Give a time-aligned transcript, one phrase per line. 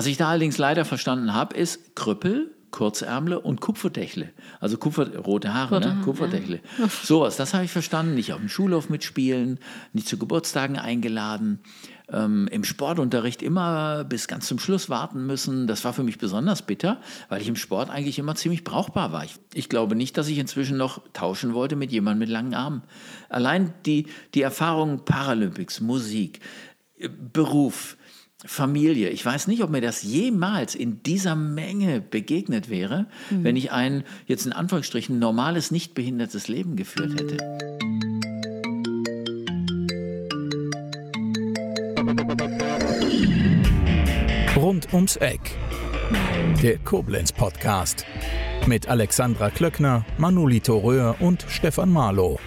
[0.00, 4.30] Was ich da allerdings leider verstanden habe, ist Krüppel, Kurzärmle und Kupferdächle.
[4.58, 5.94] Also Kupfer, rote Haare, rote ne?
[5.96, 6.60] Haare Kupferdächle.
[6.78, 6.88] Ja.
[6.88, 8.14] Sowas, das habe ich verstanden.
[8.14, 9.58] Nicht auf dem Schulhof mitspielen,
[9.92, 11.60] nicht zu Geburtstagen eingeladen
[12.10, 15.66] ähm, im Sportunterricht immer bis ganz zum Schluss warten müssen.
[15.66, 19.26] Das war für mich besonders bitter, weil ich im Sport eigentlich immer ziemlich brauchbar war.
[19.26, 22.80] Ich, ich glaube nicht, dass ich inzwischen noch tauschen wollte mit jemandem mit langen Armen.
[23.28, 26.40] Allein die, die Erfahrung Paralympics, Musik,
[26.96, 27.98] äh, Beruf,
[28.46, 29.10] Familie.
[29.10, 33.44] Ich weiß nicht, ob mir das jemals in dieser Menge begegnet wäre, mhm.
[33.44, 37.36] wenn ich ein, jetzt in Anführungsstrichen, normales, nicht behindertes Leben geführt hätte.
[44.56, 45.40] Rund ums Eck.
[46.62, 48.04] Der Koblenz Podcast.
[48.66, 52.38] Mit Alexandra Klöckner, Manolito Röhr und Stefan Marlow.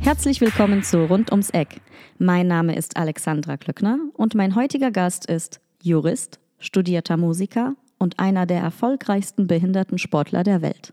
[0.00, 1.80] Herzlich willkommen zu Rund ums Eck.
[2.22, 8.44] Mein Name ist Alexandra Klöckner und mein heutiger Gast ist Jurist, studierter Musiker und einer
[8.44, 10.92] der erfolgreichsten Behindertensportler der Welt.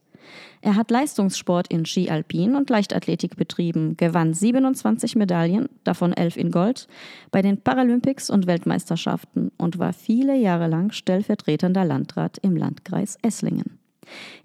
[0.61, 6.49] Er hat Leistungssport in Ski Alpin und Leichtathletik betrieben, gewann 27 Medaillen, davon 11 in
[6.49, 6.87] Gold,
[7.29, 13.79] bei den Paralympics und Weltmeisterschaften und war viele Jahre lang stellvertretender Landrat im Landkreis Esslingen.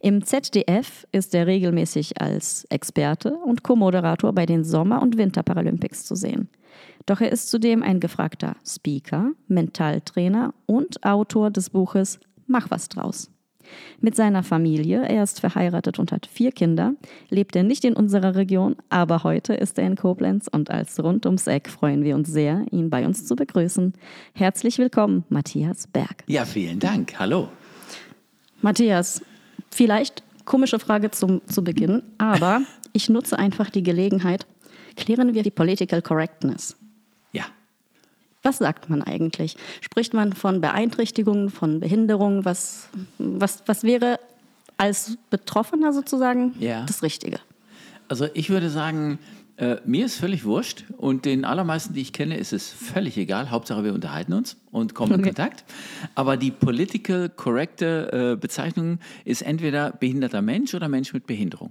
[0.00, 6.16] Im ZDF ist er regelmäßig als Experte und Co-Moderator bei den Sommer- und Winterparalympics zu
[6.16, 6.48] sehen.
[7.06, 13.30] Doch er ist zudem ein gefragter Speaker, Mentaltrainer und Autor des Buches Mach was draus.
[14.00, 16.94] Mit seiner Familie, er ist verheiratet und hat vier Kinder,
[17.30, 21.24] lebt er nicht in unserer Region, aber heute ist er in Koblenz und als rund
[21.26, 23.94] ums Eck freuen wir uns sehr, ihn bei uns zu begrüßen.
[24.34, 26.24] Herzlich willkommen, Matthias Berg.
[26.26, 27.18] Ja, vielen Dank.
[27.18, 27.48] Hallo.
[28.60, 29.22] Matthias,
[29.70, 34.46] vielleicht komische Frage zum, zu Beginn, aber ich nutze einfach die Gelegenheit.
[34.96, 36.76] Klären wir die Political Correctness.
[38.42, 39.56] Was sagt man eigentlich?
[39.80, 42.44] Spricht man von Beeinträchtigungen, von Behinderungen?
[42.44, 44.18] Was, was, was wäre
[44.76, 46.84] als Betroffener sozusagen ja.
[46.84, 47.38] das Richtige?
[48.08, 49.18] Also ich würde sagen,
[49.56, 53.50] äh, mir ist völlig wurscht und den allermeisten, die ich kenne, ist es völlig egal.
[53.50, 55.20] Hauptsache wir unterhalten uns und kommen okay.
[55.20, 55.64] in Kontakt.
[56.14, 61.70] Aber die political korrekte äh, Bezeichnung ist entweder behinderter Mensch oder Mensch mit Behinderung.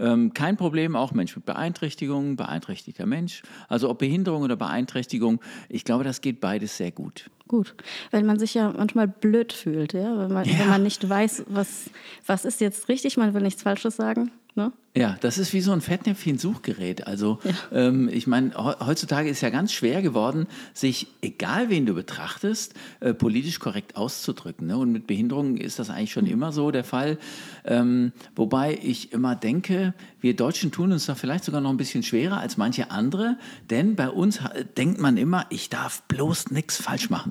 [0.00, 3.42] Ähm, kein Problem, auch Mensch mit Beeinträchtigung, beeinträchtigter Mensch.
[3.68, 7.30] Also ob Behinderung oder Beeinträchtigung, ich glaube, das geht beides sehr gut.
[7.46, 7.74] Gut,
[8.10, 10.18] weil man sich ja manchmal blöd fühlt, ja?
[10.18, 10.58] Wenn, man, ja.
[10.58, 11.90] wenn man nicht weiß, was,
[12.24, 14.30] was ist jetzt richtig, man will nichts Falsches sagen.
[14.56, 14.72] Ne?
[14.96, 17.06] Ja, das ist wie so ein Fettnäpfchen-Suchgerät.
[17.06, 17.52] Also ja.
[17.70, 23.14] ähm, ich meine, heutzutage ist ja ganz schwer geworden, sich, egal wen du betrachtest, äh,
[23.14, 24.66] politisch korrekt auszudrücken.
[24.66, 24.76] Ne?
[24.76, 27.18] Und mit Behinderungen ist das eigentlich schon immer so der Fall.
[27.64, 32.02] Ähm, wobei ich immer denke, wir Deutschen tun uns da vielleicht sogar noch ein bisschen
[32.02, 33.38] schwerer als manche andere,
[33.70, 34.40] denn bei uns
[34.76, 37.30] denkt man immer, ich darf bloß nichts falsch machen.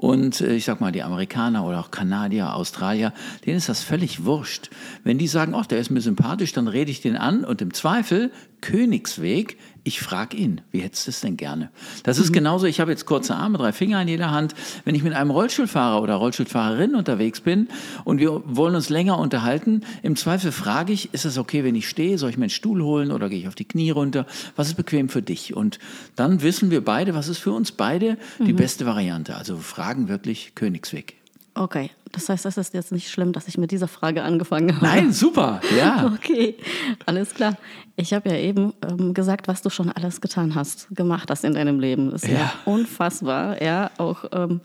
[0.00, 3.12] Und äh, ich sag mal, die Amerikaner oder auch Kanadier, Australier,
[3.44, 4.70] denen ist das völlig wurscht.
[5.04, 7.74] Wenn die sagen, ach, der ist mir sympathisch, dann rede ich den an und im
[7.74, 11.70] Zweifel Königsweg, ich frage ihn, wie hättest du es denn gerne?
[12.02, 12.34] Das ist mhm.
[12.34, 14.54] genauso, ich habe jetzt kurze Arme, drei Finger in jeder Hand.
[14.84, 17.68] Wenn ich mit einem Rollstuhlfahrer oder Rollstuhlfahrerin unterwegs bin
[18.04, 21.88] und wir wollen uns länger unterhalten, im Zweifel frage ich, ist es okay, wenn ich
[21.88, 22.18] stehe?
[22.18, 24.26] Soll ich mir einen Stuhl holen oder gehe ich auf die Knie runter?
[24.56, 25.56] Was ist bequem für dich?
[25.56, 25.78] Und
[26.16, 28.56] dann wissen wir beide, was ist für uns beide die mhm.
[28.56, 29.36] beste Variante.
[29.36, 31.19] Also fragen wirklich Königsweg.
[31.60, 34.86] Okay, das heißt, das ist jetzt nicht schlimm, dass ich mit dieser Frage angefangen habe.
[34.86, 36.10] Nein, super, ja.
[36.14, 36.56] Okay,
[37.04, 37.54] alles klar.
[37.96, 41.52] Ich habe ja eben ähm, gesagt, was du schon alles getan hast, gemacht hast in
[41.52, 42.12] deinem Leben.
[42.12, 44.62] Das ist ja, ja unfassbar, ja, auch ähm,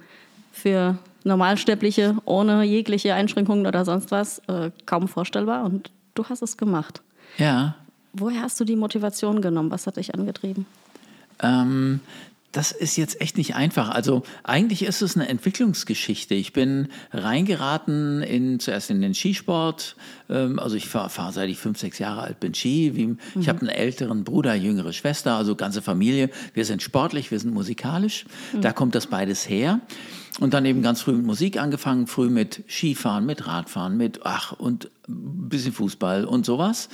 [0.53, 6.55] für Normalsterbliche ohne jegliche Einschränkungen oder sonst was äh, kaum vorstellbar und du hast es
[6.55, 7.01] gemacht.
[7.37, 7.75] Ja.
[8.13, 9.69] Woher hast du die Motivation genommen?
[9.69, 10.65] Was hat dich angetrieben?
[11.43, 11.99] Ähm,
[12.55, 13.89] das ist jetzt echt nicht einfach.
[13.89, 16.35] Also eigentlich ist es eine Entwicklungsgeschichte.
[16.35, 19.97] Ich bin reingeraten in zuerst in den Skisport.
[20.29, 22.87] Ähm, also ich fahre fahr, seit ich fünf, sechs Jahre alt bin Ski.
[22.87, 23.47] Ich mhm.
[23.47, 26.29] habe einen älteren Bruder, jüngere Schwester, also ganze Familie.
[26.53, 28.25] Wir sind sportlich, wir sind musikalisch.
[28.53, 28.61] Mhm.
[28.61, 29.81] Da kommt das beides her.
[30.39, 34.53] Und dann eben ganz früh mit Musik angefangen, früh mit Skifahren, mit Radfahren, mit ach
[34.53, 36.89] und ein bisschen Fußball und sowas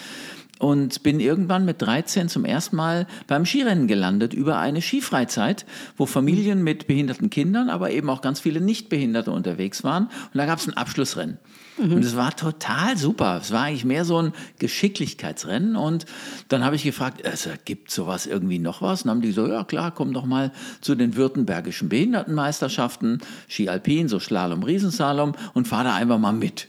[0.62, 5.66] und bin irgendwann mit 13 zum ersten Mal beim Skirennen gelandet über eine Skifreizeit,
[5.98, 10.06] wo Familien mit behinderten Kindern, aber eben auch ganz viele Nichtbehinderte unterwegs waren.
[10.06, 11.40] Und da gab es ein Abschlussrennen.
[11.80, 11.94] Mhm.
[11.94, 13.40] Und es war total super.
[13.42, 15.76] Es war eigentlich mehr so ein Geschicklichkeitsrennen.
[15.76, 16.06] Und
[16.48, 19.02] dann habe ich gefragt, also, gibt sowas irgendwie noch was?
[19.02, 23.68] Und dann haben die so, ja klar, komm doch mal zu den württembergischen Behindertenmeisterschaften, Ski
[23.68, 26.68] Alpin, so Slalom, Riesenslalom und fahr da einfach mal mit.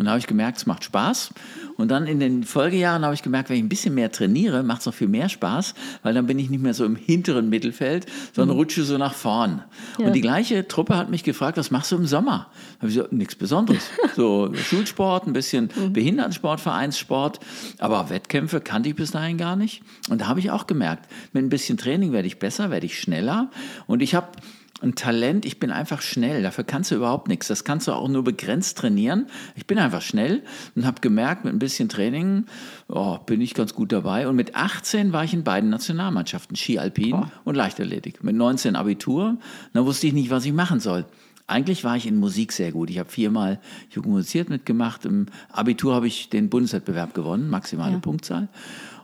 [0.00, 1.28] Und da habe ich gemerkt, es macht Spaß.
[1.76, 4.80] Und dann in den Folgejahren habe ich gemerkt, wenn ich ein bisschen mehr trainiere, macht
[4.80, 8.06] es noch viel mehr Spaß, weil dann bin ich nicht mehr so im hinteren Mittelfeld,
[8.34, 8.60] sondern mhm.
[8.60, 9.62] rutsche so nach vorn.
[9.98, 10.06] Ja.
[10.06, 12.46] Und die gleiche Truppe hat mich gefragt, was machst du im Sommer?
[12.48, 13.82] Da habe ich gesagt, nichts Besonderes.
[14.16, 15.92] So Schulsport, ein bisschen mhm.
[15.92, 17.38] Behindertensport, Vereinssport,
[17.78, 19.82] aber Wettkämpfe kannte ich bis dahin gar nicht.
[20.08, 22.98] Und da habe ich auch gemerkt, mit ein bisschen Training werde ich besser, werde ich
[22.98, 23.50] schneller.
[23.86, 24.28] Und ich habe
[24.82, 26.42] ein Talent, ich bin einfach schnell.
[26.42, 27.48] Dafür kannst du überhaupt nichts.
[27.48, 29.26] Das kannst du auch nur begrenzt trainieren.
[29.54, 30.42] Ich bin einfach schnell
[30.74, 32.46] und habe gemerkt, mit ein bisschen Training
[32.88, 34.28] oh, bin ich ganz gut dabei.
[34.28, 37.26] Und mit 18 war ich in beiden Nationalmannschaften, Ski Alpin oh.
[37.44, 38.24] und Leichtathletik.
[38.24, 39.36] Mit 19 Abitur,
[39.72, 41.04] dann wusste ich nicht, was ich machen soll.
[41.46, 42.90] Eigentlich war ich in Musik sehr gut.
[42.90, 43.60] Ich habe viermal
[43.90, 45.04] Jugend musiziert mitgemacht.
[45.04, 47.98] Im Abitur habe ich den Bundeswettbewerb gewonnen, maximale ja.
[47.98, 48.48] Punktzahl.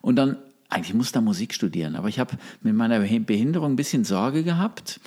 [0.01, 0.37] Und dann,
[0.69, 1.97] eigentlich musste ich Musik studieren.
[1.97, 5.01] Aber ich habe mit meiner Behinderung ein bisschen Sorge gehabt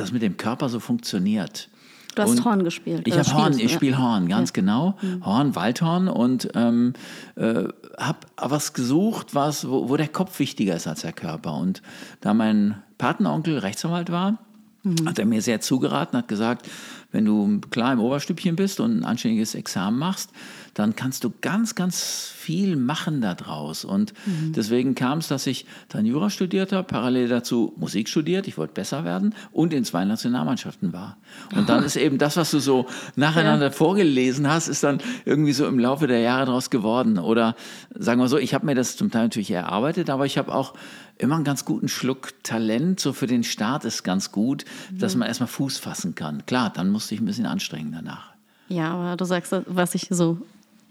[0.00, 1.68] das mit dem Körper so funktioniert.
[2.14, 3.06] Du hast und Horn gespielt.
[3.06, 4.54] Ich habe Horn, ich spiele Horn, ganz ja.
[4.54, 4.96] genau.
[5.00, 5.24] Mhm.
[5.24, 6.94] Horn, Waldhorn und ähm,
[7.36, 7.64] äh,
[7.98, 11.54] habe was gesucht, was, wo, wo, der Kopf wichtiger ist als der Körper.
[11.54, 11.82] Und
[12.20, 14.38] da mein Patenonkel Rechtsanwalt war,
[14.82, 15.06] mhm.
[15.06, 16.68] hat er mir sehr zugeraten, hat gesagt,
[17.12, 20.30] wenn du klar im Oberstübchen bist und ein anständiges Examen machst,
[20.74, 23.84] dann kannst du ganz, ganz viel machen daraus.
[23.84, 24.52] Und mhm.
[24.52, 28.74] deswegen kam es, dass ich dann Jura studiert habe, parallel dazu Musik studiert, ich wollte
[28.74, 31.16] besser werden und in zwei Nationalmannschaften war.
[31.54, 32.86] Und dann ist eben das, was du so
[33.16, 33.72] nacheinander ja.
[33.72, 37.18] vorgelesen hast, ist dann irgendwie so im Laufe der Jahre daraus geworden.
[37.18, 37.56] Oder
[37.94, 40.74] sagen wir so, ich habe mir das zum Teil natürlich erarbeitet, aber ich habe auch
[41.20, 43.00] immer einen ganz guten Schluck Talent.
[43.00, 44.98] So für den Start ist ganz gut, mhm.
[44.98, 46.44] dass man erstmal Fuß fassen kann.
[46.46, 48.30] Klar, dann musste ich ein bisschen anstrengen danach.
[48.68, 50.38] Ja, aber du sagst, was ich so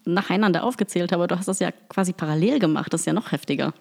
[0.06, 1.28] nacheinander aufgezählt habe.
[1.28, 2.94] Du hast das ja quasi parallel gemacht.
[2.94, 3.74] Das ist ja noch heftiger.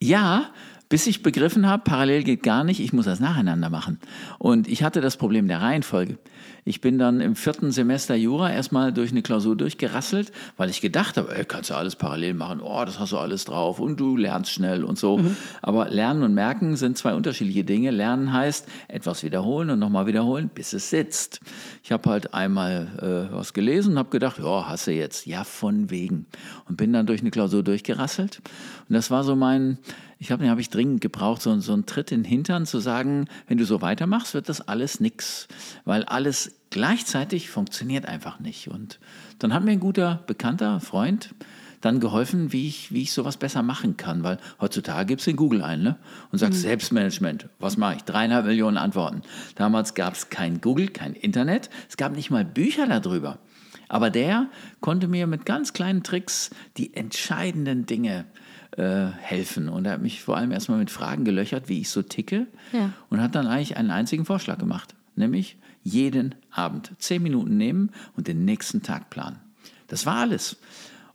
[0.00, 0.50] Ja,
[0.88, 3.98] bis ich begriffen habe, parallel geht gar nicht, ich muss das nacheinander machen.
[4.38, 6.18] Und ich hatte das Problem der Reihenfolge.
[6.64, 11.16] Ich bin dann im vierten Semester Jura erstmal durch eine Klausur durchgerasselt, weil ich gedacht
[11.16, 14.16] habe, ey, kannst du alles parallel machen, oh, das hast du alles drauf und du
[14.16, 15.18] lernst schnell und so.
[15.18, 15.36] Mhm.
[15.60, 17.90] Aber Lernen und Merken sind zwei unterschiedliche Dinge.
[17.90, 21.40] Lernen heißt etwas wiederholen und nochmal wiederholen, bis es sitzt.
[21.82, 25.42] Ich habe halt einmal äh, was gelesen und habe gedacht, ja, hast du jetzt, ja,
[25.42, 26.26] von wegen.
[26.68, 28.40] Und bin dann durch eine Klausur durchgerasselt.
[28.88, 29.78] Und das war so mein,
[30.22, 32.78] ich glaube, den habe ich dringend gebraucht, so, so einen Tritt in den Hintern, zu
[32.78, 35.48] sagen, wenn du so weitermachst, wird das alles nix.
[35.84, 38.68] Weil alles gleichzeitig funktioniert einfach nicht.
[38.68, 39.00] Und
[39.40, 41.34] dann hat mir ein guter Bekannter, Freund,
[41.80, 44.22] dann geholfen, wie ich, wie ich sowas besser machen kann.
[44.22, 45.96] Weil heutzutage gibst du in Google ein ne?
[46.30, 46.68] und sagst mhm.
[46.68, 47.48] Selbstmanagement.
[47.58, 48.02] Was mache ich?
[48.02, 49.22] Dreieinhalb Millionen Antworten.
[49.56, 51.68] Damals gab es kein Google, kein Internet.
[51.88, 53.40] Es gab nicht mal Bücher darüber.
[53.88, 54.46] Aber der
[54.80, 58.41] konnte mir mit ganz kleinen Tricks die entscheidenden Dinge äh,
[58.76, 59.68] helfen.
[59.68, 62.46] Und er hat mich vor allem erstmal mit Fragen gelöchert, wie ich so ticke.
[62.72, 62.92] Ja.
[63.10, 64.94] Und hat dann eigentlich einen einzigen Vorschlag gemacht.
[65.14, 69.40] Nämlich jeden Abend zehn Minuten nehmen und den nächsten Tag planen.
[69.88, 70.56] Das war alles.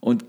[0.00, 0.24] Und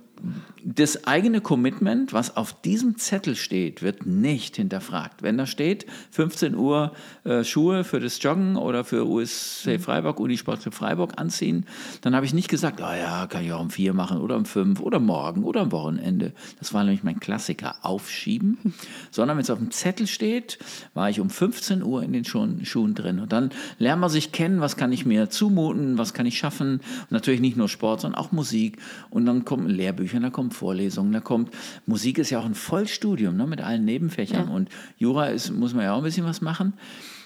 [0.63, 5.23] das eigene Commitment, was auf diesem Zettel steht, wird nicht hinterfragt.
[5.23, 6.93] Wenn da steht, 15 Uhr
[7.23, 9.79] äh, Schuhe für das Joggen oder für USC mhm.
[9.79, 11.65] Freiburg, Unisport für Freiburg anziehen,
[12.01, 14.45] dann habe ich nicht gesagt, oh ja, kann ich auch um vier machen oder um
[14.45, 16.33] fünf oder morgen oder am Wochenende.
[16.59, 18.57] Das war nämlich mein Klassiker, aufschieben.
[19.11, 20.59] Sondern wenn es auf dem Zettel steht,
[20.93, 23.19] war ich um 15 Uhr in den Schuhen, Schuhen drin.
[23.19, 26.81] Und dann lernt man sich kennen, was kann ich mir zumuten, was kann ich schaffen.
[27.01, 28.77] Und natürlich nicht nur Sport, sondern auch Musik.
[29.09, 31.53] Und dann kommen Lehrbücher Büchern, da kommen Vorlesungen, da kommt
[31.85, 34.53] Musik ist ja auch ein Vollstudium ne, mit allen Nebenfächern ja.
[34.53, 36.73] und Jura ist, muss man ja auch ein bisschen was machen.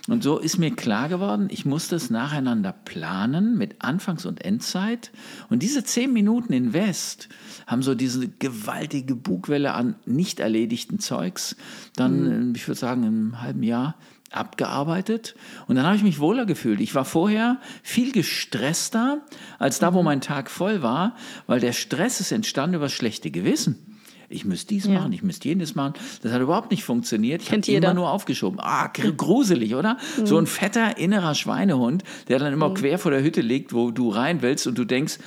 [0.09, 5.11] Und so ist mir klar geworden, ich muss das nacheinander planen mit Anfangs- und Endzeit.
[5.49, 7.29] Und diese zehn Minuten in West
[7.67, 11.55] haben so diese gewaltige Bugwelle an nicht erledigten Zeugs.
[11.95, 12.55] Dann, mhm.
[12.55, 13.95] ich würde sagen, im halben Jahr
[14.35, 15.35] abgearbeitet
[15.67, 16.81] und dann habe ich mich wohler gefühlt.
[16.81, 19.21] Ich war vorher viel gestresster
[19.59, 20.05] als da, wo mhm.
[20.05, 21.15] mein Tag voll war,
[21.47, 23.93] weil der Stress ist entstanden über das schlechte Gewissen.
[24.33, 24.93] Ich müsste dies ja.
[24.93, 25.93] machen, ich müsste jenes machen.
[26.21, 27.41] Das hat überhaupt nicht funktioniert.
[27.43, 28.59] Ich habe immer nur aufgeschoben.
[28.59, 29.97] Ah, gruselig, oder?
[30.17, 30.25] Mhm.
[30.25, 32.73] So ein fetter innerer Schweinehund, der dann immer mhm.
[32.73, 35.19] quer vor der Hütte liegt, wo du rein willst und du denkst,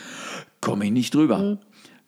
[0.60, 1.38] komme ich nicht drüber.
[1.38, 1.58] Mhm.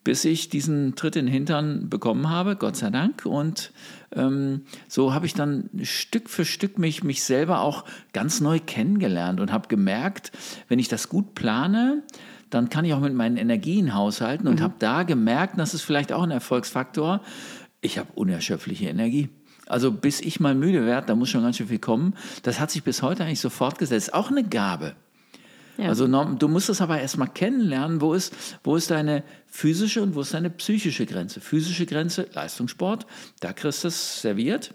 [0.03, 3.27] Bis ich diesen Tritt in den Hintern bekommen habe, Gott sei Dank.
[3.27, 3.73] Und
[4.15, 9.41] ähm, so habe ich dann Stück für Stück mich, mich selber auch ganz neu kennengelernt
[9.41, 10.33] und habe gemerkt,
[10.69, 12.03] wenn ich das gut plane,
[12.51, 14.65] dann kann ich auch mit meinen Energien haushalten und mhm.
[14.65, 17.21] habe da gemerkt, das ist vielleicht auch ein Erfolgsfaktor,
[17.81, 19.29] ich habe unerschöpfliche Energie.
[19.67, 22.15] Also bis ich mal müde werde, da muss schon ganz schön viel kommen.
[22.43, 24.15] Das hat sich bis heute eigentlich so fortgesetzt.
[24.15, 24.97] Auch eine Gabe.
[25.87, 30.23] Also du musst es aber erstmal kennenlernen, wo ist, wo ist deine physische und wo
[30.23, 31.41] ist deine psychische Grenze.
[31.41, 33.07] Physische Grenze, Leistungssport,
[33.41, 34.75] da kriegst du es serviert.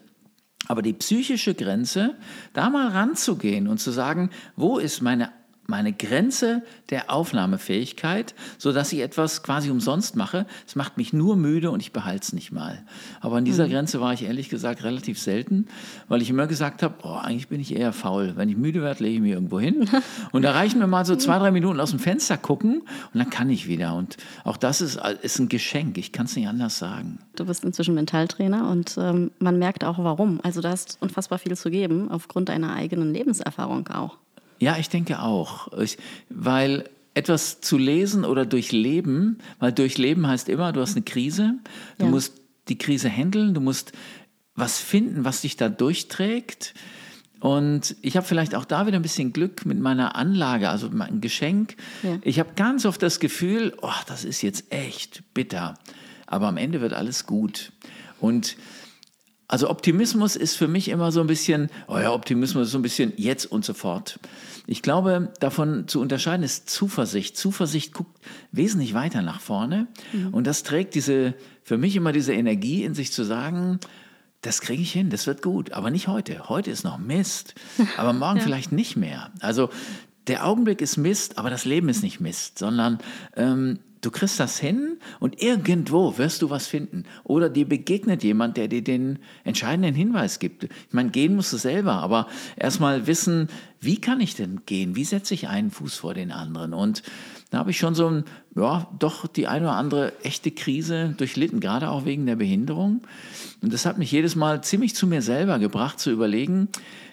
[0.67, 2.15] Aber die psychische Grenze,
[2.53, 5.29] da mal ranzugehen und zu sagen, wo ist meine
[5.67, 10.46] meine Grenze der Aufnahmefähigkeit, sodass ich etwas quasi umsonst mache.
[10.67, 12.84] Es macht mich nur müde und ich behalte es nicht mal.
[13.22, 13.72] Aber an dieser mhm.
[13.72, 15.67] Grenze war ich ehrlich gesagt relativ selten,
[16.08, 18.34] weil ich immer gesagt habe, oh, eigentlich bin ich eher faul.
[18.36, 19.89] Wenn ich müde werde, lege ich mich irgendwo hin.
[20.32, 22.82] Und da reichen mir mal so zwei, drei Minuten aus dem Fenster gucken
[23.13, 23.96] und dann kann ich wieder.
[23.96, 25.98] Und auch das ist, ist ein Geschenk.
[25.98, 27.20] Ich kann es nicht anders sagen.
[27.36, 30.39] Du bist inzwischen Mentaltrainer und ähm, man merkt auch warum.
[30.43, 34.17] Also du hast unfassbar viel zu geben, aufgrund deiner eigenen Lebenserfahrung auch.
[34.63, 35.67] Ja, ich denke auch.
[35.77, 35.98] Ich,
[36.29, 41.55] weil etwas zu lesen oder durchleben, weil durchleben heißt immer, du hast eine Krise,
[41.98, 42.12] du ja.
[42.12, 43.91] musst die Krise handeln, du musst
[44.55, 46.74] was finden, was dich da durchträgt.
[47.41, 51.20] Und ich habe vielleicht auch da wieder ein bisschen Glück mit meiner Anlage, also mein
[51.20, 51.75] Geschenk.
[52.01, 52.17] Ja.
[52.22, 55.74] Ich habe ganz oft das Gefühl, oh, das ist jetzt echt bitter.
[56.25, 57.74] Aber am Ende wird alles gut.
[58.22, 58.55] Und
[59.53, 62.81] also Optimismus ist für mich immer so ein bisschen, oh ja, Optimismus ist so ein
[62.81, 64.19] bisschen jetzt und sofort.
[64.65, 67.38] Ich glaube, davon zu unterscheiden ist Zuversicht.
[67.38, 68.19] Zuversicht guckt
[68.51, 70.33] wesentlich weiter nach vorne mhm.
[70.33, 73.79] und das trägt diese, für mich immer diese Energie in sich zu sagen,
[74.41, 76.50] das kriege ich hin, das wird gut, aber nicht heute.
[76.50, 77.53] Heute ist noch Mist,
[77.98, 78.43] aber morgen ja.
[78.43, 79.29] vielleicht nicht mehr.
[79.39, 79.69] Also
[80.25, 82.98] der Augenblick ist Mist, aber das Leben ist nicht Mist, sondern
[83.38, 87.05] ähm, du kriegst das hin und irgendwo wirst du was finden.
[87.24, 90.65] Oder dir begegnet jemand, der dir den entscheidenden Hinweis gibt.
[90.65, 93.48] Ich meine, gehen musst du selber, aber erstmal wissen,
[93.79, 94.95] wie kann ich denn gehen?
[94.95, 96.74] Wie setze ich einen Fuß vor den anderen?
[96.74, 97.01] Und
[97.50, 101.60] da habe ich schon so ein, ja, doch die eine oder andere echte Krise durchlitten,
[101.60, 103.01] gerade auch wegen der Behinderung.
[103.62, 106.67] Und das hat mich jedes Mal ziemlich zu mir selber gebracht, zu überlegen,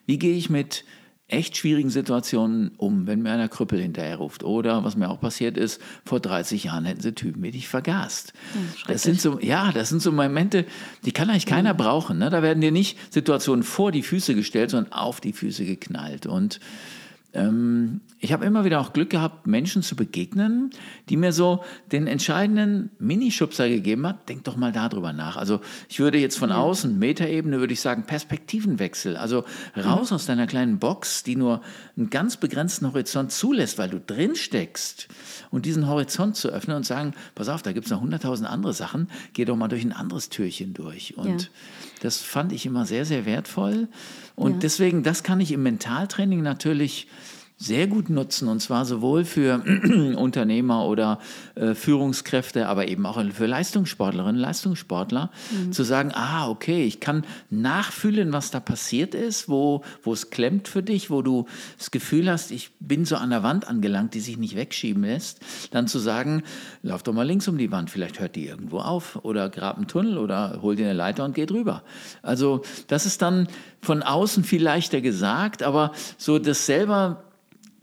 [0.07, 0.85] wie gehe ich mit
[1.33, 4.45] echt schwierigen Situationen um, wenn mir einer Krüppel hinterher ruft.
[4.45, 8.33] Oder was mir auch passiert ist, vor 30 Jahren hätten sie Typen wie dich vergast.
[8.55, 10.65] Ja, das sind so, ja, das sind so Momente,
[11.05, 11.79] die kann eigentlich keiner mhm.
[11.79, 12.19] brauchen.
[12.19, 12.31] Ne?
[12.31, 16.27] Da werden dir nicht Situationen vor die Füße gestellt, sondern auf die Füße geknallt.
[16.27, 16.61] Und
[17.33, 20.71] ähm, ich habe immer wieder auch Glück gehabt, Menschen zu begegnen,
[21.09, 24.29] die mir so den entscheidenden Minischubser gegeben hat.
[24.29, 25.37] Denk doch mal darüber nach.
[25.37, 29.17] Also ich würde jetzt von außen, Metaebene, würde ich sagen, Perspektivenwechsel.
[29.17, 29.45] Also
[29.77, 30.17] raus mhm.
[30.17, 31.63] aus deiner kleinen Box, die nur
[31.97, 35.09] einen ganz begrenzten Horizont zulässt, weil du drin steckst.
[35.51, 38.73] Und diesen Horizont zu öffnen und sagen, pass auf, da gibt es noch hunderttausend andere
[38.73, 41.17] Sachen, geh doch mal durch ein anderes Türchen durch.
[41.17, 41.49] Und ja.
[42.03, 43.89] das fand ich immer sehr, sehr wertvoll.
[44.37, 44.59] Und ja.
[44.59, 47.09] deswegen, das kann ich im Mentaltraining natürlich
[47.63, 49.63] sehr gut nutzen und zwar sowohl für
[50.17, 51.19] Unternehmer oder
[51.57, 55.71] äh, Führungskräfte, aber eben auch für Leistungssportlerinnen, Leistungssportler, mhm.
[55.71, 60.69] zu sagen, ah, okay, ich kann nachfühlen, was da passiert ist, wo, wo es klemmt
[60.69, 61.45] für dich, wo du
[61.77, 65.41] das Gefühl hast, ich bin so an der Wand angelangt, die sich nicht wegschieben lässt,
[65.71, 66.43] dann zu sagen,
[66.83, 69.87] lauf doch mal links um die Wand, vielleicht hört die irgendwo auf oder grab einen
[69.87, 71.83] Tunnel oder hol dir eine Leiter und geh drüber.
[72.23, 73.49] Also das ist dann
[73.83, 77.23] von außen viel leichter gesagt, aber so das selber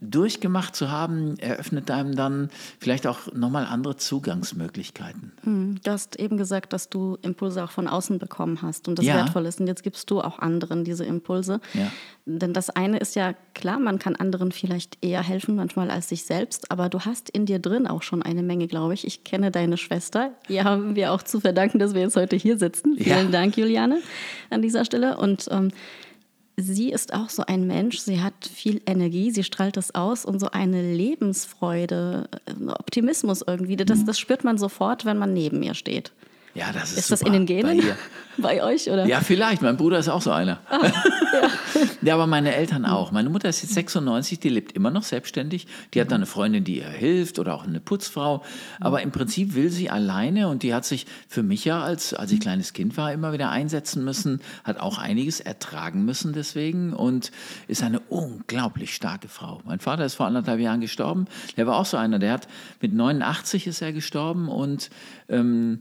[0.00, 5.32] durchgemacht zu haben, eröffnet einem dann vielleicht auch nochmal andere Zugangsmöglichkeiten.
[5.42, 9.06] Hm, du hast eben gesagt, dass du Impulse auch von außen bekommen hast und das
[9.06, 9.14] ja.
[9.14, 9.60] wertvoll ist.
[9.60, 11.60] Und jetzt gibst du auch anderen diese Impulse.
[11.74, 11.90] Ja.
[12.26, 16.24] Denn das eine ist ja klar, man kann anderen vielleicht eher helfen manchmal als sich
[16.24, 19.06] selbst, aber du hast in dir drin auch schon eine Menge, glaube ich.
[19.06, 20.32] Ich kenne deine Schwester.
[20.48, 22.96] Ihr haben wir auch zu verdanken, dass wir jetzt heute hier sitzen.
[22.98, 23.30] Vielen ja.
[23.30, 24.00] Dank, Juliane,
[24.50, 25.16] an dieser Stelle.
[25.16, 25.70] Und ähm,
[26.58, 30.40] sie ist auch so ein Mensch, sie hat viel Energie, sie strahlt das aus und
[30.40, 33.76] so eine Lebensfreude, äh, Optimismus irgendwie.
[33.76, 36.12] Das, das spürt man sofort, wenn man neben ihr steht.
[36.54, 37.96] Ja, das ist Ist das in den Genen bei,
[38.38, 38.90] bei, euch?
[38.90, 39.06] Oder?
[39.06, 39.62] Ja, vielleicht.
[39.62, 40.58] Mein Bruder ist auch so einer.
[40.68, 40.92] Ah, ja.
[42.02, 42.14] ja.
[42.14, 43.12] aber meine Eltern auch.
[43.12, 45.66] Meine Mutter ist jetzt 96, die lebt immer noch selbstständig.
[45.94, 48.42] Die hat dann eine Freundin, die ihr hilft oder auch eine Putzfrau.
[48.80, 52.32] Aber im Prinzip will sie alleine und die hat sich für mich ja, als, als
[52.32, 57.30] ich kleines Kind war, immer wieder einsetzen müssen, hat auch einiges ertragen müssen deswegen und
[57.68, 59.60] ist eine unglaublich starke Frau.
[59.64, 61.26] Mein Vater ist vor anderthalb Jahren gestorben.
[61.56, 62.48] Der war auch so einer, der hat
[62.80, 64.90] mit 89 ist er gestorben und
[65.28, 65.80] ähm,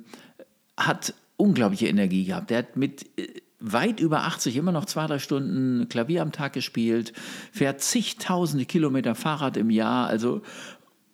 [0.78, 2.50] hat unglaubliche Energie gehabt.
[2.50, 3.28] Der hat mit äh,
[3.60, 7.14] weit über 80 immer noch zwei, drei Stunden Klavier am Tag gespielt,
[7.52, 10.42] fährt zigtausende Kilometer Fahrrad im Jahr, also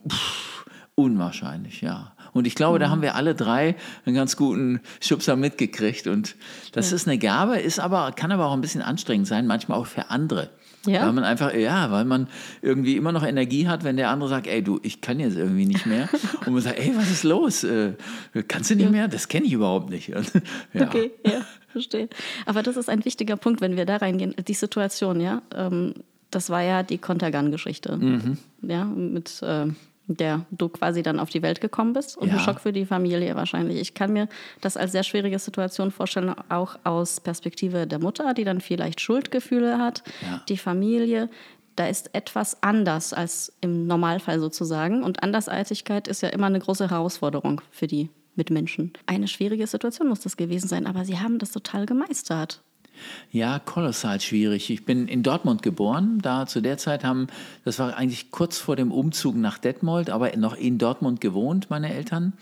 [0.08, 0.66] pff,
[0.96, 2.14] unwahrscheinlich, ja.
[2.34, 2.82] Und ich glaube, mhm.
[2.82, 6.08] da haben wir alle drei einen ganz guten Schubser mitgekriegt.
[6.08, 6.36] Und
[6.72, 6.96] das ja.
[6.96, 10.10] ist eine Gabe, ist aber, kann aber auch ein bisschen anstrengend sein, manchmal auch für
[10.10, 10.50] andere.
[10.86, 11.06] Ja.
[11.06, 12.28] Weil man einfach, ja, weil man
[12.62, 15.66] irgendwie immer noch Energie hat, wenn der andere sagt, ey, du, ich kann jetzt irgendwie
[15.66, 16.10] nicht mehr.
[16.46, 17.64] Und man sagt, ey, was ist los?
[17.64, 17.94] Äh,
[18.48, 19.08] kannst du nicht mehr?
[19.08, 20.10] Das kenne ich überhaupt nicht.
[20.74, 20.88] ja.
[20.88, 22.10] Okay, ja, verstehe.
[22.46, 24.36] Aber das ist ein wichtiger Punkt, wenn wir da reingehen.
[24.46, 25.94] Die Situation, ja, ähm,
[26.32, 27.98] das war ja die Kontergan-Geschichte.
[27.98, 28.38] Mhm.
[28.62, 29.42] Ja, mit.
[29.42, 29.68] Äh,
[30.08, 32.36] der du quasi dann auf die Welt gekommen bist und ja.
[32.36, 33.80] ein Schock für die Familie wahrscheinlich.
[33.80, 34.28] Ich kann mir
[34.62, 39.78] das als sehr schwierige Situation vorstellen, auch aus Perspektive der Mutter, die dann vielleicht Schuldgefühle
[39.78, 40.42] hat, ja.
[40.50, 41.30] die Familie,
[41.76, 45.04] da ist etwas anders als im Normalfall sozusagen.
[45.04, 48.94] Und Andersartigkeit ist ja immer eine große Herausforderung für die Mitmenschen.
[49.06, 52.64] Eine schwierige Situation muss das gewesen sein, aber Sie haben das total gemeistert.
[53.32, 54.70] Ja, kolossal schwierig.
[54.70, 56.20] Ich bin in Dortmund geboren.
[56.22, 57.28] Da zu der Zeit haben,
[57.66, 61.94] das war eigentlich kurz vor dem Umzug nach Detmold, aber noch in Dortmund gewohnt, meine
[61.94, 62.34] Eltern.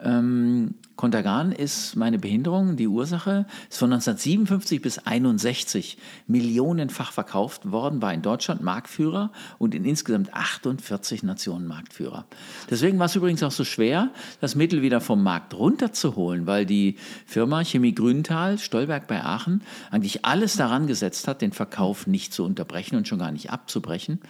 [0.00, 8.00] Ähm, Kontergan ist meine Behinderung, die Ursache, ist von 1957 bis 61 millionenfach verkauft worden,
[8.00, 12.24] war in Deutschland Marktführer und in insgesamt 48 Nationen Marktführer.
[12.70, 14.10] Deswegen war es übrigens auch so schwer,
[14.40, 20.24] das Mittel wieder vom Markt runterzuholen, weil die Firma Chemie Grüntal, Stolberg bei Aachen, eigentlich
[20.24, 24.20] alles daran gesetzt hat, den Verkauf nicht zu unterbrechen und schon gar nicht abzubrechen.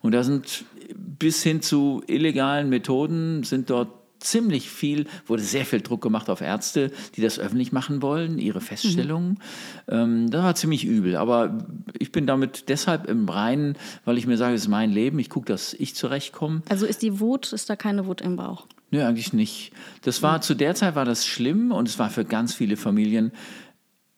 [0.00, 0.64] Und da sind
[0.94, 6.40] bis hin zu illegalen Methoden sind dort ziemlich viel, wurde sehr viel Druck gemacht auf
[6.40, 9.38] Ärzte, die das öffentlich machen wollen, ihre Feststellungen.
[9.86, 9.94] Mhm.
[9.94, 11.16] Ähm, das war ziemlich übel.
[11.16, 11.66] Aber
[11.98, 15.30] ich bin damit deshalb im Reinen, weil ich mir sage, es ist mein Leben, ich
[15.30, 16.62] gucke, dass ich zurechtkomme.
[16.68, 18.66] Also ist die Wut, ist da keine Wut im Bauch?
[18.90, 19.72] Nö, eigentlich nicht.
[20.02, 20.42] Das war, mhm.
[20.42, 23.32] zu der Zeit war das schlimm und es war für ganz viele Familien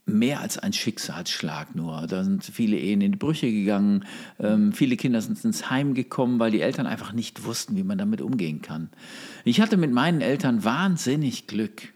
[0.07, 2.07] mehr als ein Schicksalsschlag nur.
[2.07, 4.05] Da sind viele Ehen in die Brüche gegangen,
[4.39, 7.99] ähm, viele Kinder sind ins Heim gekommen, weil die Eltern einfach nicht wussten, wie man
[7.99, 8.89] damit umgehen kann.
[9.45, 11.89] Ich hatte mit meinen Eltern wahnsinnig Glück.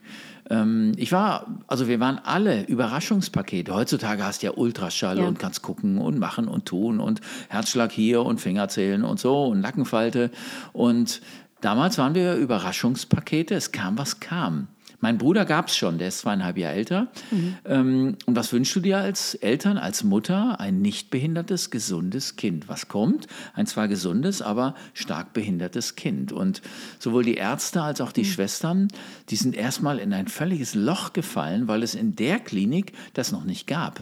[0.49, 3.73] Ähm, ich war, also wir waren alle Überraschungspakete.
[3.73, 5.25] Heutzutage hast du ja Ultraschall ja.
[5.25, 9.61] und kannst gucken und machen und tun und Herzschlag hier und Fingerzählen und so und
[9.61, 10.31] Nackenfalte.
[10.73, 11.21] Und
[11.61, 13.55] damals waren wir Überraschungspakete.
[13.55, 14.67] Es kam, was kam.
[15.01, 17.07] Mein Bruder gab es schon, der ist zweieinhalb Jahre älter.
[17.31, 17.57] Mhm.
[17.65, 20.59] Ähm, und was wünschst du dir als Eltern, als Mutter?
[20.59, 22.69] Ein nicht behindertes, gesundes Kind.
[22.69, 23.27] Was kommt?
[23.53, 26.31] Ein zwar gesundes, aber stark behindertes Kind.
[26.31, 26.61] Und
[26.99, 28.25] sowohl die Ärzte als auch die mhm.
[28.25, 28.87] Schwestern,
[29.29, 33.43] die sind erstmal in ein völliges Loch gefallen, weil es in der Klinik das noch
[33.43, 34.01] nicht gab.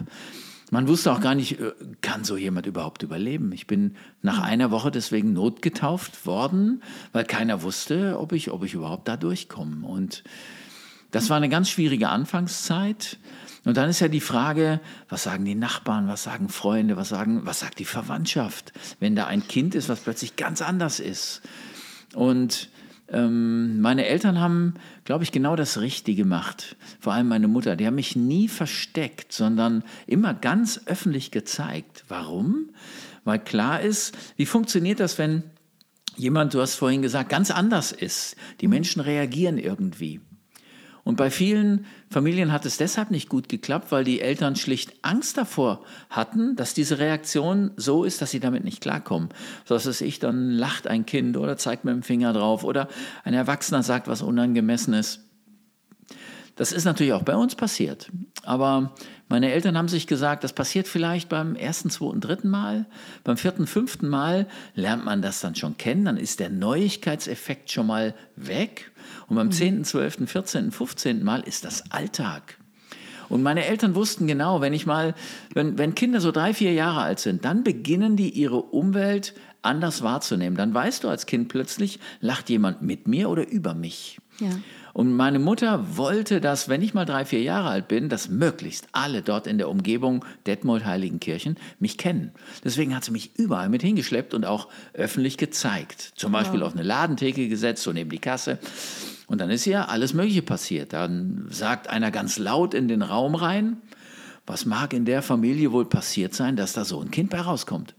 [0.70, 3.52] Man wusste auch gar nicht, äh, kann so jemand überhaupt überleben.
[3.52, 4.44] Ich bin nach mhm.
[4.44, 9.86] einer Woche deswegen notgetauft worden, weil keiner wusste, ob ich, ob ich überhaupt da durchkomme.
[9.86, 10.22] Und
[11.10, 13.18] das war eine ganz schwierige Anfangszeit.
[13.64, 17.42] Und dann ist ja die Frage, was sagen die Nachbarn, was sagen Freunde, was, sagen,
[17.44, 21.42] was sagt die Verwandtschaft, wenn da ein Kind ist, was plötzlich ganz anders ist.
[22.14, 22.70] Und
[23.08, 26.76] ähm, meine Eltern haben, glaube ich, genau das Richtige gemacht.
[27.00, 27.76] Vor allem meine Mutter.
[27.76, 32.04] Die haben mich nie versteckt, sondern immer ganz öffentlich gezeigt.
[32.08, 32.70] Warum?
[33.24, 35.42] Weil klar ist, wie funktioniert das, wenn
[36.16, 38.36] jemand, du hast vorhin gesagt, ganz anders ist.
[38.60, 40.20] Die Menschen reagieren irgendwie.
[41.04, 45.38] Und bei vielen Familien hat es deshalb nicht gut geklappt, weil die Eltern schlicht Angst
[45.38, 49.30] davor hatten, dass diese Reaktion so ist, dass sie damit nicht klarkommen.
[49.64, 52.88] So dass es ich, dann lacht ein Kind oder zeigt mit dem Finger drauf oder
[53.24, 55.20] ein Erwachsener sagt was Unangemessenes.
[56.56, 58.10] Das ist natürlich auch bei uns passiert.
[58.42, 58.94] Aber
[59.30, 62.86] meine Eltern haben sich gesagt, das passiert vielleicht beim ersten, zweiten, dritten Mal.
[63.22, 66.04] Beim vierten, fünften Mal lernt man das dann schon kennen.
[66.04, 68.90] Dann ist der Neuigkeitseffekt schon mal weg.
[69.28, 69.52] Und beim mhm.
[69.52, 72.58] zehnten, zwölften, vierzehnten, fünfzehnten Mal ist das Alltag.
[73.28, 75.14] Und meine Eltern wussten genau, wenn ich mal,
[75.54, 80.02] wenn, wenn Kinder so drei, vier Jahre alt sind, dann beginnen die ihre Umwelt anders
[80.02, 80.56] wahrzunehmen.
[80.56, 84.18] Dann weißt du als Kind plötzlich, lacht jemand mit mir oder über mich.
[84.40, 84.50] Ja.
[84.92, 88.88] Und meine Mutter wollte, dass, wenn ich mal drei, vier Jahre alt bin, dass möglichst
[88.92, 92.32] alle dort in der Umgebung Detmold Heiligenkirchen mich kennen.
[92.64, 96.12] Deswegen hat sie mich überall mit hingeschleppt und auch öffentlich gezeigt.
[96.16, 96.68] Zum Beispiel wow.
[96.68, 98.58] auf eine Ladentheke gesetzt, so neben die Kasse.
[99.26, 100.92] Und dann ist ja alles Mögliche passiert.
[100.92, 103.76] Dann sagt einer ganz laut in den Raum rein,
[104.44, 107.94] was mag in der Familie wohl passiert sein, dass da so ein Kind bei rauskommt.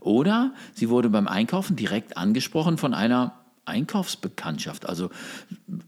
[0.00, 4.88] Oder sie wurde beim Einkaufen direkt angesprochen von einer Einkaufsbekanntschaft.
[4.88, 5.10] Also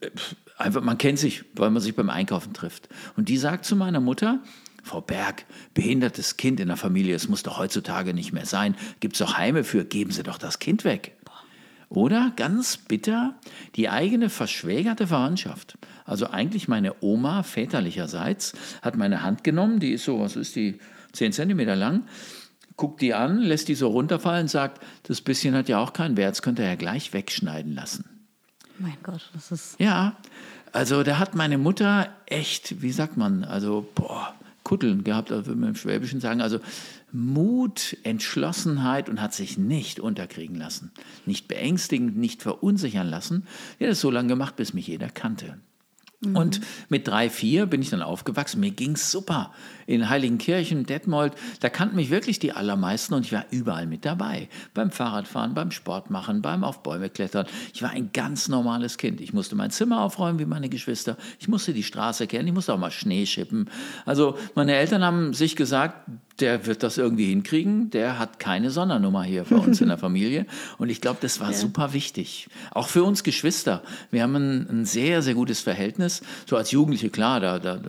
[0.00, 0.10] äh,
[0.56, 2.88] einfach, man kennt sich, weil man sich beim Einkaufen trifft.
[3.16, 4.40] Und die sagt zu meiner Mutter,
[4.82, 8.74] Frau Berg, behindertes Kind in der Familie, es muss doch heutzutage nicht mehr sein.
[9.00, 11.14] Gibt es doch Heime für, geben Sie doch das Kind weg.
[11.90, 13.34] Oder ganz bitter,
[13.74, 15.78] die eigene verschwägerte Verwandtschaft.
[16.04, 20.78] Also eigentlich meine Oma väterlicherseits hat meine Hand genommen, die ist so, was ist die,
[21.12, 22.04] 10 Zentimeter lang,
[22.78, 26.30] guckt die an, lässt die so runterfallen, sagt, das bisschen hat ja auch keinen Wert,
[26.30, 28.04] das könnt ihr ja gleich wegschneiden lassen.
[28.78, 29.78] Mein Gott, das ist.
[29.78, 30.16] Ja,
[30.72, 35.60] also da hat meine Mutter echt, wie sagt man, also, boah, Kutteln gehabt, also würde
[35.60, 36.60] man im Schwäbischen sagen, also
[37.10, 40.92] Mut, Entschlossenheit und hat sich nicht unterkriegen lassen,
[41.26, 43.46] nicht beängstigen, nicht verunsichern lassen.
[43.80, 45.58] Die hat das so lange gemacht, bis mich jeder kannte.
[46.20, 46.36] Mhm.
[46.36, 48.58] Und mit drei, vier bin ich dann aufgewachsen.
[48.60, 49.52] Mir ging es super.
[49.86, 54.48] In Heiligenkirchen, Detmold, da kannten mich wirklich die allermeisten und ich war überall mit dabei.
[54.74, 57.46] Beim Fahrradfahren, beim Sportmachen, beim auf Bäume klettern.
[57.72, 59.20] Ich war ein ganz normales Kind.
[59.20, 61.16] Ich musste mein Zimmer aufräumen wie meine Geschwister.
[61.38, 62.48] Ich musste die Straße kennen.
[62.48, 63.70] Ich musste auch mal Schnee schippen.
[64.04, 67.90] Also meine Eltern haben sich gesagt, der wird das irgendwie hinkriegen.
[67.90, 70.46] Der hat keine Sondernummer hier bei uns in der Familie.
[70.78, 71.56] Und ich glaube, das war ja.
[71.56, 72.48] super wichtig.
[72.70, 73.82] Auch für uns Geschwister.
[74.10, 76.22] Wir haben ein, ein, sehr, sehr gutes Verhältnis.
[76.46, 77.80] So als Jugendliche, klar, da, da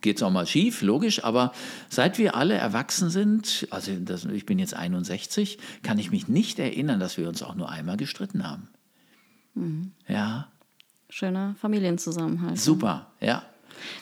[0.00, 1.24] geht es auch mal schief, logisch.
[1.24, 1.52] Aber
[1.88, 6.58] seit wir alle erwachsen sind, also das, ich bin jetzt 61, kann ich mich nicht
[6.58, 8.68] erinnern, dass wir uns auch nur einmal gestritten haben.
[9.54, 9.92] Mhm.
[10.08, 10.48] Ja.
[11.08, 12.58] Schöner Familienzusammenhalt.
[12.58, 13.42] Super, ja.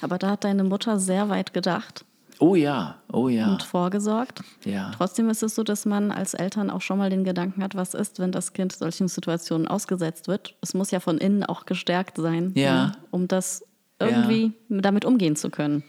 [0.03, 2.05] Aber da hat deine Mutter sehr weit gedacht.
[2.41, 3.51] Oh ja, oh ja.
[3.51, 4.43] Und vorgesorgt.
[4.65, 4.93] Ja.
[4.97, 7.95] Trotzdem ist es so, dass man als Eltern auch schon mal den Gedanken hat, was
[7.95, 10.55] ist, wenn das Kind solchen Situationen ausgesetzt wird.
[10.61, 12.87] Es muss ja von innen auch gestärkt sein, ja.
[12.87, 13.65] Ne, um das
[13.99, 14.81] irgendwie ja.
[14.81, 15.83] damit umgehen zu können.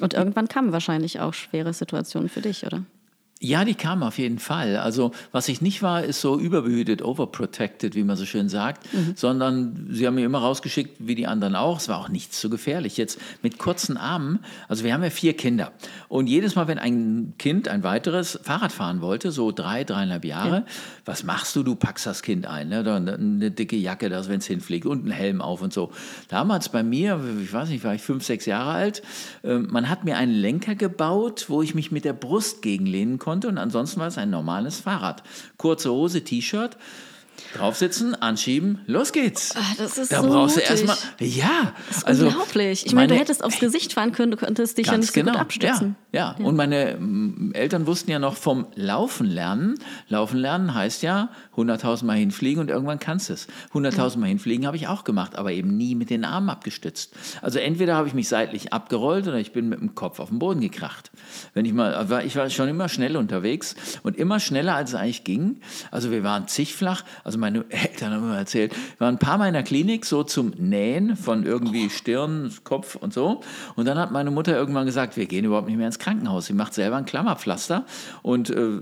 [0.00, 2.84] Und irgendwann kamen wahrscheinlich auch schwere Situationen für dich, oder?
[3.44, 4.76] Ja, die kamen auf jeden Fall.
[4.76, 9.14] Also was ich nicht war, ist so überbehütet, overprotected, wie man so schön sagt, mhm.
[9.16, 11.78] sondern sie haben mir immer rausgeschickt, wie die anderen auch.
[11.78, 12.96] Es war auch nichts so gefährlich.
[12.96, 15.72] Jetzt mit kurzen Armen, also wir haben ja vier Kinder.
[16.06, 20.54] Und jedes Mal, wenn ein Kind, ein weiteres, Fahrrad fahren wollte, so drei, dreieinhalb Jahre,
[20.54, 20.64] ja.
[21.04, 21.64] was machst du?
[21.64, 22.78] Du packst das Kind ein, ne?
[22.94, 25.90] eine dicke Jacke, wenn es hinfliegt und einen Helm auf und so.
[26.28, 29.02] Damals bei mir, ich weiß nicht, war ich fünf, sechs Jahre alt,
[29.42, 33.31] ähm, man hat mir einen Lenker gebaut, wo ich mich mit der Brust gegenlehnen konnte
[33.32, 35.22] konnte und ansonsten war es ein normales Fahrrad.
[35.56, 36.76] Kurze Hose, T-Shirt.
[37.54, 39.54] Draufsitzen, anschieben, los geht's.
[39.56, 40.68] Ach, das ist da so brauchst mutig.
[40.68, 40.96] du erstmal.
[41.20, 42.86] Ja, das ist also unglaublich.
[42.86, 45.32] Ich meine, du hättest aufs Gesicht fahren können, du könntest dich ja nicht so genau.
[45.32, 45.96] gut abstützen.
[46.12, 46.44] Ja, ja.
[46.44, 49.78] und meine mm, Eltern wussten ja noch vom Laufen lernen.
[50.08, 53.48] Laufen lernen heißt ja 100.000 Mal hinfliegen und irgendwann kannst du es.
[53.72, 57.14] 100.000 Mal hinfliegen habe ich auch gemacht, aber eben nie mit den Armen abgestützt.
[57.40, 60.38] Also entweder habe ich mich seitlich abgerollt oder ich bin mit dem Kopf auf den
[60.38, 61.10] Boden gekracht.
[61.54, 65.24] Wenn ich mal, ich war schon immer schnell unterwegs und immer schneller als es eigentlich
[65.24, 65.60] ging.
[65.90, 67.04] Also wir waren zigflach.
[67.24, 70.50] Also meine Eltern haben immer erzählt, waren ein paar Mal in der Klinik so zum
[70.58, 73.40] Nähen von irgendwie Stirn, Kopf und so.
[73.76, 76.46] Und dann hat meine Mutter irgendwann gesagt, wir gehen überhaupt nicht mehr ins Krankenhaus.
[76.46, 77.84] Sie macht selber ein Klammerpflaster
[78.22, 78.80] und äh,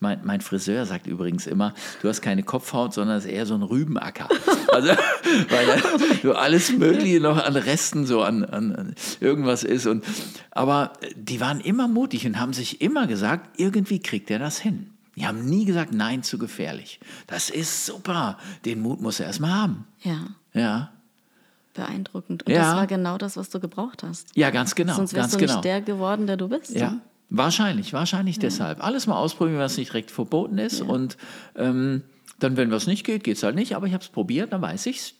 [0.00, 3.54] mein, mein, Friseur sagt übrigens immer, du hast keine Kopfhaut, sondern es ist eher so
[3.54, 4.28] ein Rübenacker.
[4.72, 5.82] Also, weil
[6.22, 9.86] so alles Mögliche noch an Resten so an, an, an, irgendwas ist.
[9.86, 10.02] Und,
[10.50, 14.91] aber die waren immer mutig und haben sich immer gesagt, irgendwie kriegt er das hin.
[15.16, 16.98] Die haben nie gesagt, nein, zu gefährlich.
[17.26, 18.38] Das ist super.
[18.64, 19.86] Den Mut muss er erstmal haben.
[20.00, 20.28] Ja.
[20.54, 20.92] Ja.
[21.74, 22.44] Beeindruckend.
[22.44, 22.62] Und ja.
[22.62, 24.34] das war genau das, was du gebraucht hast.
[24.36, 24.94] Ja, ganz genau.
[24.94, 25.54] Sonst wärst ganz du genau.
[25.54, 26.74] nicht der geworden, der du bist.
[26.74, 26.92] Ja.
[26.92, 27.00] Ne?
[27.28, 28.42] Wahrscheinlich, wahrscheinlich ja.
[28.42, 28.84] deshalb.
[28.84, 30.80] Alles mal ausprobieren, was nicht direkt verboten ist.
[30.80, 30.86] Ja.
[30.86, 31.16] Und
[31.56, 32.02] ähm,
[32.38, 33.74] dann, wenn was nicht geht, geht es halt nicht.
[33.74, 35.14] Aber ich habe es probiert, dann weiß ich's.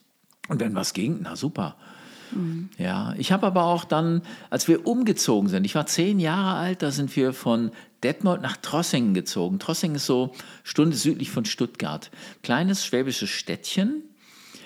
[0.48, 1.76] Und wenn was ging, na super.
[2.34, 2.68] Mhm.
[2.78, 6.82] Ja, ich habe aber auch dann, als wir umgezogen sind, ich war zehn Jahre alt,
[6.82, 7.70] da sind wir von
[8.02, 9.58] Detmold nach Trossingen gezogen.
[9.58, 10.32] Trossingen ist so
[10.64, 12.10] Stunde südlich von Stuttgart.
[12.42, 14.02] Kleines schwäbisches Städtchen.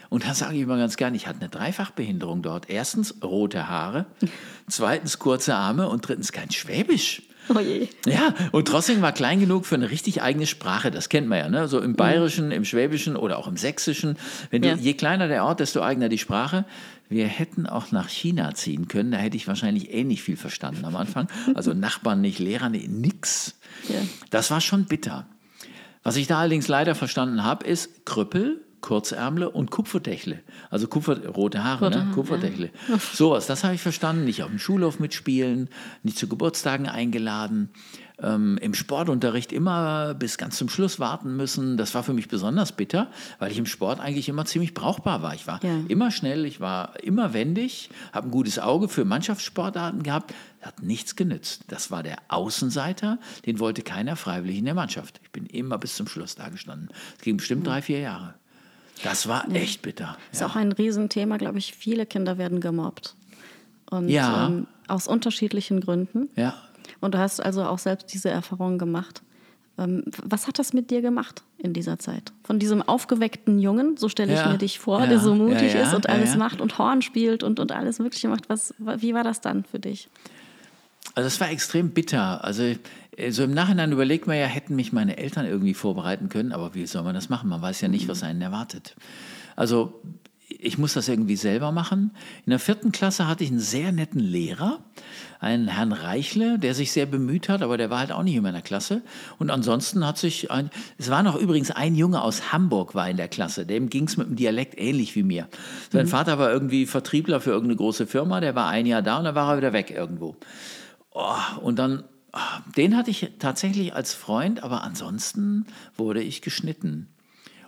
[0.08, 2.70] Und da sage ich immer ganz gern, ich hatte eine Dreifachbehinderung dort.
[2.70, 4.06] Erstens rote Haare,
[4.68, 7.22] zweitens kurze Arme und drittens kein Schwäbisch.
[7.54, 7.88] Oh je.
[8.06, 10.90] Ja, und Trossingen war klein genug für eine richtig eigene Sprache.
[10.90, 11.68] Das kennt man ja, ne?
[11.68, 14.16] So im Bayerischen, im Schwäbischen oder auch im Sächsischen.
[14.50, 14.74] Wenn du, Ja.
[14.74, 16.64] Je kleiner der Ort, desto eigener die Sprache.
[17.08, 19.12] Wir hätten auch nach China ziehen können.
[19.12, 21.28] Da hätte ich wahrscheinlich ähnlich viel verstanden am Anfang.
[21.54, 23.58] Also Nachbarn nicht, Lehrer nicht, nix.
[23.88, 24.00] Ja.
[24.30, 25.26] Das war schon bitter.
[26.02, 30.40] Was ich da allerdings leider verstanden habe, ist Krüppel, Kurzärmle und Kupferdächle.
[30.70, 32.12] Also Kupfer, rote Haare, Rote ne?
[32.14, 32.70] Kupferdächle.
[33.12, 34.24] Sowas, das habe ich verstanden.
[34.24, 35.68] Nicht auf dem Schulhof mitspielen,
[36.04, 37.70] nicht zu Geburtstagen eingeladen.
[38.22, 41.76] Ähm, Im Sportunterricht immer bis ganz zum Schluss warten müssen.
[41.76, 45.34] Das war für mich besonders bitter, weil ich im Sport eigentlich immer ziemlich brauchbar war.
[45.34, 45.80] Ich war Ja.
[45.88, 50.32] immer schnell, ich war immer wendig, habe ein gutes Auge für Mannschaftssportarten gehabt.
[50.62, 51.64] Hat nichts genützt.
[51.68, 55.20] Das war der Außenseiter, den wollte keiner freiwillig in der Mannschaft.
[55.22, 56.88] Ich bin immer bis zum Schluss da gestanden.
[57.18, 58.34] Es ging bestimmt drei, vier Jahre.
[59.04, 60.16] Das war echt bitter.
[60.32, 61.74] Ist auch ein Riesenthema, glaube ich.
[61.74, 63.14] Viele Kinder werden gemobbt.
[63.90, 64.46] Und Ja.
[64.48, 66.28] ähm, aus unterschiedlichen Gründen.
[66.34, 66.54] Ja.
[67.00, 69.22] Und du hast also auch selbst diese Erfahrungen gemacht.
[69.78, 72.32] Ähm, was hat das mit dir gemacht in dieser Zeit?
[72.44, 75.74] Von diesem aufgeweckten Jungen, so stelle ich Ja, mir dich vor, ja, der so mutig
[75.74, 78.48] ja, ist und alles macht und Horn spielt und, und alles Mögliche macht.
[78.48, 80.08] Was, wie war das dann für dich?
[81.14, 82.42] Also es war extrem bitter.
[82.44, 82.74] Also
[83.30, 86.86] so im Nachhinein überlegt man ja, hätten mich meine Eltern irgendwie vorbereiten können, aber wie
[86.86, 87.48] soll man das machen?
[87.48, 88.94] Man weiß ja nicht, was einen erwartet.
[89.56, 90.00] Also
[90.48, 92.12] ich muss das irgendwie selber machen.
[92.44, 94.78] In der vierten Klasse hatte ich einen sehr netten Lehrer,
[95.40, 98.42] einen Herrn Reichle, der sich sehr bemüht hat, aber der war halt auch nicht in
[98.42, 99.02] meiner Klasse.
[99.38, 103.16] Und ansonsten hat sich ein, es war noch übrigens ein Junge aus Hamburg war in
[103.16, 105.48] der Klasse, dem ging es mit dem Dialekt ähnlich wie mir.
[105.92, 109.24] Sein Vater war irgendwie Vertriebler für irgendeine große Firma, der war ein Jahr da und
[109.24, 110.36] dann war er wieder weg irgendwo.
[111.10, 117.08] Oh, und dann, ah, den hatte ich tatsächlich als Freund, aber ansonsten wurde ich geschnitten.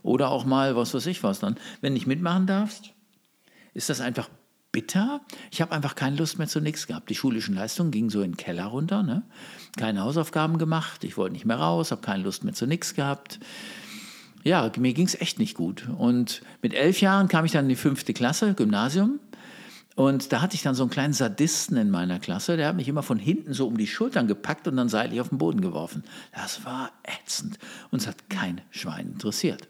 [0.09, 1.57] Oder auch mal, was weiß ich was dann.
[1.83, 2.95] Wenn nicht mitmachen darfst,
[3.75, 4.31] ist das einfach
[4.73, 5.21] bitter.
[5.51, 7.11] Ich habe einfach keine Lust mehr zu nichts gehabt.
[7.11, 9.03] Die schulischen Leistungen gingen so in den Keller runter.
[9.03, 9.23] Ne?
[9.77, 11.05] Keine Hausaufgaben gemacht.
[11.05, 13.39] Ich wollte nicht mehr raus, habe keine Lust mehr zu nichts gehabt.
[14.45, 15.87] Ja, mir ging es echt nicht gut.
[15.99, 19.21] Und mit elf Jahren kam ich dann in die fünfte Klasse, Gymnasium.
[19.95, 22.89] Und da hatte ich dann so einen kleinen Sadisten in meiner Klasse, der hat mich
[22.89, 26.05] immer von hinten so um die Schultern gepackt und dann seitlich auf den Boden geworfen.
[26.33, 27.59] Das war ätzend.
[27.91, 29.69] Und es hat kein Schwein interessiert.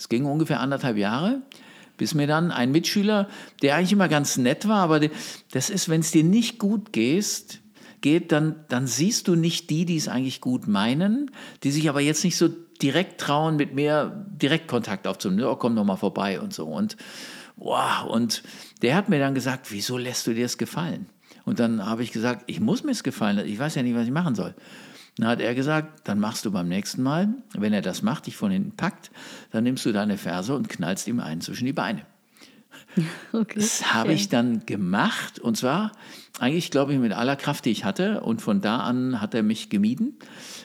[0.00, 1.42] Es ging ungefähr anderthalb Jahre,
[1.98, 3.28] bis mir dann ein Mitschüler,
[3.60, 4.98] der eigentlich immer ganz nett war, aber
[5.52, 7.60] das ist, wenn es dir nicht gut geht,
[8.00, 11.30] geht, dann, dann siehst du nicht die, die es eigentlich gut meinen,
[11.64, 12.48] die sich aber jetzt nicht so
[12.80, 15.44] direkt trauen, mit mir Direktkontakt aufzunehmen.
[15.44, 16.64] Oh, komm doch mal vorbei und so.
[16.64, 16.96] Und
[17.56, 18.42] wow, und
[18.80, 21.10] der hat mir dann gesagt, wieso lässt du dir das gefallen?
[21.44, 24.06] Und dann habe ich gesagt, ich muss mir es gefallen, ich weiß ja nicht, was
[24.06, 24.54] ich machen soll.
[25.16, 28.36] Dann hat er gesagt, dann machst du beim nächsten Mal, wenn er das macht, dich
[28.36, 29.10] von hinten packt,
[29.50, 32.02] dann nimmst du deine Ferse und knallst ihm einen zwischen die Beine.
[33.32, 33.60] Okay.
[33.60, 35.92] Das habe ich dann gemacht und zwar
[36.40, 38.22] eigentlich, glaube ich, mit aller Kraft, die ich hatte.
[38.22, 40.18] Und von da an hat er mich gemieden,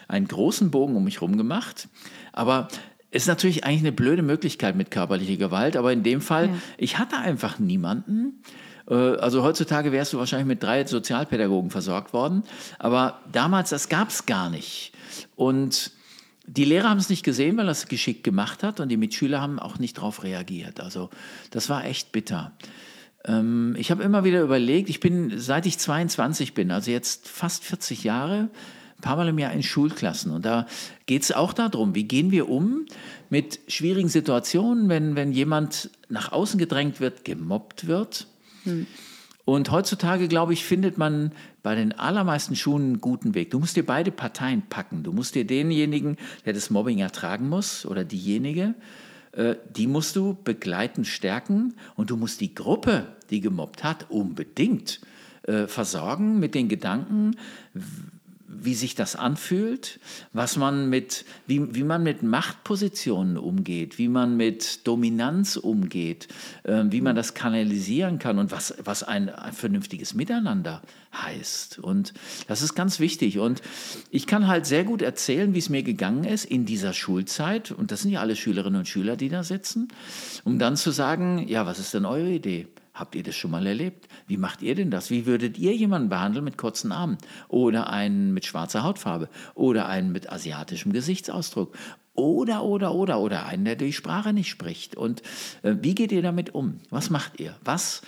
[0.08, 1.88] einen großen Bogen um mich herum gemacht.
[2.34, 2.67] Aber
[3.12, 6.53] ist natürlich eigentlich eine blöde Möglichkeit mit körperlicher Gewalt, aber in dem Fall, ja.
[6.77, 8.41] ich hatte einfach niemanden.
[8.89, 12.43] Äh, also heutzutage wärst du wahrscheinlich mit drei Sozialpädagogen versorgt worden,
[12.80, 14.93] aber damals, das gab es gar nicht.
[15.36, 15.91] Und
[16.48, 19.41] die Lehrer haben es nicht gesehen, weil er es geschickt gemacht hat und die Mitschüler
[19.41, 20.80] haben auch nicht darauf reagiert.
[20.80, 21.10] Also
[21.52, 22.52] das war echt bitter.
[23.26, 27.63] Ähm, ich habe immer wieder überlegt, ich bin, seit ich 22 bin, also jetzt fast
[27.63, 28.50] 40 Jahre,
[28.98, 30.32] ein paar Mal im Jahr in Schulklassen.
[30.32, 30.67] Und da
[31.06, 32.86] geht es auch darum, wie gehen wir um
[33.30, 38.28] mit schwierigen Situationen, wenn, wenn jemand nach außen gedrängt wird, gemobbt wird.
[38.65, 38.86] Hm.
[39.45, 43.51] Und heutzutage, glaube ich, findet man bei den allermeisten Schulen einen guten Weg.
[43.51, 45.04] Du musst dir beide Parteien packen.
[45.04, 48.73] Du musst dir denjenigen, der das Mobbing ertragen muss, oder diejenige,
[49.34, 51.75] äh, die musst du begleiten, stärken.
[51.95, 54.99] Und du musst die Gruppe, die gemobbt hat, unbedingt
[55.43, 57.36] äh, versorgen mit den Gedanken,
[58.62, 60.00] wie sich das anfühlt,
[60.34, 66.28] was man mit, wie, wie man mit Machtpositionen umgeht, wie man mit Dominanz umgeht,
[66.63, 70.82] äh, wie man das kanalisieren kann und was, was ein, ein vernünftiges Miteinander
[71.13, 71.80] heißt.
[71.80, 72.13] Und
[72.48, 73.39] das ist ganz wichtig.
[73.39, 73.62] Und
[74.10, 77.72] ich kann halt sehr gut erzählen, wie es mir gegangen ist in dieser Schulzeit.
[77.72, 79.88] Und das sind ja alle Schülerinnen und Schüler, die da sitzen,
[80.44, 82.68] um dann zu sagen, ja, was ist denn eure Idee?
[82.95, 84.08] Habt ihr das schon mal erlebt?
[84.25, 85.10] Wie macht ihr denn das?
[85.12, 87.17] Wie würdet ihr jemanden behandeln mit kurzen Armen?
[87.49, 89.29] Oder einen mit schwarzer Hautfarbe?
[89.53, 91.77] Oder einen mit asiatischem Gesichtsausdruck?
[92.13, 94.95] Oder, oder, oder, oder einen, der die Sprache nicht spricht.
[94.95, 95.21] Und
[95.62, 96.79] äh, wie geht ihr damit um?
[96.89, 97.58] Was macht ihr?
[97.65, 98.01] Was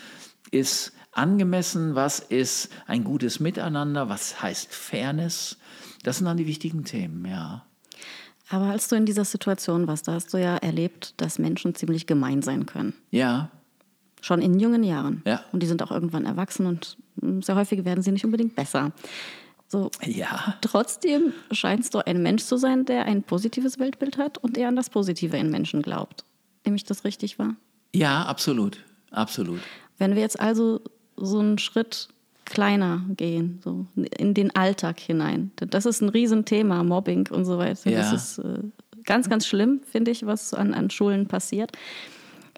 [0.52, 1.96] ist angemessen?
[1.96, 4.08] Was ist ein gutes Miteinander?
[4.08, 5.58] Was heißt Fairness?
[6.04, 7.66] Das sind dann die wichtigen Themen, ja.
[8.50, 12.08] Aber als du in dieser Situation warst, da hast du ja erlebt, dass Menschen ziemlich
[12.08, 12.94] gemein sein können.
[13.12, 13.52] Ja.
[14.22, 15.22] Schon in jungen Jahren.
[15.26, 15.44] Ja.
[15.52, 18.92] Und die sind auch irgendwann erwachsen und hm, sehr häufig werden sie nicht unbedingt besser.
[19.68, 20.56] So, ja.
[20.62, 24.76] Trotzdem scheinst du ein Mensch zu sein, der ein positives Weltbild hat und eher an
[24.76, 26.24] das Positive in Menschen glaubt.
[26.66, 27.56] Nehme ich das richtig wahr?
[27.94, 28.84] Ja, absolut.
[29.12, 29.60] Absolut.
[29.98, 30.82] Wenn wir jetzt also
[31.16, 32.10] so einen Schritt
[32.46, 35.52] kleiner gehen, so in den Alltag hinein.
[35.58, 37.90] Das ist ein Riesenthema, Mobbing und so weiter.
[37.90, 38.00] Ja.
[38.00, 38.60] Das ist äh,
[39.04, 41.72] ganz, ganz schlimm, finde ich, was an, an Schulen passiert.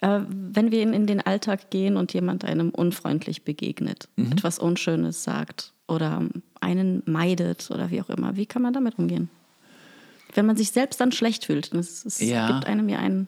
[0.01, 4.31] Äh, wenn wir in, in, den Alltag gehen und jemand einem unfreundlich begegnet, mhm.
[4.31, 6.23] etwas Unschönes sagt oder
[6.61, 9.29] einen meidet oder wie auch immer, wie kann man damit umgehen?
[10.33, 12.47] Wenn man sich selbst dann schlecht fühlt, es, es ja.
[12.47, 13.27] gibt einem ja ein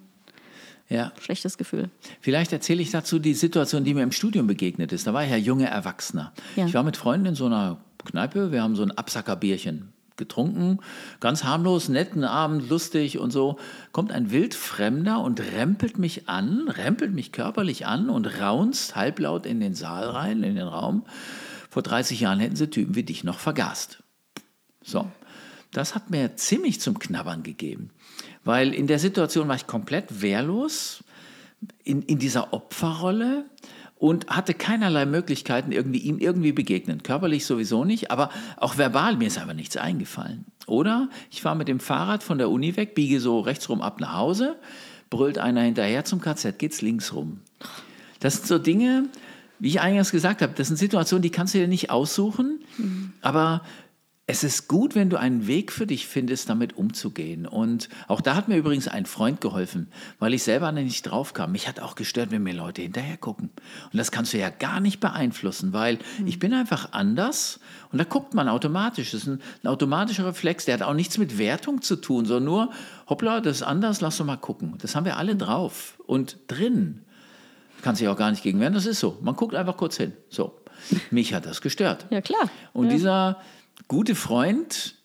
[0.87, 1.11] ja.
[1.19, 1.89] schlechtes Gefühl.
[2.21, 5.07] Vielleicht erzähle ich dazu die Situation, die mir im Studium begegnet ist.
[5.07, 6.31] Da war ich ja junger Erwachsener.
[6.55, 6.67] Ja.
[6.67, 10.79] Ich war mit Freunden in so einer Kneipe, wir haben so ein Absackerbierchen getrunken,
[11.19, 13.57] ganz harmlos, netten Abend, lustig und so,
[13.91, 19.59] kommt ein Wildfremder und rempelt mich an, rempelt mich körperlich an und raunzt halblaut in
[19.59, 21.05] den Saal rein, in den Raum.
[21.71, 24.03] Vor 30 Jahren hätten sie Typen wie dich noch vergast.
[24.83, 25.07] So,
[25.71, 27.89] das hat mir ziemlich zum Knabbern gegeben,
[28.43, 31.03] weil in der Situation war ich komplett wehrlos,
[31.83, 33.45] in, in dieser Opferrolle
[34.01, 37.03] und hatte keinerlei Möglichkeiten, irgendwie ihm irgendwie begegnen.
[37.03, 40.45] Körperlich sowieso nicht, aber auch verbal, mir ist aber nichts eingefallen.
[40.65, 44.15] Oder ich fahre mit dem Fahrrad von der Uni weg, biege so rechtsrum ab nach
[44.15, 44.55] Hause,
[45.11, 47.41] brüllt einer hinterher zum KZ, geht's links rum.
[48.19, 49.07] Das sind so Dinge,
[49.59, 53.13] wie ich eingangs gesagt habe, das sind Situationen, die kannst du dir nicht aussuchen, mhm.
[53.21, 53.61] aber
[54.27, 57.45] es ist gut, wenn du einen Weg für dich findest, damit umzugehen.
[57.45, 61.51] Und auch da hat mir übrigens ein Freund geholfen, weil ich selber nicht drauf kam.
[61.51, 63.49] Mich hat auch gestört, wenn mir Leute hinterher gucken.
[63.91, 66.27] Und das kannst du ja gar nicht beeinflussen, weil mhm.
[66.27, 67.59] ich bin einfach anders
[67.91, 69.11] und da guckt man automatisch.
[69.11, 72.45] Das ist ein, ein, automatischer Reflex, der hat auch nichts mit Wertung zu tun, sondern
[72.45, 72.71] nur,
[73.09, 74.75] hoppla, das ist anders, lass doch mal gucken.
[74.77, 77.01] Das haben wir alle drauf und drin.
[77.81, 79.17] Kann sich auch gar nicht gegen wehren, das ist so.
[79.21, 80.13] Man guckt einfach kurz hin.
[80.29, 80.61] So.
[81.11, 82.05] Mich hat das gestört.
[82.11, 82.49] Ja, klar.
[82.73, 82.91] Und ja.
[82.93, 83.41] dieser
[83.87, 84.95] gute Freund,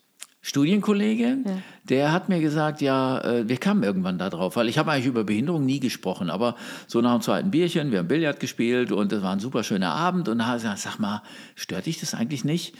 [0.47, 1.57] Studienkollege, ja.
[1.83, 5.07] der hat mir gesagt, ja, äh, wir kamen irgendwann da drauf, weil ich habe eigentlich
[5.07, 6.55] über Behinderung nie gesprochen, aber
[6.87, 9.91] so nach dem zweiten Bierchen, wir haben Billard gespielt und das war ein super schöner
[9.91, 11.21] Abend und da hat er gesagt, sag mal,
[11.55, 12.75] stört dich das eigentlich nicht?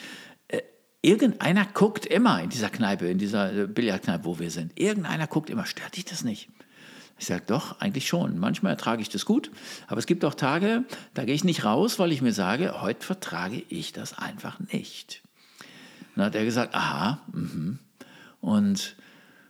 [0.47, 0.62] Äh,
[1.01, 4.79] irgendeiner guckt immer in dieser Kneipe, in dieser äh, Billardkneipe, wo wir sind.
[4.79, 6.47] Irgendeiner guckt immer, stört dich das nicht?
[7.19, 8.39] Ich sage, doch, eigentlich schon.
[8.39, 9.51] Manchmal ertrage ich das gut,
[9.88, 13.05] aber es gibt auch Tage, da gehe ich nicht raus, weil ich mir sage, heute
[13.05, 15.21] vertrage ich das einfach nicht.
[16.17, 17.77] Dann hat er gesagt, aha, mh.
[18.41, 18.95] und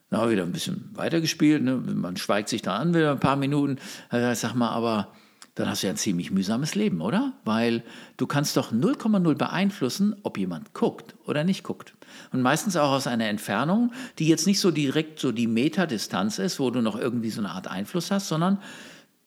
[0.10, 1.64] dann haben wir wieder ein bisschen weitergespielt.
[1.64, 1.78] Ne?
[1.78, 3.78] Man schweigt sich da an, wieder ein paar Minuten.
[4.10, 5.14] Er sagt, sag mal, aber
[5.56, 7.34] dann hast du ja ein ziemlich mühsames Leben, oder?
[7.46, 7.84] Weil
[8.18, 11.96] du kannst doch 0,0 beeinflussen, ob jemand guckt oder nicht guckt.
[12.34, 16.60] Und meistens auch aus einer Entfernung, die jetzt nicht so direkt so die Metadistanz ist,
[16.60, 18.60] wo du noch irgendwie so eine Art Einfluss hast, sondern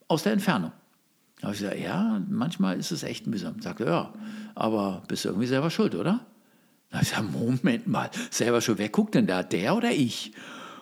[0.09, 0.73] aus der Entfernung.
[1.41, 3.63] Da habe ich gesagt, ja, manchmal ist es echt mühsam.
[3.63, 4.13] Sagte, ja,
[4.55, 6.21] aber bist du irgendwie selber schuld, oder?
[6.91, 10.33] Da habe ich gesagt, Moment mal, selber schuld, wer guckt denn da, der oder ich?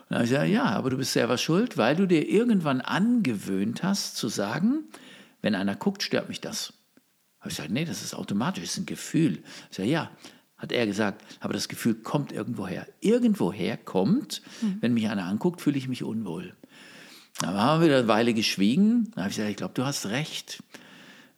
[0.09, 3.83] Da habe ich gesagt, ja, aber du bist selber schuld, weil du dir irgendwann angewöhnt
[3.83, 4.85] hast zu sagen,
[5.43, 6.73] wenn einer guckt, stört mich das.
[7.39, 9.43] Da habe ich gesagt, nee, das ist automatisch, das ist ein Gefühl.
[9.71, 10.11] Ich sage, ja,
[10.57, 12.87] hat er gesagt, aber das Gefühl kommt irgendwoher.
[13.01, 14.79] Irgendwoher kommt, mhm.
[14.81, 16.55] wenn mich einer anguckt, fühle ich mich unwohl.
[17.41, 19.13] Da haben wir wieder eine Weile geschwiegen.
[19.15, 20.63] Da habe ich gesagt, ich glaube, du hast recht.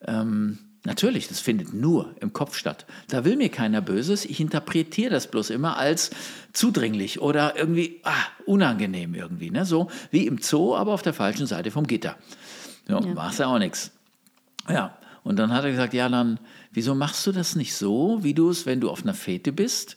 [0.07, 2.87] Ähm, Natürlich, das findet nur im Kopf statt.
[3.09, 4.25] Da will mir keiner Böses.
[4.25, 6.11] Ich interpretiere das bloß immer als
[6.55, 8.15] zudringlich oder irgendwie ah,
[8.47, 9.51] unangenehm irgendwie.
[9.51, 9.67] Ne?
[9.67, 12.17] So wie im Zoo, aber auf der falschen Seite vom Gitter.
[12.89, 13.15] So, ja.
[13.15, 13.93] Machst du auch nichts.
[14.69, 16.41] Ja, und dann hat er gesagt, ja, dann,
[16.73, 19.97] wieso machst du das nicht so, wie du es, wenn du auf einer Fete bist?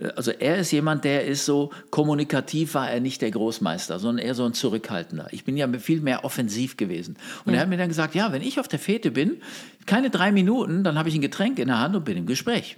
[0.00, 4.24] Äh, also er ist jemand, der ist so kommunikativ, war er nicht der Großmeister, sondern
[4.24, 5.28] eher so ein Zurückhaltender.
[5.32, 7.16] Ich bin ja viel mehr offensiv gewesen.
[7.44, 7.58] Und ja.
[7.58, 9.40] er hat mir dann gesagt, ja, wenn ich auf der Fete bin,
[9.86, 12.76] keine drei Minuten, dann habe ich ein Getränk in der Hand und bin im Gespräch.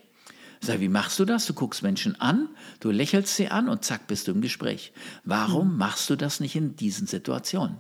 [0.61, 1.47] Ich sage, wie machst du das?
[1.47, 2.49] Du guckst Menschen an,
[2.81, 4.93] du lächelst sie an und zack, bist du im Gespräch.
[5.25, 5.79] Warum mhm.
[5.79, 7.77] machst du das nicht in diesen Situationen?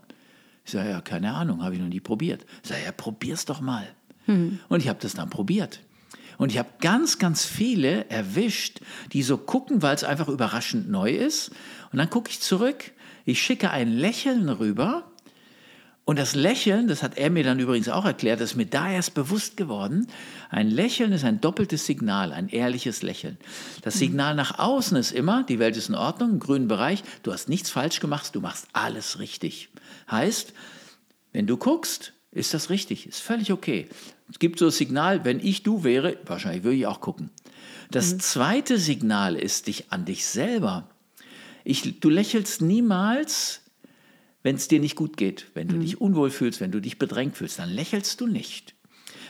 [0.64, 2.44] Ich sage, ja, keine Ahnung, habe ich noch nie probiert.
[2.62, 3.88] Ich sage, ja, probier's doch mal.
[4.26, 4.60] Mhm.
[4.68, 5.80] Und ich habe das dann probiert.
[6.38, 8.80] Und ich habe ganz, ganz viele erwischt,
[9.12, 11.50] die so gucken, weil es einfach überraschend neu ist.
[11.92, 12.92] Und dann gucke ich zurück,
[13.24, 15.10] ich schicke ein Lächeln rüber.
[16.04, 18.90] Und das Lächeln, das hat er mir dann übrigens auch erklärt, das ist mir da
[18.90, 20.06] erst bewusst geworden.
[20.48, 23.36] Ein Lächeln ist ein doppeltes Signal, ein ehrliches Lächeln.
[23.82, 23.98] Das mhm.
[23.98, 27.50] Signal nach außen ist immer, die Welt ist in Ordnung, im grünen Bereich, du hast
[27.50, 29.68] nichts falsch gemacht, du machst alles richtig.
[30.10, 30.54] Heißt,
[31.32, 33.88] wenn du guckst, ist das richtig, ist völlig okay.
[34.30, 37.30] Es gibt so ein Signal, wenn ich du wäre, wahrscheinlich würde ich auch gucken.
[37.90, 38.20] Das mhm.
[38.20, 40.88] zweite Signal ist dich an dich selber.
[41.64, 43.62] Ich, du lächelst niemals,
[44.42, 45.80] wenn es dir nicht gut geht, wenn du mhm.
[45.80, 48.74] dich unwohl fühlst, wenn du dich bedrängt fühlst, dann lächelst du nicht.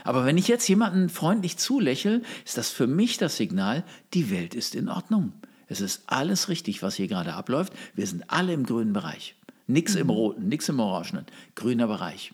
[0.05, 3.85] Aber wenn ich jetzt jemanden freundlich zulächle, ist das für mich das Signal,
[4.15, 5.33] die Welt ist in Ordnung.
[5.67, 7.73] Es ist alles richtig, was hier gerade abläuft.
[7.95, 9.37] Wir sind alle im grünen Bereich.
[9.67, 9.77] Mhm.
[9.77, 12.33] im roten, nix im orangenen, grüner Bereich.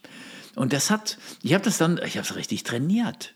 [0.56, 3.34] Und das hat, ich habe das dann, ich habe es richtig trainiert.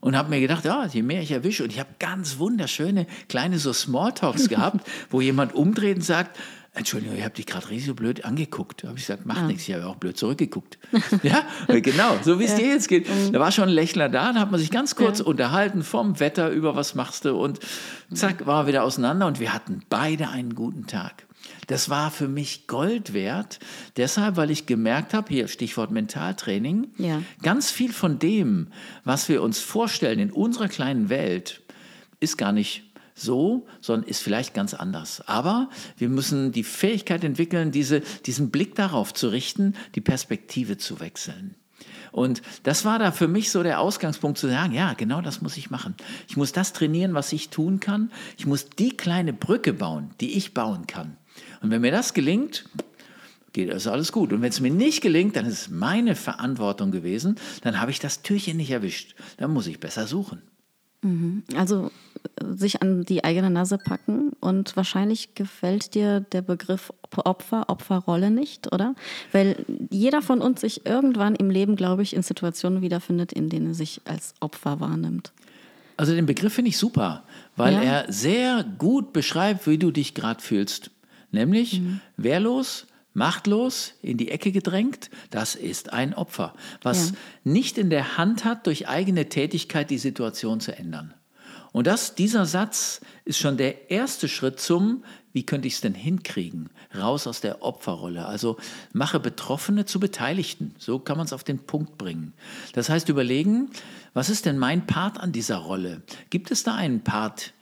[0.00, 3.58] Und habe mir gedacht, ja, je mehr ich erwische, und ich habe ganz wunderschöne kleine
[3.58, 6.38] so Smalltalks gehabt, wo jemand umdreht und sagt,
[6.76, 8.84] Entschuldigung, ich habe dich gerade riesig blöd angeguckt.
[8.84, 9.46] Da habe ich gesagt, macht ja.
[9.46, 10.78] nichts, ich habe auch blöd zurückgeguckt.
[11.22, 12.58] ja, genau, so wie es ja.
[12.58, 13.08] dir jetzt geht.
[13.08, 13.32] Mhm.
[13.32, 15.24] Da war schon ein Lächler da, da hat man sich ganz kurz ja.
[15.24, 17.60] unterhalten vom Wetter über was machst du und
[18.12, 21.25] zack, war wieder auseinander und wir hatten beide einen guten Tag.
[21.66, 23.58] Das war für mich Gold wert,
[23.96, 27.22] deshalb, weil ich gemerkt habe, hier Stichwort Mentaltraining, ja.
[27.42, 28.68] ganz viel von dem,
[29.04, 31.62] was wir uns vorstellen in unserer kleinen Welt,
[32.20, 35.26] ist gar nicht so, sondern ist vielleicht ganz anders.
[35.26, 41.00] Aber wir müssen die Fähigkeit entwickeln, diese, diesen Blick darauf zu richten, die Perspektive zu
[41.00, 41.56] wechseln.
[42.12, 45.56] Und das war da für mich so der Ausgangspunkt zu sagen, ja, genau das muss
[45.56, 45.94] ich machen.
[46.28, 48.10] Ich muss das trainieren, was ich tun kann.
[48.38, 51.16] Ich muss die kleine Brücke bauen, die ich bauen kann.
[51.62, 52.64] Und wenn mir das gelingt,
[53.52, 54.32] geht das alles gut.
[54.32, 57.98] Und wenn es mir nicht gelingt, dann ist es meine Verantwortung gewesen, dann habe ich
[57.98, 59.14] das Türchen nicht erwischt.
[59.38, 60.42] Dann muss ich besser suchen.
[61.02, 61.44] Mhm.
[61.56, 61.90] Also
[62.40, 68.30] äh, sich an die eigene Nase packen und wahrscheinlich gefällt dir der Begriff Opfer, Opferrolle
[68.30, 68.94] nicht, oder?
[69.32, 73.68] Weil jeder von uns sich irgendwann im Leben, glaube ich, in Situationen wiederfindet, in denen
[73.68, 75.32] er sich als Opfer wahrnimmt.
[75.96, 77.22] Also den Begriff finde ich super,
[77.56, 77.80] weil ja.
[77.80, 80.90] er sehr gut beschreibt, wie du dich gerade fühlst.
[81.36, 82.00] Nämlich mhm.
[82.16, 87.16] wehrlos, machtlos, in die Ecke gedrängt, das ist ein Opfer, was ja.
[87.44, 91.14] nicht in der Hand hat, durch eigene Tätigkeit die Situation zu ändern.
[91.72, 95.92] Und das, dieser Satz ist schon der erste Schritt zum, wie könnte ich es denn
[95.92, 96.70] hinkriegen?
[96.96, 98.24] Raus aus der Opferrolle.
[98.24, 98.56] Also
[98.94, 100.74] mache Betroffene zu Beteiligten.
[100.78, 102.32] So kann man es auf den Punkt bringen.
[102.72, 103.68] Das heißt, überlegen,
[104.14, 106.00] was ist denn mein Part an dieser Rolle?
[106.30, 107.52] Gibt es da einen Part,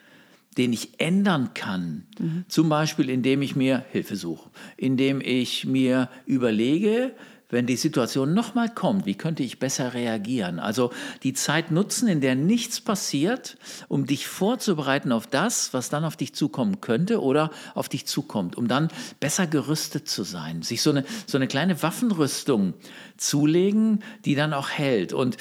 [0.56, 2.06] den ich ändern kann?
[2.18, 2.44] Mhm.
[2.48, 7.12] Zum Beispiel, indem ich mir Hilfe suche, indem ich mir überlege,
[7.54, 10.58] wenn die Situation nochmal kommt, wie könnte ich besser reagieren?
[10.58, 10.90] Also
[11.22, 13.56] die Zeit nutzen, in der nichts passiert,
[13.88, 18.56] um dich vorzubereiten auf das, was dann auf dich zukommen könnte oder auf dich zukommt,
[18.56, 18.88] um dann
[19.20, 20.62] besser gerüstet zu sein.
[20.62, 22.74] Sich so eine, so eine kleine Waffenrüstung
[23.16, 25.12] zulegen, die dann auch hält.
[25.12, 25.36] Und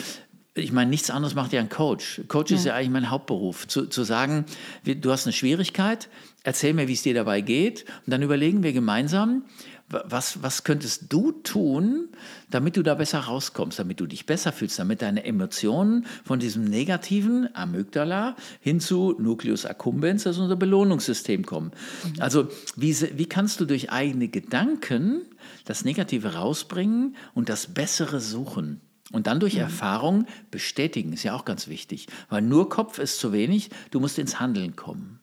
[0.55, 2.21] ich meine, nichts anderes macht ja ein Coach.
[2.27, 2.57] Coach ja.
[2.57, 3.67] ist ja eigentlich mein Hauptberuf.
[3.67, 4.45] Zu, zu sagen,
[4.85, 6.09] du hast eine Schwierigkeit,
[6.43, 7.85] erzähl mir, wie es dir dabei geht.
[8.05, 9.45] Und dann überlegen wir gemeinsam,
[9.89, 12.09] was, was könntest du tun,
[12.49, 16.65] damit du da besser rauskommst, damit du dich besser fühlst, damit deine Emotionen von diesem
[16.65, 21.71] negativen Amygdala hin zu Nucleus accumbens, das ist unser Belohnungssystem, kommen.
[22.03, 22.21] Mhm.
[22.21, 25.21] Also wie, wie kannst du durch eigene Gedanken
[25.65, 28.81] das Negative rausbringen und das Bessere suchen?
[29.11, 29.61] Und dann durch mhm.
[29.61, 34.17] Erfahrung bestätigen, ist ja auch ganz wichtig, weil nur Kopf ist zu wenig, du musst
[34.17, 35.19] ins Handeln kommen.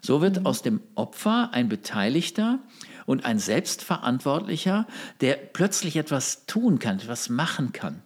[0.00, 0.46] So wird mhm.
[0.46, 2.58] aus dem Opfer ein Beteiligter
[3.06, 4.86] und ein Selbstverantwortlicher,
[5.20, 8.02] der plötzlich etwas tun kann, etwas machen kann.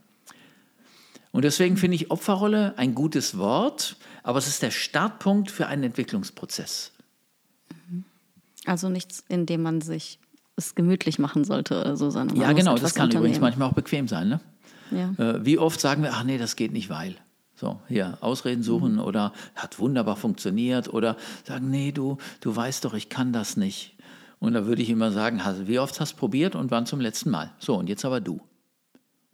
[1.32, 5.84] Und deswegen finde ich Opferrolle ein gutes Wort, aber es ist der Startpunkt für einen
[5.84, 6.92] Entwicklungsprozess.
[8.64, 10.18] Also nichts, in dem man sich
[10.56, 14.08] es gemütlich machen sollte oder so, sondern Ja, genau, das kann übrigens manchmal auch bequem
[14.08, 14.28] sein.
[14.28, 14.40] Ne?
[14.90, 15.12] Ja.
[15.18, 17.16] Äh, wie oft sagen wir, ach nee, das geht nicht, weil.
[17.54, 19.00] So, hier, Ausreden suchen mhm.
[19.00, 23.96] oder hat wunderbar funktioniert oder sagen, nee, du, du weißt doch, ich kann das nicht.
[24.38, 27.30] Und da würde ich immer sagen, wie oft hast du probiert und wann zum letzten
[27.30, 27.52] Mal?
[27.58, 28.40] So, und jetzt aber du.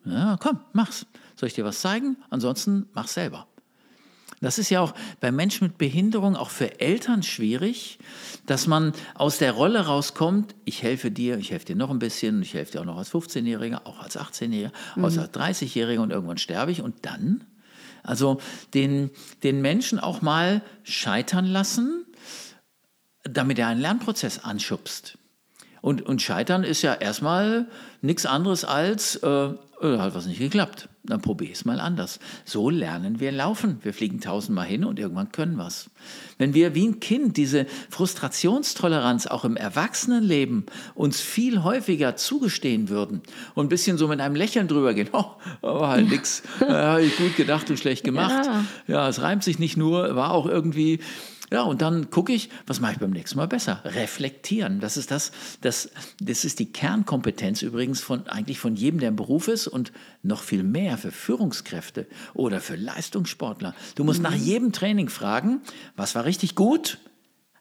[0.04, 1.06] Ja, komm, mach's.
[1.34, 2.16] Soll ich dir was zeigen?
[2.30, 3.46] Ansonsten mach's selber.
[4.42, 7.98] Das ist ja auch bei Menschen mit Behinderung, auch für Eltern schwierig,
[8.46, 12.42] dass man aus der Rolle rauskommt, ich helfe dir, ich helfe dir noch ein bisschen,
[12.42, 15.04] ich helfe dir auch noch als 15-Jähriger, auch als 18-Jähriger, mhm.
[15.04, 17.44] als 30-Jähriger und irgendwann sterbe ich und dann?
[18.02, 18.40] Also
[18.74, 19.10] den,
[19.44, 22.04] den Menschen auch mal scheitern lassen,
[23.22, 25.18] damit er einen Lernprozess anschubst.
[25.82, 27.68] Und, und Scheitern ist ja erstmal
[28.02, 29.50] nichts anderes als, äh,
[29.82, 30.88] hat was nicht geklappt.
[31.04, 32.20] Dann probier es mal anders.
[32.44, 33.78] So lernen wir laufen.
[33.82, 35.90] Wir fliegen tausendmal hin und irgendwann können wir es.
[36.38, 43.22] Wenn wir wie ein Kind diese Frustrationstoleranz auch im Erwachsenenleben uns viel häufiger zugestehen würden
[43.54, 45.24] und ein bisschen so mit einem Lächeln drüber gehen, oh,
[45.62, 48.46] war halt nix, habe ich gut gedacht und schlecht gemacht.
[48.46, 48.64] Ja.
[48.86, 51.00] ja, es reimt sich nicht nur, war auch irgendwie
[51.52, 53.82] ja, und dann gucke ich, was mache ich beim nächsten Mal besser?
[53.84, 54.80] Reflektieren.
[54.80, 59.16] Das ist das, das, das ist die Kernkompetenz übrigens von eigentlich von jedem, der im
[59.16, 59.92] Beruf ist und
[60.22, 63.74] noch viel mehr für Führungskräfte oder für Leistungssportler.
[63.96, 64.24] Du musst mhm.
[64.24, 65.60] nach jedem Training fragen,
[65.94, 66.98] was war richtig gut?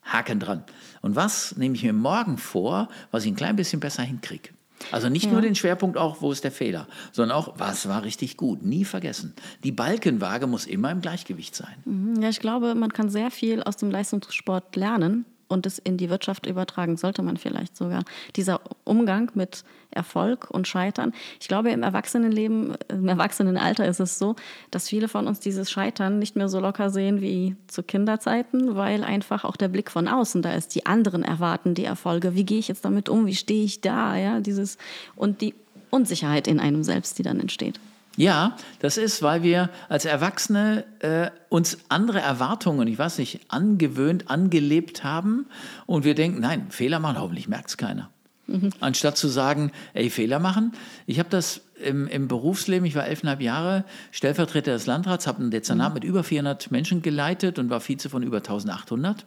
[0.03, 0.63] Haken dran.
[1.01, 4.51] Und was nehme ich mir morgen vor, was ich ein klein bisschen besser hinkriege?
[4.91, 5.31] Also nicht ja.
[5.31, 8.63] nur den Schwerpunkt auch, wo ist der Fehler, sondern auch, was war richtig gut.
[8.63, 9.33] Nie vergessen.
[9.63, 11.75] Die Balkenwaage muss immer im Gleichgewicht sein.
[11.85, 12.21] Mhm.
[12.21, 16.09] Ja, ich glaube, man kann sehr viel aus dem Leistungssport lernen und es in die
[16.09, 18.03] Wirtschaft übertragen, sollte man vielleicht sogar.
[18.35, 21.13] Dieser Umgang mit Erfolg und Scheitern.
[21.39, 24.35] Ich glaube, im Erwachsenenleben, im Erwachsenenalter ist es so,
[24.71, 29.03] dass viele von uns dieses Scheitern nicht mehr so locker sehen wie zu Kinderzeiten, weil
[29.03, 30.73] einfach auch der Blick von außen da ist.
[30.75, 32.35] Die anderen erwarten die Erfolge.
[32.35, 33.25] Wie gehe ich jetzt damit um?
[33.25, 34.15] Wie stehe ich da?
[34.15, 34.77] Ja, dieses,
[35.15, 35.53] und die
[35.89, 37.79] Unsicherheit in einem selbst, die dann entsteht.
[38.17, 44.29] Ja, das ist, weil wir als Erwachsene äh, uns andere Erwartungen, ich weiß nicht, angewöhnt,
[44.29, 45.47] angelebt haben
[45.85, 48.09] und wir denken, nein, Fehler machen, hoffentlich merkt es keiner.
[48.51, 48.69] Mhm.
[48.79, 50.73] Anstatt zu sagen, ey, Fehler machen.
[51.05, 55.51] Ich habe das im, im, Berufsleben, ich war elfeinhalb Jahre Stellvertreter des Landrats, habe ein
[55.51, 55.93] Dezernat mhm.
[55.95, 59.25] mit über 400 Menschen geleitet und war Vize von über 1800.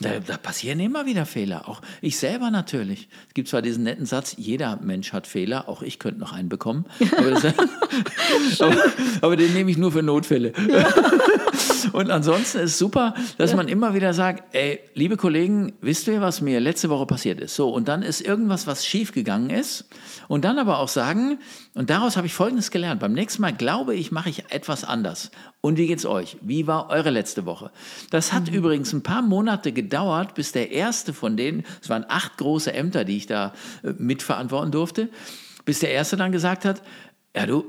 [0.00, 3.08] Da, da, passieren immer wieder Fehler, auch ich selber natürlich.
[3.28, 6.48] Es gibt zwar diesen netten Satz, jeder Mensch hat Fehler, auch ich könnte noch einen
[6.48, 7.44] bekommen, aber, das,
[8.60, 8.82] aber,
[9.20, 10.52] aber den nehme ich nur für Notfälle.
[10.68, 10.88] Ja.
[11.92, 16.40] Und ansonsten ist super, dass man immer wieder sagt, ey, liebe Kollegen, wisst ihr, was
[16.40, 17.54] mir letzte Woche passiert ist?
[17.54, 19.86] So, und dann ist irgendwas, was schiefgegangen ist.
[20.28, 21.38] Und dann aber auch sagen,
[21.74, 23.00] und daraus habe ich Folgendes gelernt.
[23.00, 25.30] Beim nächsten Mal glaube ich, mache ich etwas anders.
[25.60, 26.36] Und wie geht's euch?
[26.40, 27.70] Wie war eure letzte Woche?
[28.10, 28.54] Das hat mhm.
[28.54, 33.04] übrigens ein paar Monate gedauert, bis der erste von denen, es waren acht große Ämter,
[33.04, 35.08] die ich da äh, mitverantworten durfte,
[35.64, 36.82] bis der erste dann gesagt hat,
[37.34, 37.64] ja, du,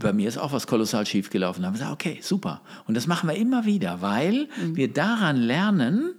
[0.00, 1.60] bei mir ist auch was kolossal schief gelaufen.
[1.60, 2.62] Da haben wir gesagt, okay, super.
[2.86, 4.76] Und das machen wir immer wieder, weil mhm.
[4.76, 6.14] wir daran lernen,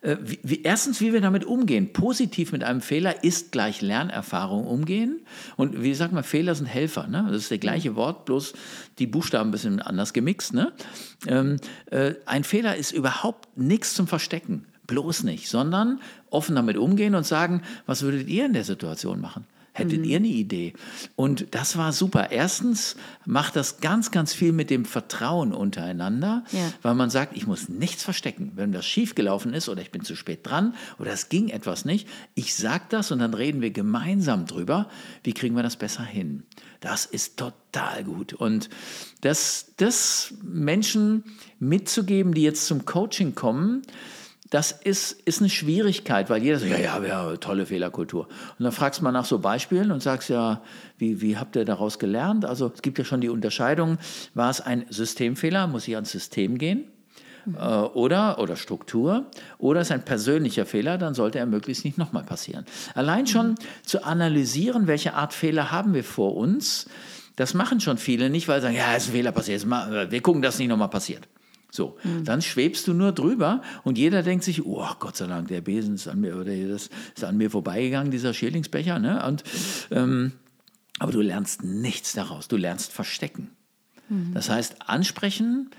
[0.00, 1.92] äh, wie, wie, erstens, wie wir damit umgehen.
[1.92, 5.20] Positiv mit einem Fehler ist gleich Lernerfahrung umgehen.
[5.56, 7.06] Und wie sagt man, Fehler sind Helfer.
[7.06, 7.26] Ne?
[7.28, 8.54] Das ist das gleiche Wort, bloß
[8.98, 10.52] die Buchstaben ein bisschen anders gemixt.
[10.52, 10.72] Ne?
[11.28, 11.58] Ähm,
[11.92, 14.66] äh, ein Fehler ist überhaupt nichts zum Verstecken.
[14.86, 19.46] Bloß nicht, sondern offen damit umgehen und sagen, was würdet ihr in der Situation machen?
[19.76, 20.04] Hättet mhm.
[20.04, 20.72] ihr eine Idee?
[21.16, 22.30] Und das war super.
[22.30, 22.94] Erstens
[23.26, 26.72] macht das ganz, ganz viel mit dem Vertrauen untereinander, ja.
[26.82, 28.52] weil man sagt, ich muss nichts verstecken.
[28.54, 32.08] Wenn das schiefgelaufen ist oder ich bin zu spät dran oder es ging etwas nicht,
[32.36, 34.88] ich sage das und dann reden wir gemeinsam drüber,
[35.24, 36.44] wie kriegen wir das besser hin.
[36.78, 38.32] Das ist total gut.
[38.32, 38.70] Und
[39.22, 41.24] das, das Menschen
[41.58, 43.82] mitzugeben, die jetzt zum Coaching kommen,
[44.50, 48.28] das ist, ist eine Schwierigkeit, weil jeder sagt, ja, ja, ja, tolle Fehlerkultur.
[48.58, 50.62] Und dann fragst du mal nach so Beispielen und sagst ja,
[50.98, 52.44] wie, wie habt ihr daraus gelernt?
[52.44, 53.98] Also es gibt ja schon die Unterscheidung,
[54.34, 56.84] war es ein Systemfehler, muss ich ans System gehen?
[57.46, 57.56] Mhm.
[57.56, 59.26] Oder, oder Struktur,
[59.58, 62.64] oder es ist ein persönlicher Fehler, dann sollte er möglichst nicht nochmal passieren.
[62.94, 66.86] Allein schon zu analysieren, welche Art Fehler haben wir vor uns,
[67.36, 70.20] das machen schon viele nicht, weil sie sagen, ja, es ist ein Fehler passiert, wir
[70.22, 71.28] gucken, dass nicht nochmal passiert.
[71.74, 72.24] So, mhm.
[72.24, 75.96] dann schwebst du nur drüber und jeder denkt sich, oh Gott sei Dank, der Besen
[75.96, 79.00] ist an mir oder das ist an mir vorbeigegangen, dieser Schierlingsbecher.
[79.00, 79.26] Ne?
[79.26, 79.42] Und,
[79.90, 80.32] ähm,
[81.00, 82.46] aber du lernst nichts daraus.
[82.46, 83.50] Du lernst verstecken.
[84.08, 84.34] Mhm.
[84.34, 85.70] Das heißt, ansprechen,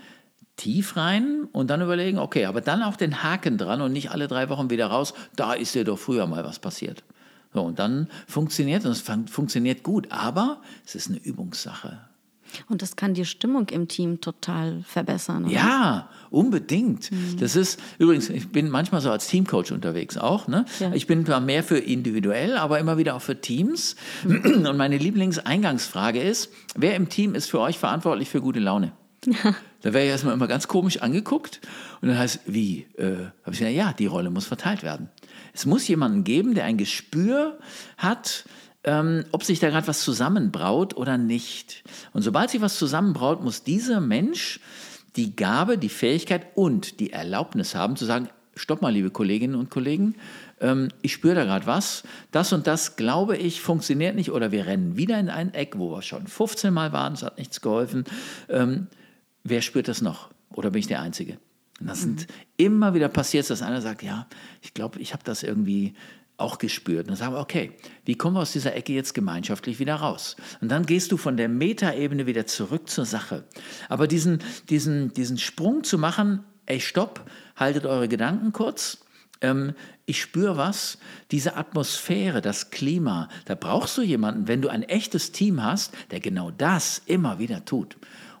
[0.56, 4.28] tief rein und dann überlegen, okay, aber dann auch den Haken dran und nicht alle
[4.28, 7.04] drei Wochen wieder raus, da ist dir doch früher mal was passiert.
[7.54, 12.00] So, und dann funktioniert es, funktioniert gut, aber es ist eine Übungssache.
[12.68, 15.44] Und das kann die Stimmung im Team total verbessern.
[15.44, 15.52] Oder?
[15.52, 17.10] Ja, unbedingt.
[17.10, 17.36] Mhm.
[17.38, 20.48] Das ist übrigens, ich bin manchmal so als Teamcoach unterwegs auch.
[20.48, 20.64] Ne?
[20.80, 20.92] Ja.
[20.94, 23.96] Ich bin zwar mehr für individuell, aber immer wieder auch für Teams.
[24.24, 24.66] Mhm.
[24.66, 28.92] Und meine Lieblingseingangsfrage ist: Wer im Team ist für euch verantwortlich für gute Laune?
[29.82, 31.60] Da wäre ich erstmal immer ganz komisch angeguckt.
[32.00, 32.86] Und dann heißt, wie?
[32.96, 35.10] Äh, habe ich gesagt, ja, die Rolle muss verteilt werden.
[35.52, 37.58] Es muss jemanden geben, der ein Gespür
[37.96, 38.46] hat,
[38.86, 41.84] ähm, ob sich da gerade was zusammenbraut oder nicht.
[42.12, 44.60] Und sobald sich was zusammenbraut, muss dieser Mensch
[45.16, 49.70] die Gabe, die Fähigkeit und die Erlaubnis haben zu sagen, stopp mal, liebe Kolleginnen und
[49.70, 50.14] Kollegen,
[50.60, 54.66] ähm, ich spüre da gerade was, das und das glaube ich funktioniert nicht oder wir
[54.66, 58.04] rennen wieder in ein Eck, wo wir schon 15 Mal waren, es hat nichts geholfen.
[58.48, 58.86] Ähm,
[59.44, 60.30] wer spürt das noch?
[60.54, 61.38] Oder bin ich der Einzige?
[61.80, 62.34] Und das sind mhm.
[62.56, 64.26] immer wieder passiert, dass einer sagt, ja,
[64.62, 65.94] ich glaube, ich habe das irgendwie
[66.36, 67.08] auch gespürt.
[67.08, 67.72] Und sagen okay,
[68.04, 70.36] wie kommen wir aus dieser Ecke jetzt gemeinschaftlich wieder raus?
[70.60, 73.44] Und dann gehst du von der Metaebene wieder zurück zur Sache.
[73.88, 78.98] Aber diesen, diesen, diesen Sprung zu machen, ey, stopp, haltet eure Gedanken kurz.
[79.40, 79.74] Ähm,
[80.06, 80.98] ich spüre was,
[81.30, 86.20] diese Atmosphäre, das Klima, da brauchst du jemanden, wenn du ein echtes Team hast, der
[86.20, 87.96] genau das immer wieder tut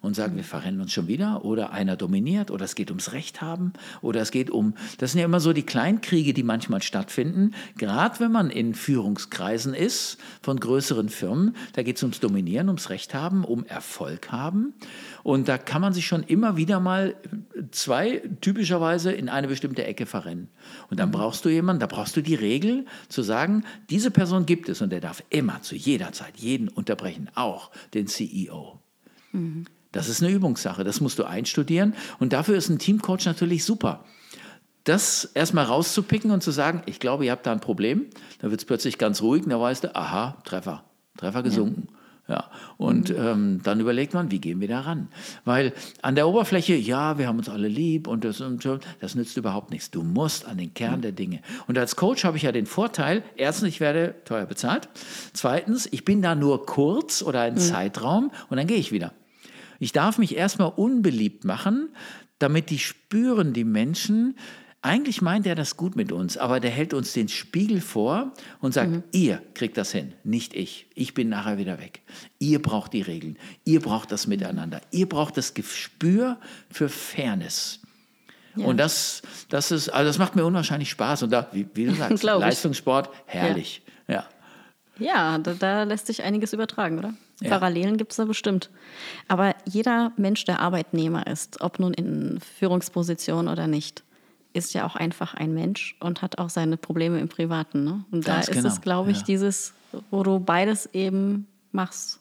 [0.06, 3.42] und sagen, wir verrennen uns schon wieder oder einer dominiert oder es geht ums Recht
[3.42, 7.52] haben oder es geht um, das sind ja immer so die Kleinkriege, die manchmal stattfinden,
[7.76, 12.90] gerade wenn man in Führungskreisen ist von größeren Firmen, da geht es ums Dominieren, ums
[12.90, 14.74] Recht haben, um Erfolg haben
[15.22, 17.16] und da kann man sich schon immer wieder mal
[17.72, 20.48] zwei typischerweise in eine bestimmte Ecke verrennen.
[20.88, 24.68] Und dann brauchst du jemanden, da brauchst du die Regel zu sagen, diese Person gibt
[24.68, 28.80] es und der darf immer zu jeder Zeit jeden unterbrechen, auch den CEO.
[29.32, 29.64] Mhm.
[29.96, 34.04] Das ist eine Übungssache, das musst du einstudieren und dafür ist ein Teamcoach natürlich super.
[34.84, 38.04] Das erstmal rauszupicken und zu sagen, ich glaube, ihr habt da ein Problem,
[38.40, 40.84] dann wird es plötzlich ganz ruhig und da weißt du, aha, Treffer,
[41.16, 41.88] Treffer gesunken.
[42.28, 42.34] Ja.
[42.34, 42.50] ja.
[42.76, 43.16] Und mhm.
[43.18, 45.08] ähm, dann überlegt man, wie gehen wir da ran?
[45.46, 45.72] Weil
[46.02, 48.68] an der Oberfläche, ja, wir haben uns alle lieb und das, und
[49.00, 49.90] das nützt überhaupt nichts.
[49.90, 51.40] Du musst an den Kern der Dinge.
[51.68, 54.90] Und als Coach habe ich ja den Vorteil, erstens, ich werde teuer bezahlt.
[55.32, 57.60] Zweitens, ich bin da nur kurz oder einen mhm.
[57.60, 59.14] Zeitraum und dann gehe ich wieder.
[59.78, 61.90] Ich darf mich erstmal unbeliebt machen,
[62.38, 64.36] damit die spüren, die Menschen,
[64.82, 68.72] eigentlich meint er das gut mit uns, aber der hält uns den Spiegel vor und
[68.72, 69.02] sagt, mhm.
[69.10, 70.86] ihr kriegt das hin, nicht ich.
[70.94, 72.02] Ich bin nachher wieder weg.
[72.38, 76.38] Ihr braucht die Regeln, ihr braucht das Miteinander, ihr braucht das Gespür
[76.70, 77.80] für Fairness.
[78.54, 78.66] Ja.
[78.66, 81.24] Und das, das ist, also das macht mir unwahrscheinlich Spaß.
[81.24, 83.82] Und da, wie, wie du sagst, Leistungssport, herrlich.
[83.84, 83.85] Ja,
[84.98, 85.38] ja.
[85.38, 87.14] da, da lässt sich einiges übertragen, oder?
[87.40, 87.50] Ja.
[87.50, 88.70] Parallelen gibt es da bestimmt.
[89.28, 94.02] Aber jeder Mensch, der Arbeitnehmer ist, ob nun in Führungsposition oder nicht,
[94.54, 97.84] ist ja auch einfach ein Mensch und hat auch seine Probleme im Privaten.
[97.84, 98.04] Ne?
[98.10, 98.68] Und Ganz da ist genau.
[98.68, 99.24] es, glaube ich, ja.
[99.24, 99.74] dieses,
[100.10, 102.20] wo du beides eben machst.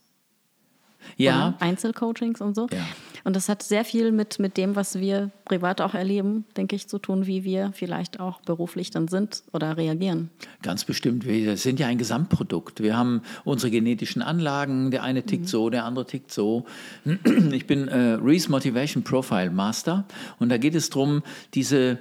[1.17, 1.49] Ja.
[1.49, 1.61] Oder?
[1.61, 2.67] Einzelcoachings und so.
[2.71, 2.86] Ja.
[3.26, 6.88] Und das hat sehr viel mit, mit dem, was wir privat auch erleben, denke ich,
[6.88, 10.30] zu tun, wie wir vielleicht auch beruflich dann sind oder reagieren.
[10.61, 11.26] Ganz bestimmt.
[11.26, 12.82] Wir sind ja ein Gesamtprodukt.
[12.82, 14.91] Wir haben unsere genetischen Anlagen.
[14.91, 15.47] Der eine tickt mhm.
[15.47, 16.65] so, der andere tickt so.
[17.51, 20.05] Ich bin äh, Reese Motivation Profile Master
[20.38, 21.23] und da geht es darum,
[21.55, 21.99] diese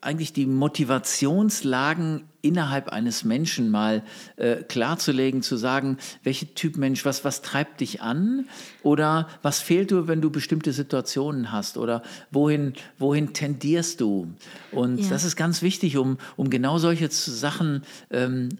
[0.00, 4.02] eigentlich die Motivationslagen innerhalb eines Menschen mal
[4.36, 8.46] äh, klarzulegen, zu sagen, welcher Typ Mensch, was, was treibt dich an
[8.82, 14.28] oder was fehlt dir, wenn du bestimmte Situationen hast oder wohin, wohin tendierst du?
[14.72, 15.08] Und ja.
[15.10, 18.50] das ist ganz wichtig, um, um genau solche Sachen ähm,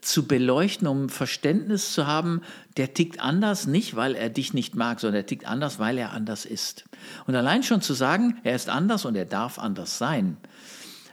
[0.00, 2.42] zu beleuchten, um Verständnis zu haben,
[2.76, 6.12] der tickt anders, nicht weil er dich nicht mag, sondern er tickt anders, weil er
[6.12, 6.84] anders ist.
[7.26, 10.36] Und allein schon zu sagen, er ist anders und er darf anders sein,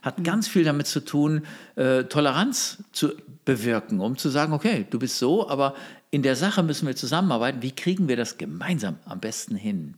[0.02, 1.46] hat ganz viel damit zu tun,
[1.76, 3.14] äh, Toleranz zu
[3.46, 5.74] bewirken, um zu sagen, okay, du bist so, aber
[6.12, 7.62] in der Sache müssen wir zusammenarbeiten.
[7.62, 9.96] Wie kriegen wir das gemeinsam am besten hin?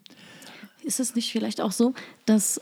[0.83, 1.93] Ist es nicht vielleicht auch so,
[2.25, 2.61] dass,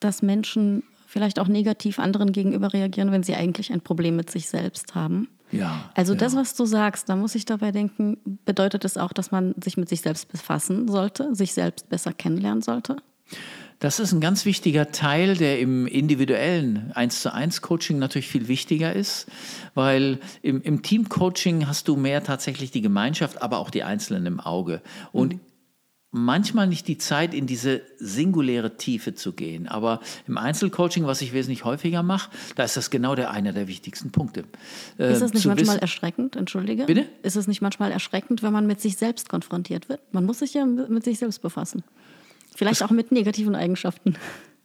[0.00, 4.48] dass Menschen vielleicht auch negativ anderen gegenüber reagieren, wenn sie eigentlich ein Problem mit sich
[4.48, 5.28] selbst haben.
[5.52, 5.90] Ja.
[5.94, 6.18] Also ja.
[6.18, 9.76] das, was du sagst, da muss ich dabei denken, bedeutet es auch, dass man sich
[9.76, 12.96] mit sich selbst befassen sollte, sich selbst besser kennenlernen sollte?
[13.78, 18.48] Das ist ein ganz wichtiger Teil, der im individuellen 1 zu 1 Coaching natürlich viel
[18.48, 19.26] wichtiger ist,
[19.74, 24.40] weil im, im Team-Coaching hast du mehr tatsächlich die Gemeinschaft, aber auch die Einzelnen im
[24.40, 24.80] Auge.
[25.12, 25.40] Und mhm
[26.10, 29.68] manchmal nicht die Zeit, in diese singuläre Tiefe zu gehen.
[29.68, 33.68] Aber im Einzelcoaching, was ich wesentlich häufiger mache, da ist das genau der einer der
[33.68, 34.44] wichtigsten Punkte.
[34.98, 36.84] Äh, ist das nicht manchmal erschreckend, entschuldige?
[36.84, 37.06] Bitte?
[37.22, 40.00] Ist es nicht manchmal erschreckend, wenn man mit sich selbst konfrontiert wird?
[40.12, 41.84] Man muss sich ja mit sich selbst befassen.
[42.54, 44.16] Vielleicht das auch mit negativen Eigenschaften.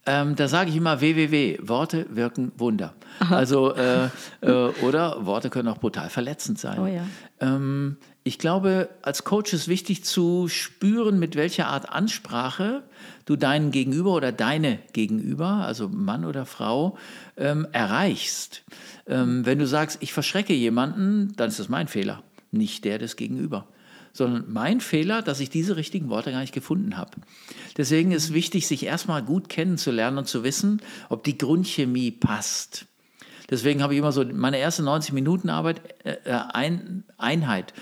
[0.04, 1.58] Ähm, da sage ich immer www.
[1.62, 2.94] Worte wirken Wunder.
[3.20, 3.36] Aha.
[3.36, 4.08] Also äh,
[4.40, 4.50] äh,
[4.82, 6.78] oder Worte können auch brutal verletzend sein.
[6.80, 7.06] Oh ja.
[7.40, 12.82] Ähm, ich glaube, als Coach ist wichtig zu spüren, mit welcher Art Ansprache
[13.24, 16.96] du deinen Gegenüber oder deine Gegenüber, also Mann oder Frau,
[17.36, 18.62] ähm, erreichst.
[19.06, 23.16] Ähm, wenn du sagst, ich verschrecke jemanden, dann ist das mein Fehler, nicht der des
[23.16, 23.66] Gegenüber
[24.12, 27.12] sondern mein Fehler, dass ich diese richtigen Worte gar nicht gefunden habe.
[27.76, 32.86] Deswegen ist wichtig, sich erstmal gut kennenzulernen und zu wissen, ob die Grundchemie passt.
[33.50, 37.72] Deswegen habe ich immer so meine erste 90 Minuten Arbeit äh, äh, ein, Einheit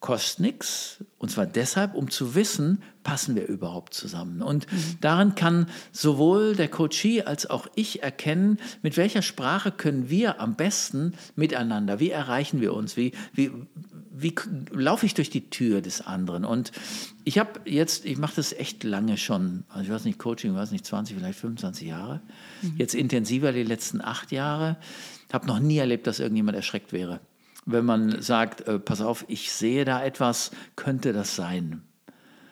[0.00, 1.04] kostet nichts.
[1.18, 4.42] Und zwar deshalb, um zu wissen, passen wir überhaupt zusammen.
[4.42, 4.98] Und mhm.
[5.00, 10.54] darin kann sowohl der Coachee als auch ich erkennen, mit welcher Sprache können wir am
[10.54, 13.50] besten miteinander, wie erreichen wir uns, wie, wie,
[14.14, 14.34] wie
[14.70, 16.44] laufe ich durch die Tür des anderen.
[16.44, 16.70] Und
[17.24, 20.56] ich habe jetzt, ich mache das echt lange schon, also ich weiß nicht, Coaching, ich
[20.56, 22.20] weiß nicht, 20, vielleicht 25 Jahre.
[22.62, 22.74] Mhm.
[22.76, 24.76] Jetzt intensiver die letzten acht Jahre.
[25.32, 27.20] Habe noch nie erlebt, dass irgendjemand erschreckt wäre
[27.70, 31.82] wenn man sagt, äh, pass auf, ich sehe da etwas, könnte das sein?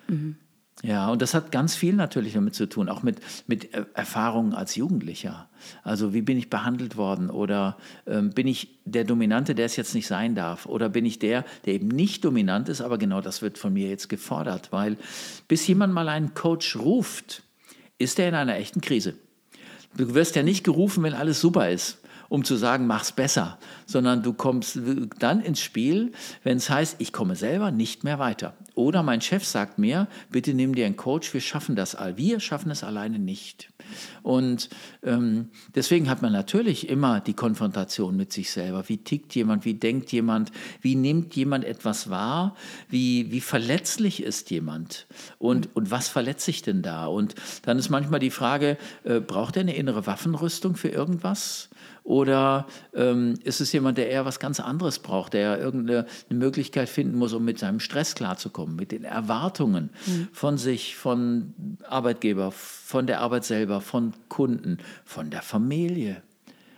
[0.09, 0.37] Mhm.
[0.83, 4.53] Ja, und das hat ganz viel natürlich damit zu tun, auch mit, mit äh, Erfahrungen
[4.53, 5.49] als Jugendlicher.
[5.83, 9.95] Also wie bin ich behandelt worden oder ähm, bin ich der Dominante, der es jetzt
[9.95, 13.41] nicht sein darf oder bin ich der, der eben nicht dominant ist, aber genau das
[13.41, 14.99] wird von mir jetzt gefordert, weil
[15.49, 17.43] bis jemand mal einen Coach ruft,
[17.97, 19.15] ist er in einer echten Krise.
[19.97, 21.99] Du wirst ja nicht gerufen, wenn alles super ist
[22.29, 24.79] um zu sagen, mach's besser, sondern du kommst
[25.19, 26.13] dann ins Spiel,
[26.43, 28.55] wenn es heißt, ich komme selber nicht mehr weiter.
[28.75, 32.19] Oder mein Chef sagt mir, bitte nimm dir einen Coach, wir schaffen das all.
[32.19, 33.71] Wir schaffen es alleine nicht.
[34.23, 34.69] Und
[35.03, 38.87] ähm, deswegen hat man natürlich immer die Konfrontation mit sich selber.
[38.89, 40.53] Wie tickt jemand, wie denkt jemand,
[40.83, 42.55] wie nimmt jemand etwas wahr,
[42.91, 45.07] wie, wie verletzlich ist jemand
[45.39, 47.07] und, und was verletzt sich denn da?
[47.07, 51.71] Und dann ist manchmal die Frage, äh, braucht er eine innere Waffenrüstung für irgendwas?
[52.07, 57.19] Oder ähm, ist es jemand, der eher was ganz anderes braucht, der irgendeine Möglichkeit finden
[57.19, 60.29] muss, um mit seinem Stress klarzukommen, mit den Erwartungen mhm.
[60.33, 61.53] von sich, von
[61.83, 66.23] Arbeitgeber, von der Arbeit selber, von Kunden, von der Familie?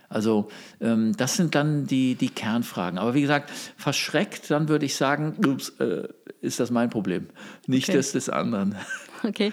[0.09, 0.49] Also
[0.81, 2.97] ähm, das sind dann die, die Kernfragen.
[2.97, 6.07] Aber wie gesagt, verschreckt, dann würde ich sagen, ups, äh,
[6.41, 7.27] ist das mein Problem,
[7.67, 7.97] nicht okay.
[7.97, 8.75] das des anderen.
[9.21, 9.51] Okay.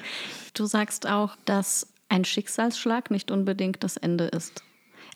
[0.55, 4.62] Du sagst auch, dass ein Schicksalsschlag nicht unbedingt das Ende ist.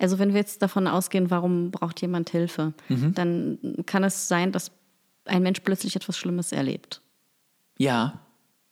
[0.00, 3.14] Also wenn wir jetzt davon ausgehen, warum braucht jemand Hilfe, mhm.
[3.14, 4.72] dann kann es sein, dass
[5.26, 7.02] ein Mensch plötzlich etwas Schlimmes erlebt.
[7.76, 8.18] Ja.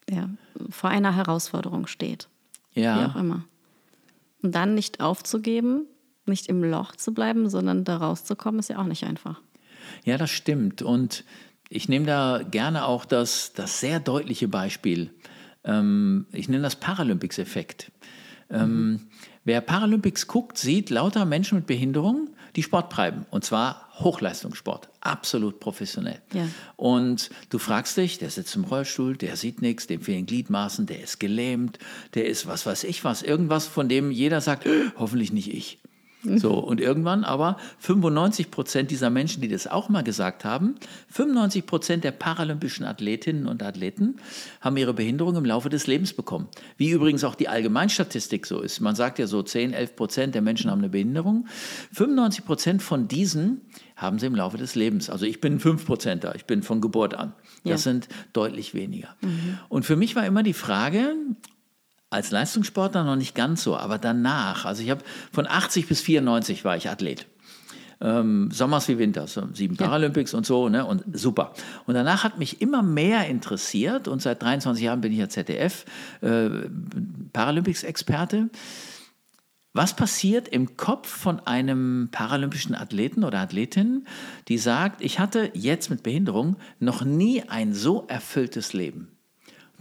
[0.09, 0.31] Ja,
[0.71, 2.29] vor einer Herausforderung steht.
[2.73, 2.99] Ja.
[2.99, 3.45] Wie auch immer.
[4.43, 5.87] Und dann nicht aufzugeben,
[6.25, 9.41] nicht im Loch zu bleiben, sondern da rauszukommen, ist ja auch nicht einfach.
[10.05, 10.81] Ja, das stimmt.
[10.81, 11.25] Und
[11.69, 15.11] ich nehme da gerne auch das, das sehr deutliche Beispiel.
[15.65, 17.93] Ähm, ich nenne das Paralympics-Effekt.
[18.51, 19.01] Ähm, mhm.
[19.49, 23.25] Wer Paralympics guckt, sieht lauter Menschen mit Behinderung, die Sport treiben.
[23.31, 26.21] Und zwar Hochleistungssport, absolut professionell.
[26.35, 26.47] Ja.
[26.77, 31.01] Und du fragst dich, der sitzt im Rollstuhl, der sieht nichts, dem fehlen Gliedmaßen, der
[31.01, 31.79] ist gelähmt,
[32.13, 34.67] der ist was weiß ich was, irgendwas, von dem jeder sagt,
[34.99, 35.79] hoffentlich nicht ich.
[36.25, 40.75] So, und irgendwann aber 95 Prozent dieser Menschen, die das auch mal gesagt haben,
[41.11, 44.17] 95 Prozent der paralympischen Athletinnen und Athleten
[44.61, 46.49] haben ihre Behinderung im Laufe des Lebens bekommen.
[46.77, 48.81] Wie übrigens auch die Allgemeinstatistik so ist.
[48.81, 51.47] Man sagt ja so 10, 11 Prozent der Menschen haben eine Behinderung.
[51.93, 53.61] 95 Prozent von diesen
[53.95, 55.11] haben sie im Laufe des Lebens.
[55.11, 57.33] Also ich bin ein 5 Prozenter, ich bin von Geburt an.
[57.63, 57.93] Das ja.
[57.93, 59.15] sind deutlich weniger.
[59.21, 59.59] Mhm.
[59.69, 61.15] Und für mich war immer die Frage,
[62.11, 65.03] als Leistungssportler noch nicht ganz so, aber danach, also ich habe
[65.33, 67.27] von 80 bis 94 war ich Athlet.
[68.01, 69.87] Ähm, Sommers wie Winters, sieben ja.
[69.87, 70.87] Paralympics und so, ne?
[70.87, 71.53] Und super.
[71.87, 75.85] Und danach hat mich immer mehr interessiert und seit 23 Jahren bin ich ja ZDF
[76.21, 76.49] äh,
[77.33, 78.51] Paralympics-Experte.
[79.73, 84.07] Was passiert im Kopf von einem paralympischen Athleten oder Athletin,
[84.47, 89.18] die sagt, ich hatte jetzt mit Behinderung noch nie ein so erfülltes Leben?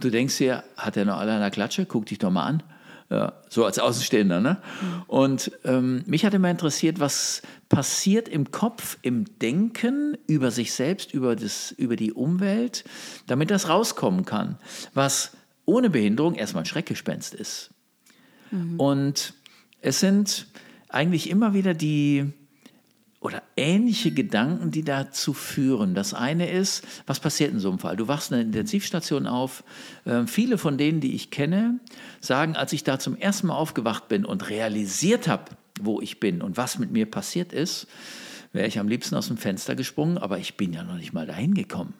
[0.00, 1.86] Du denkst dir, hat er noch alle an der Klatsche?
[1.86, 2.62] Guck dich doch mal an.
[3.10, 4.40] Ja, so als Außenstehender.
[4.40, 4.58] Ne?
[5.06, 7.40] Und ähm, mich hat immer interessiert, was
[7.70, 12.84] passiert im Kopf, im Denken über sich selbst, über, das, über die Umwelt,
[13.26, 14.58] damit das rauskommen kann,
[14.92, 15.32] was
[15.64, 17.70] ohne Behinderung erstmal ein Schreckgespenst ist.
[18.50, 18.78] Mhm.
[18.78, 19.34] Und
[19.80, 20.46] es sind
[20.90, 22.32] eigentlich immer wieder die,
[23.20, 25.94] oder ähnliche Gedanken, die dazu führen.
[25.94, 27.96] Das eine ist, was passiert in so einem Fall?
[27.96, 29.64] Du wachst in einer Intensivstation auf.
[30.04, 31.80] Äh, viele von denen, die ich kenne,
[32.20, 35.44] sagen, als ich da zum ersten Mal aufgewacht bin und realisiert habe,
[35.80, 37.88] wo ich bin und was mit mir passiert ist,
[38.52, 41.26] wäre ich am liebsten aus dem Fenster gesprungen, aber ich bin ja noch nicht mal
[41.26, 41.94] dahin gekommen.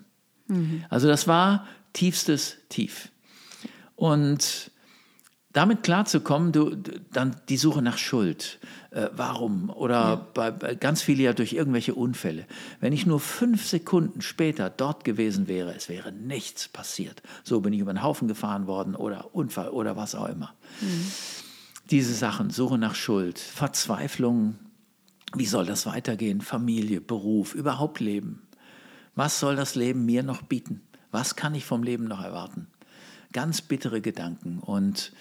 [0.47, 0.85] Mhm.
[0.89, 3.11] Also das war tiefstes Tief.
[3.97, 4.71] Und
[5.59, 6.77] damit klarzukommen, du,
[7.13, 8.61] dann die Suche nach Schuld.
[8.93, 9.71] Äh, warum?
[9.71, 10.27] Oder ja.
[10.33, 12.47] bei, bei, ganz viele ja durch irgendwelche Unfälle.
[12.79, 17.23] Wenn ich nur fünf Sekunden später dort gewesen wäre, es wäre nichts passiert.
[17.43, 20.55] So bin ich über den Haufen gefahren worden oder Unfall oder was auch immer.
[20.81, 21.07] Mhm.
[21.91, 24.55] Diese Sachen, Suche nach Schuld, Verzweiflung,
[25.35, 26.41] wie soll das weitergehen?
[26.41, 28.47] Familie, Beruf, überhaupt Leben.
[29.17, 30.83] Was soll das Leben mir noch bieten?
[31.11, 32.69] Was kann ich vom Leben noch erwarten?
[33.33, 35.13] Ganz bittere Gedanken und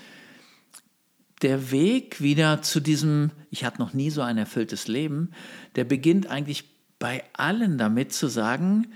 [1.41, 5.31] der Weg wieder zu diesem, ich hatte noch nie so ein erfülltes Leben,
[5.75, 6.65] der beginnt eigentlich
[6.99, 8.87] bei allen damit zu sagen,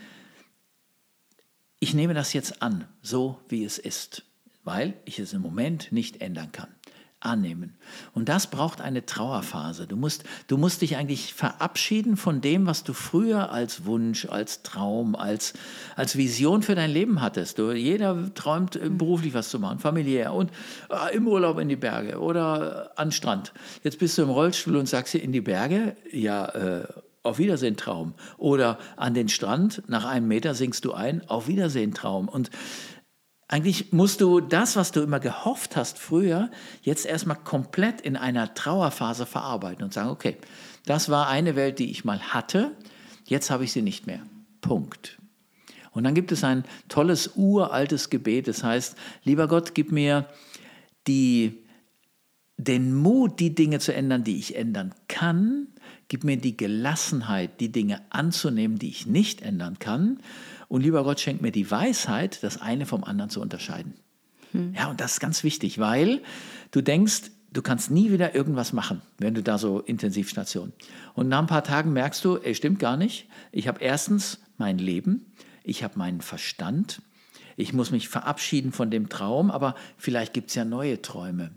[1.79, 4.23] ich nehme das jetzt an, so wie es ist,
[4.63, 6.69] weil ich es im Moment nicht ändern kann
[7.21, 7.75] annehmen.
[8.13, 9.87] Und das braucht eine Trauerphase.
[9.87, 14.63] Du musst, du musst dich eigentlich verabschieden von dem, was du früher als Wunsch, als
[14.63, 15.53] Traum, als,
[15.95, 17.59] als Vision für dein Leben hattest.
[17.59, 20.51] Du, jeder träumt äh, beruflich was zu machen, familiär und
[20.89, 23.53] äh, im Urlaub in die Berge oder an Strand.
[23.83, 26.87] Jetzt bist du im Rollstuhl und sagst dir in die Berge, ja, äh,
[27.23, 28.13] auf Wiedersehen Traum.
[28.37, 32.27] Oder an den Strand, nach einem Meter sinkst du ein, auf Wiedersehen Traum.
[32.27, 32.49] Und
[33.51, 36.49] eigentlich musst du das, was du immer gehofft hast früher,
[36.83, 40.37] jetzt erstmal komplett in einer Trauerphase verarbeiten und sagen, okay,
[40.85, 42.71] das war eine Welt, die ich mal hatte,
[43.25, 44.21] jetzt habe ich sie nicht mehr.
[44.61, 45.19] Punkt.
[45.91, 48.95] Und dann gibt es ein tolles uraltes Gebet, das heißt,
[49.25, 50.27] lieber Gott, gib mir
[51.07, 51.65] die,
[52.55, 55.67] den Mut, die Dinge zu ändern, die ich ändern kann,
[56.07, 60.21] gib mir die Gelassenheit, die Dinge anzunehmen, die ich nicht ändern kann
[60.71, 63.93] und lieber Gott, schenkt mir die Weisheit, das eine vom anderen zu unterscheiden.
[64.53, 64.73] Hm.
[64.73, 66.21] Ja, und das ist ganz wichtig, weil
[66.71, 70.71] du denkst, du kannst nie wieder irgendwas machen, wenn du da so Intensivstation.
[71.13, 73.27] Und nach ein paar Tagen merkst du, ey, stimmt gar nicht.
[73.51, 75.33] Ich habe erstens mein Leben,
[75.65, 77.01] ich habe meinen Verstand,
[77.57, 81.51] ich muss mich verabschieden von dem Traum, aber vielleicht gibt es ja neue Träume.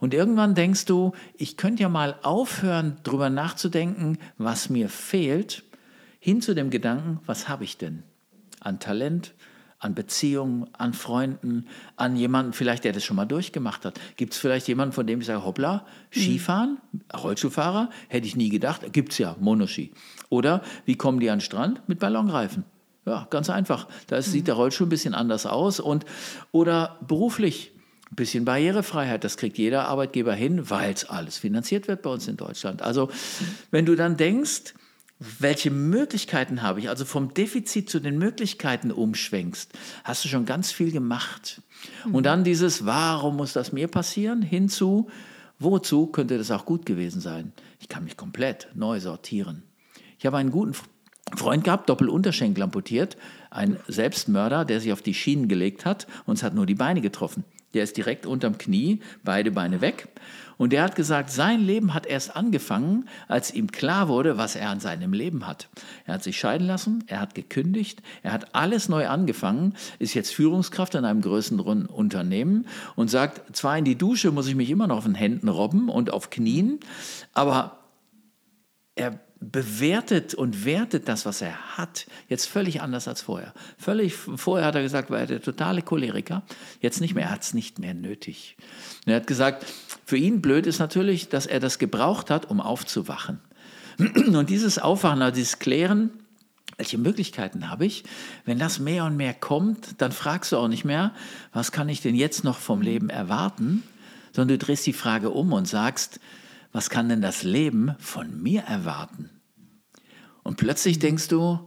[0.00, 5.62] Und irgendwann denkst du, ich könnte ja mal aufhören, darüber nachzudenken, was mir fehlt,
[6.18, 8.02] hin zu dem Gedanken, was habe ich denn?
[8.60, 9.34] An Talent,
[9.78, 14.00] an Beziehungen, an Freunden, an jemanden vielleicht, der das schon mal durchgemacht hat.
[14.16, 17.00] Gibt es vielleicht jemanden, von dem ich sage, hoppla, Skifahren, mhm.
[17.14, 19.92] Rollschuhfahrer, hätte ich nie gedacht, gibt es ja, Monoski.
[20.28, 21.86] Oder wie kommen die an den Strand?
[21.88, 22.64] Mit Ballonreifen.
[23.04, 23.86] Ja, ganz einfach.
[24.06, 24.22] Da mhm.
[24.22, 25.78] sieht der Rollschuh ein bisschen anders aus.
[25.78, 26.04] Und,
[26.52, 27.72] oder beruflich,
[28.10, 32.28] ein bisschen Barrierefreiheit, das kriegt jeder Arbeitgeber hin, weil es alles finanziert wird bei uns
[32.28, 32.82] in Deutschland.
[32.82, 33.10] Also
[33.70, 34.74] wenn du dann denkst,
[35.18, 39.70] welche Möglichkeiten habe ich, also vom Defizit zu den Möglichkeiten umschwenkst,
[40.04, 41.62] hast du schon ganz viel gemacht.
[42.04, 42.14] Mhm.
[42.14, 45.08] Und dann dieses, warum muss das mir passieren, hinzu,
[45.58, 47.52] wozu könnte das auch gut gewesen sein?
[47.80, 49.62] Ich kann mich komplett neu sortieren.
[50.18, 50.74] Ich habe einen guten
[51.34, 53.16] Freund gehabt, Doppelunterschenkel amputiert,
[53.50, 57.00] ein Selbstmörder, der sich auf die Schienen gelegt hat und es hat nur die Beine
[57.00, 57.44] getroffen.
[57.74, 60.08] Der ist direkt unterm Knie, beide Beine weg.
[60.58, 64.70] Und der hat gesagt, sein Leben hat erst angefangen, als ihm klar wurde, was er
[64.70, 65.68] an seinem Leben hat.
[66.06, 70.34] Er hat sich scheiden lassen, er hat gekündigt, er hat alles neu angefangen, ist jetzt
[70.34, 74.86] Führungskraft in einem größeren Unternehmen und sagt, zwar in die Dusche muss ich mich immer
[74.86, 76.80] noch auf den Händen robben und auf Knien,
[77.34, 77.78] aber
[78.94, 83.52] er bewertet und wertet das, was er hat, jetzt völlig anders als vorher.
[83.78, 86.42] Völlig, vorher hat er gesagt, war er der totale Choleriker,
[86.80, 88.56] jetzt nicht mehr, er hat es nicht mehr nötig.
[89.04, 89.66] Und er hat gesagt,
[90.04, 93.40] für ihn blöd ist natürlich, dass er das gebraucht hat, um aufzuwachen.
[93.98, 96.10] Und dieses Aufwachen, also dieses Klären,
[96.76, 98.04] welche Möglichkeiten habe ich?
[98.44, 101.12] Wenn das mehr und mehr kommt, dann fragst du auch nicht mehr,
[101.52, 103.82] was kann ich denn jetzt noch vom Leben erwarten,
[104.32, 106.20] sondern du drehst die Frage um und sagst,
[106.76, 109.30] was kann denn das Leben von mir erwarten?
[110.42, 111.66] Und plötzlich denkst du,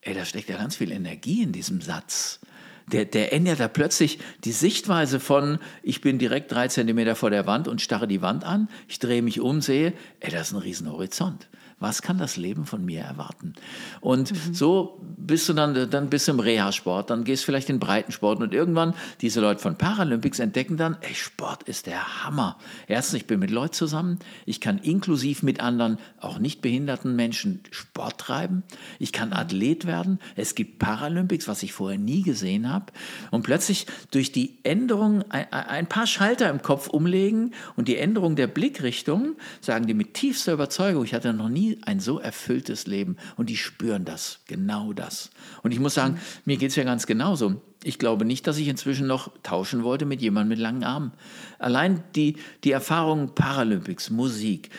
[0.00, 2.40] ey, da steckt ja ganz viel Energie in diesem Satz.
[2.88, 7.46] Der, der ändert da plötzlich die Sichtweise von, ich bin direkt drei Zentimeter vor der
[7.46, 10.58] Wand und starre die Wand an, ich drehe mich um, sehe, ey, das ist ein
[10.58, 11.48] Riesenhorizont
[11.82, 13.54] was kann das Leben von mir erwarten?
[14.00, 14.54] Und mhm.
[14.54, 18.40] so bist du dann, dann bist du im Reha-Sport, dann gehst du vielleicht in Breitensport
[18.40, 22.56] und irgendwann diese Leute von Paralympics entdecken dann, ey, Sport ist der Hammer.
[22.86, 27.60] Erstens, ich bin mit Leuten zusammen, ich kann inklusiv mit anderen, auch nicht behinderten Menschen
[27.70, 28.62] Sport treiben,
[28.98, 32.86] ich kann Athlet werden, es gibt Paralympics, was ich vorher nie gesehen habe
[33.30, 38.36] und plötzlich durch die Änderung ein, ein paar Schalter im Kopf umlegen und die Änderung
[38.36, 43.16] der Blickrichtung, sagen die mit tiefster Überzeugung, ich hatte noch nie ein so erfülltes Leben
[43.36, 45.30] und die spüren das, genau das.
[45.62, 47.62] Und ich muss sagen, mir geht es ja ganz genauso.
[47.84, 51.12] Ich glaube nicht, dass ich inzwischen noch tauschen wollte mit jemandem mit langen Armen.
[51.58, 54.70] Allein die, die Erfahrungen Paralympics, Musik,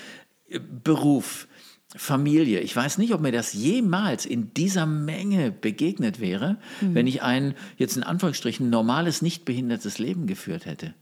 [0.83, 1.47] Beruf,
[1.95, 2.59] Familie.
[2.61, 6.95] Ich weiß nicht, ob mir das jemals in dieser Menge begegnet wäre, mhm.
[6.95, 10.93] wenn ich ein, jetzt in Anführungsstrichen, normales, nicht behindertes Leben geführt hätte.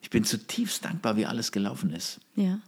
[0.00, 2.20] Ich bin zutiefst dankbar, wie alles gelaufen ist.
[2.36, 2.60] Ja.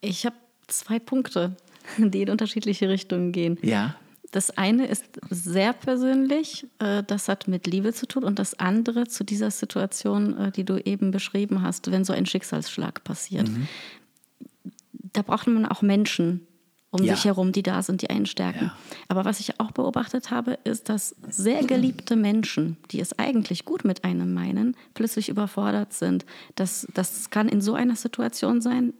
[0.00, 0.36] Ich habe
[0.66, 1.56] zwei Punkte.
[1.98, 3.58] die in unterschiedliche Richtungen gehen.
[3.62, 3.96] Ja.
[4.32, 8.24] Das eine ist sehr persönlich, äh, das hat mit Liebe zu tun.
[8.24, 12.24] Und das andere zu dieser Situation, äh, die du eben beschrieben hast, wenn so ein
[12.24, 13.48] Schicksalsschlag passiert.
[13.48, 13.68] Mhm.
[15.12, 16.46] Da braucht man auch Menschen
[16.92, 17.14] um ja.
[17.14, 18.66] sich herum, die da sind, die einen stärken.
[18.66, 18.76] Ja.
[19.08, 23.84] Aber was ich auch beobachtet habe, ist, dass sehr geliebte Menschen, die es eigentlich gut
[23.84, 26.26] mit einem meinen, plötzlich überfordert sind.
[26.54, 28.92] Das, das kann in so einer Situation sein,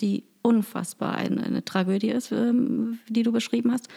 [0.00, 3.88] die unfassbar eine, eine Tragödie ist, ähm, die du beschrieben hast.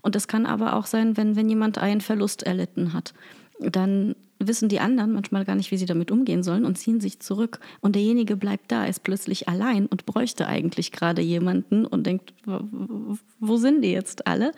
[0.00, 3.14] Und das kann aber auch sein, wenn, wenn jemand einen Verlust erlitten hat.
[3.60, 7.20] Dann wissen die anderen manchmal gar nicht, wie sie damit umgehen sollen und ziehen sich
[7.20, 7.60] zurück.
[7.80, 13.56] Und derjenige bleibt da, ist plötzlich allein und bräuchte eigentlich gerade jemanden und denkt, wo
[13.56, 14.52] sind die jetzt alle?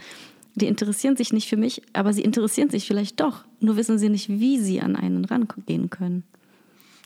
[0.54, 3.44] Die interessieren sich nicht für mich, aber sie interessieren sich vielleicht doch.
[3.60, 6.22] Nur wissen sie nicht, wie sie an einen rangehen können.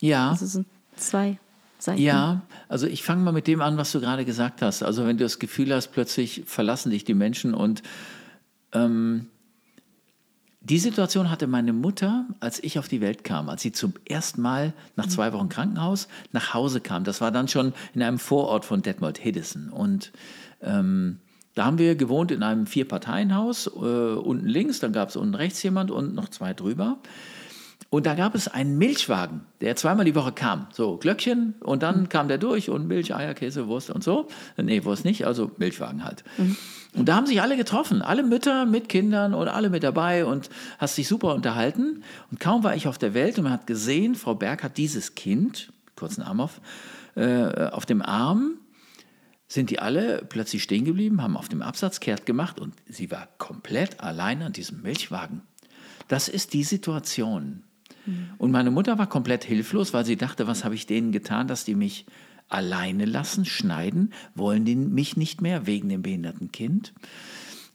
[0.00, 0.30] Ja.
[0.30, 0.66] Also sind
[0.96, 1.38] zwei.
[1.78, 2.02] Seiten?
[2.02, 4.82] Ja, also ich fange mal mit dem an, was du gerade gesagt hast.
[4.82, 7.82] Also wenn du das Gefühl hast, plötzlich verlassen dich die Menschen und
[8.72, 9.26] ähm,
[10.60, 14.42] die Situation hatte meine Mutter, als ich auf die Welt kam, als sie zum ersten
[14.42, 15.10] Mal nach mhm.
[15.10, 17.04] zwei Wochen Krankenhaus nach Hause kam.
[17.04, 19.70] Das war dann schon in einem Vorort von Detmold Hedison.
[19.70, 20.12] Und
[20.60, 21.20] ähm,
[21.54, 25.62] da haben wir gewohnt in einem Vier-Parteien-Haus, äh, unten links, dann gab es unten rechts
[25.62, 26.98] jemand und noch zwei drüber.
[27.90, 30.66] Und da gab es einen Milchwagen, der zweimal die Woche kam.
[30.72, 32.08] So, Glöckchen und dann mhm.
[32.10, 34.28] kam der durch und Milch, Eier, Käse, Wurst und so.
[34.58, 36.22] Nee, Wurst nicht, also Milchwagen halt.
[36.36, 36.56] Mhm.
[36.94, 40.50] Und da haben sich alle getroffen, alle Mütter mit Kindern und alle mit dabei und
[40.78, 42.02] hast dich super unterhalten.
[42.30, 45.14] Und kaum war ich auf der Welt und man hat gesehen, Frau Berg hat dieses
[45.14, 46.60] Kind, kurzen Arm auf,
[47.14, 48.58] äh, auf dem Arm,
[49.46, 53.28] sind die alle plötzlich stehen geblieben, haben auf dem Absatz kehrt gemacht und sie war
[53.38, 55.40] komplett allein an diesem Milchwagen.
[56.08, 57.62] Das ist die Situation.
[58.38, 61.64] Und meine Mutter war komplett hilflos, weil sie dachte, was habe ich denen getan, dass
[61.64, 62.06] die mich
[62.48, 66.92] alleine lassen, schneiden, wollen die mich nicht mehr wegen dem behinderten Kind.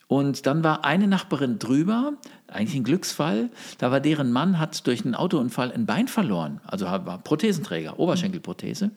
[0.07, 2.13] Und dann war eine Nachbarin drüber,
[2.47, 6.85] eigentlich ein Glücksfall, da war deren Mann, hat durch einen Autounfall ein Bein verloren, also
[6.85, 8.91] war Prothesenträger, Oberschenkelprothese.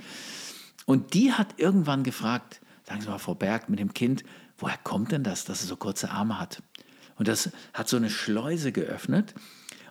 [0.85, 4.25] Und die hat irgendwann gefragt, sagen Sie mal, Frau Berg, mit dem Kind,
[4.59, 6.63] woher kommt denn das, dass er so kurze Arme hat?
[7.19, 9.35] Und das hat so eine Schleuse geöffnet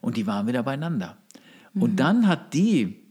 [0.01, 1.17] und die waren wieder beieinander.
[1.76, 1.95] Und mhm.
[1.97, 3.01] dann hat die,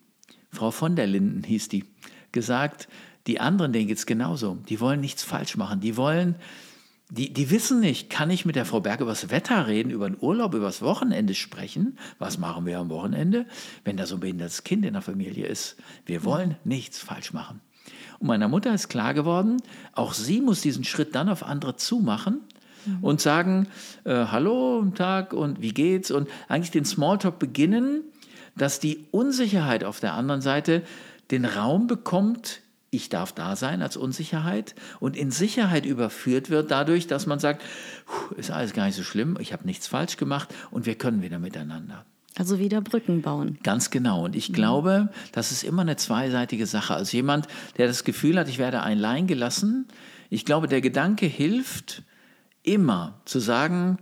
[0.51, 1.85] Frau von der Linden hieß die,
[2.33, 2.89] gesagt,
[3.27, 4.59] die anderen, denen geht es genauso.
[4.69, 5.81] Die wollen nichts falsch machen.
[5.81, 6.37] Die wollen,
[7.11, 10.09] die, die wissen nicht, kann ich mit der Frau Berg über das Wetter reden, über
[10.09, 11.99] den Urlaub, über das Wochenende sprechen?
[12.19, 13.47] Was machen wir am Wochenende,
[13.85, 15.77] wenn da so ein behindertes Kind in der Familie ist?
[16.07, 17.61] Wir wollen nichts falsch machen.
[18.19, 19.59] Und meiner Mutter ist klar geworden,
[19.93, 22.41] auch sie muss diesen Schritt dann auf andere zumachen
[22.87, 22.99] mhm.
[23.03, 23.69] und sagen,
[24.05, 26.11] äh, hallo, guten Tag und wie geht's?
[26.11, 28.03] Und eigentlich den Smalltalk beginnen
[28.57, 30.83] dass die Unsicherheit auf der anderen Seite
[31.31, 37.07] den Raum bekommt, ich darf da sein als Unsicherheit und in Sicherheit überführt wird dadurch,
[37.07, 37.63] dass man sagt,
[38.37, 41.39] ist alles gar nicht so schlimm, ich habe nichts falsch gemacht und wir können wieder
[41.39, 42.05] miteinander.
[42.37, 43.59] Also wieder Brücken bauen.
[43.63, 44.25] Ganz genau.
[44.25, 44.55] Und ich mhm.
[44.55, 46.95] glaube, das ist immer eine zweiseitige Sache.
[46.95, 47.47] Als jemand,
[47.77, 49.87] der das Gefühl hat, ich werde allein gelassen,
[50.31, 52.03] Ich glaube, der Gedanke hilft
[52.65, 53.99] immer zu sagen,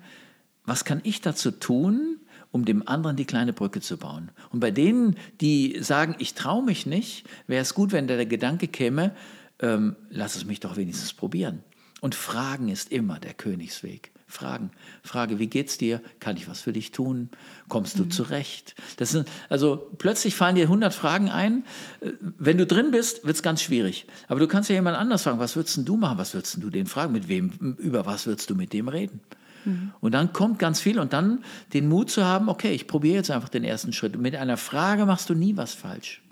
[0.64, 2.20] was kann ich dazu tun,
[2.52, 4.30] um dem anderen die kleine Brücke zu bauen.
[4.50, 8.68] Und bei denen, die sagen, ich traue mich nicht, wäre es gut, wenn der Gedanke
[8.68, 9.14] käme,
[9.58, 11.64] ähm, lass es mich doch wenigstens probieren.
[12.00, 14.12] Und Fragen ist immer der Königsweg.
[14.26, 14.70] Fragen.
[15.02, 16.00] Frage, wie geht's dir?
[16.18, 17.28] Kann ich was für dich tun?
[17.68, 18.10] Kommst du mhm.
[18.10, 18.74] zurecht?
[18.96, 21.64] Das sind, also plötzlich fallen dir 100 Fragen ein.
[22.00, 24.06] Äh, wenn du drin bist, wird es ganz schwierig.
[24.28, 26.18] Aber du kannst ja jemand anders fragen, was würdest du machen?
[26.18, 27.12] Was würdest du den fragen?
[27.12, 29.20] Mit wem, über was würdest du mit dem reden?
[29.64, 29.92] Mhm.
[30.00, 33.30] Und dann kommt ganz viel und dann den Mut zu haben, okay, ich probiere jetzt
[33.30, 34.16] einfach den ersten Schritt.
[34.18, 36.22] mit einer Frage machst du nie was falsch.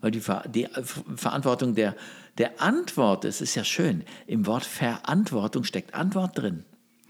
[0.00, 0.68] Weil die, die
[1.16, 1.94] Verantwortung der,
[2.38, 6.64] der Antwort, es ist ja schön, im Wort Verantwortung steckt Antwort drin.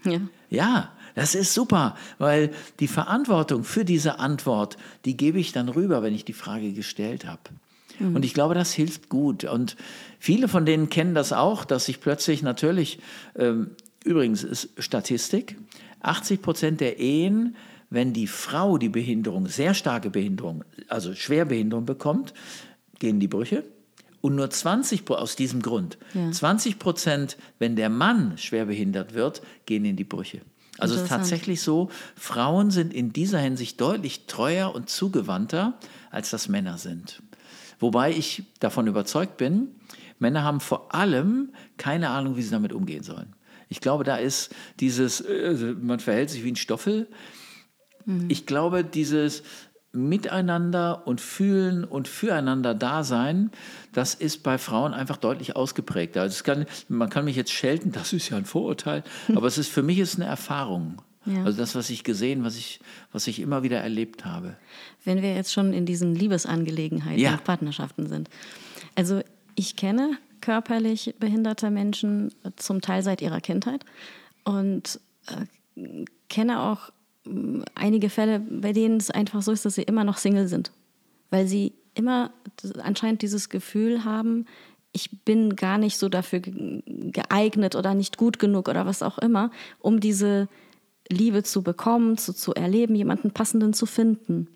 [0.05, 0.19] Ja.
[0.49, 6.03] ja, das ist super, weil die Verantwortung für diese Antwort, die gebe ich dann rüber,
[6.03, 7.41] wenn ich die Frage gestellt habe.
[7.99, 8.15] Mhm.
[8.15, 9.43] Und ich glaube, das hilft gut.
[9.43, 9.75] Und
[10.19, 12.99] viele von denen kennen das auch, dass sich plötzlich natürlich,
[13.35, 13.71] ähm,
[14.03, 15.57] übrigens ist Statistik,
[16.01, 17.55] 80 Prozent der Ehen,
[17.89, 22.33] wenn die Frau die Behinderung, sehr starke Behinderung, also Schwerbehinderung bekommt,
[22.99, 23.63] gehen die Brüche.
[24.21, 26.31] Und nur 20 aus diesem Grund, ja.
[26.31, 30.41] 20 Prozent, wenn der Mann schwerbehindert wird, gehen in die Brüche.
[30.79, 35.77] Also es ist tatsächlich so, Frauen sind in dieser Hinsicht deutlich treuer und zugewandter,
[36.09, 37.21] als das Männer sind.
[37.79, 39.67] Wobei ich davon überzeugt bin,
[40.19, 43.35] Männer haben vor allem keine Ahnung, wie sie damit umgehen sollen.
[43.73, 47.07] Ich glaube, da ist dieses, äh, man verhält sich wie ein Stoffel.
[48.05, 48.27] Mhm.
[48.29, 49.41] Ich glaube, dieses,
[49.95, 53.51] Miteinander und Fühlen und füreinander Dasein,
[53.91, 56.21] das ist bei Frauen einfach deutlich ausgeprägter.
[56.21, 59.03] Also kann, man kann mich jetzt schelten, das ist ja ein Vorurteil,
[59.35, 60.99] aber es ist für mich ist eine Erfahrung.
[61.25, 61.43] Ja.
[61.43, 62.79] Also das, was ich gesehen, was ich,
[63.11, 64.57] was ich immer wieder erlebt habe.
[65.05, 67.33] Wenn wir jetzt schon in diesen Liebesangelegenheiten ja.
[67.33, 68.29] und Partnerschaften sind.
[68.95, 69.21] Also
[69.53, 73.85] ich kenne körperlich behinderte Menschen zum Teil seit ihrer Kindheit
[74.43, 76.89] und äh, kenne auch
[77.75, 80.73] einige Fälle, bei denen es einfach so ist, dass sie immer noch Single sind,
[81.29, 82.31] weil sie immer
[82.83, 84.45] anscheinend dieses Gefühl haben,
[84.91, 89.49] ich bin gar nicht so dafür geeignet oder nicht gut genug oder was auch immer,
[89.79, 90.49] um diese
[91.09, 94.49] Liebe zu bekommen, zu, zu erleben, jemanden passenden zu finden.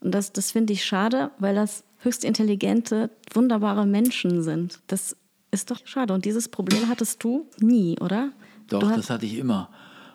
[0.00, 4.80] Und das, das finde ich schade, weil das höchst intelligente, wunderbare Menschen sind.
[4.86, 5.16] Das
[5.50, 6.14] ist doch schade.
[6.14, 8.32] Und dieses Problem hattest du nie, oder?
[8.68, 9.70] Doch, das hatte ich immer.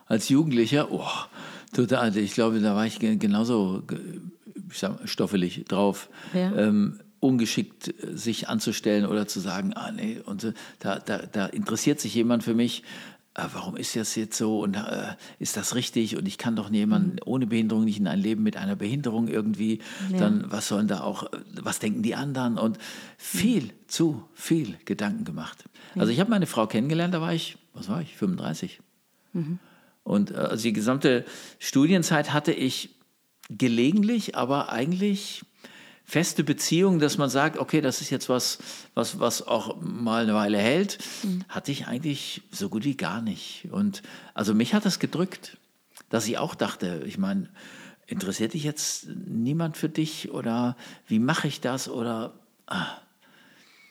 [0.06, 1.06] Als Jugendlicher, oh,
[1.74, 2.16] Total.
[2.18, 3.84] Ich glaube, da war ich genauso
[4.72, 6.10] ich sag, stoffelig drauf.
[6.34, 6.56] Ja.
[6.56, 12.00] Ähm, ungeschickt äh, sich anzustellen oder zu sagen, ah nee, und da, da, da interessiert
[12.00, 12.84] sich jemand für mich, äh,
[13.54, 17.14] warum ist das jetzt so und äh, ist das richtig und ich kann doch jemanden
[17.14, 17.20] mhm.
[17.26, 19.80] ohne Behinderung nicht in ein Leben mit einer Behinderung irgendwie,
[20.12, 20.20] ja.
[20.20, 22.78] dann was sollen da auch, äh, was denken die anderen und
[23.18, 23.72] viel, mhm.
[23.88, 25.66] zu viel Gedanken gemacht.
[25.96, 26.02] Ja.
[26.02, 28.80] Also ich habe meine Frau kennengelernt, da war ich, was war ich, 35.
[29.34, 29.60] Mhm.
[30.04, 31.26] Und äh, also die gesamte
[31.60, 32.96] Studienzeit hatte ich
[33.50, 35.44] gelegentlich, aber eigentlich
[36.10, 38.57] feste Beziehungen, dass man sagt, okay, das ist jetzt was,
[38.95, 41.43] was, was auch mal eine Weile hält, mhm.
[41.47, 43.68] hatte ich eigentlich so gut wie gar nicht.
[43.72, 44.01] Und
[44.34, 45.57] also mich hat das gedrückt,
[46.10, 47.47] dass ich auch dachte, ich meine,
[48.07, 52.34] interessiert dich jetzt niemand für dich oder wie mache ich das oder
[52.66, 52.88] ah,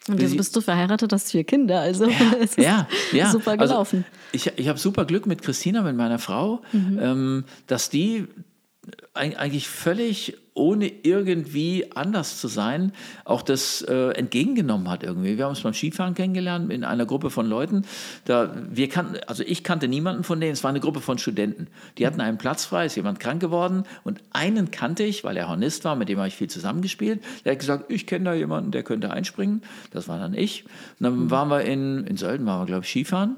[0.09, 3.31] und jetzt bist du verheiratet, hast vier Kinder, also ja, es ist ja, ja.
[3.31, 4.05] super also gelaufen.
[4.33, 6.99] Also ich ich habe super Glück mit Christina, mit meiner Frau, mhm.
[7.01, 8.27] ähm, dass die
[9.15, 12.93] eigentlich völlig ohne irgendwie anders zu sein,
[13.25, 15.37] auch das äh, entgegengenommen hat irgendwie.
[15.37, 17.85] Wir haben uns beim Skifahren kennengelernt in einer Gruppe von Leuten.
[18.25, 20.53] Da wir kannten, also ich kannte niemanden von denen.
[20.53, 21.69] Es war eine Gruppe von Studenten.
[21.97, 25.49] Die hatten einen Platz frei, ist jemand krank geworden und einen kannte ich, weil er
[25.49, 27.23] Hornist war, mit dem habe ich viel zusammengespielt.
[27.45, 29.63] Der hat gesagt, ich kenne da jemanden, der könnte einspringen.
[29.93, 30.65] Das war dann ich.
[30.99, 31.31] Und dann mhm.
[31.31, 33.37] waren wir in, in Sölden, waren wir glaube ich Skifahren.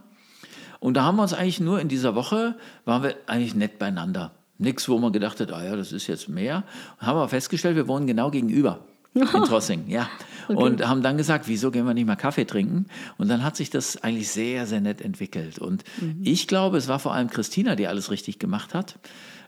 [0.78, 4.32] Und da haben wir uns eigentlich nur in dieser Woche, waren wir eigentlich nett beieinander.
[4.60, 6.64] Nichts, wo man gedacht hat, ah ja, das ist jetzt mehr.
[6.98, 8.84] Haben wir festgestellt, wir wohnen genau gegenüber
[9.14, 10.08] in Trossing, ja.
[10.48, 10.62] Okay.
[10.62, 12.86] Und haben dann gesagt, wieso gehen wir nicht mal Kaffee trinken?
[13.18, 15.58] Und dann hat sich das eigentlich sehr, sehr nett entwickelt.
[15.58, 16.20] Und mhm.
[16.22, 18.98] ich glaube, es war vor allem Christina, die alles richtig gemacht hat.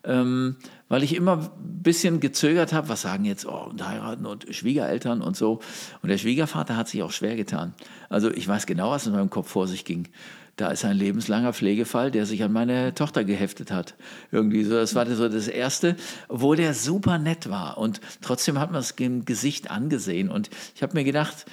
[0.05, 0.57] Ähm,
[0.89, 5.23] weil ich immer ein bisschen gezögert habe, was sagen jetzt, oh, und heiraten und Schwiegereltern
[5.23, 5.61] und so.
[6.03, 7.75] Und der Schwiegervater hat sich auch schwer getan.
[8.09, 10.09] Also ich weiß genau, was in meinem Kopf vor sich ging
[10.57, 13.95] da ist ein lebenslanger Pflegefall, der sich an meine Tochter geheftet hat.
[14.31, 15.97] Irgendwie so, das war so das Erste,
[16.29, 17.79] wo der super nett war.
[17.79, 20.29] Und trotzdem hat man es im Gesicht angesehen.
[20.29, 21.47] Und ich habe mir gedacht,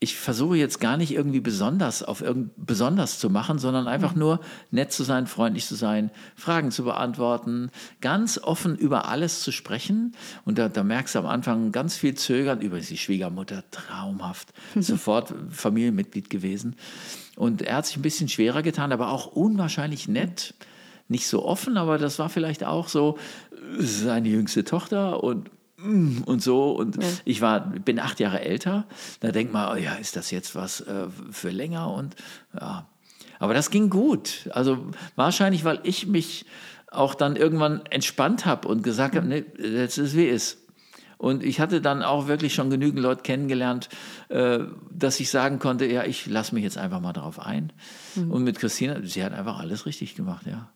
[0.00, 4.18] ich versuche jetzt gar nicht irgendwie besonders auf irgend besonders zu machen, sondern einfach mhm.
[4.18, 7.70] nur nett zu sein, freundlich zu sein, Fragen zu beantworten,
[8.02, 10.14] ganz offen über alles zu sprechen.
[10.44, 15.32] Und da, da merkst du am Anfang ganz viel Zögern über die Schwiegermutter, traumhaft, sofort
[15.50, 16.76] Familienmitglied gewesen.
[17.36, 20.54] Und er hat sich ein bisschen schwerer getan, aber auch unwahrscheinlich nett.
[21.08, 23.18] Nicht so offen, aber das war vielleicht auch so
[23.78, 25.50] seine jüngste Tochter und
[25.84, 26.72] Mm, und so.
[26.72, 27.08] Und ja.
[27.24, 28.86] ich war, bin acht Jahre älter.
[29.20, 31.92] Da denkt man, oh ja, ist das jetzt was äh, für länger?
[31.92, 32.16] Und
[32.58, 32.88] ja.
[33.38, 34.48] Aber das ging gut.
[34.52, 36.46] Also wahrscheinlich, weil ich mich
[36.90, 40.58] auch dann irgendwann entspannt habe und gesagt habe, nee, jetzt ist wie ist.
[41.24, 43.88] Und ich hatte dann auch wirklich schon genügend Leute kennengelernt,
[44.28, 44.58] äh,
[44.90, 47.72] dass ich sagen konnte, ja, ich lasse mich jetzt einfach mal darauf ein.
[48.14, 48.30] Mhm.
[48.30, 50.68] Und mit Christina, sie hat einfach alles richtig gemacht, ja.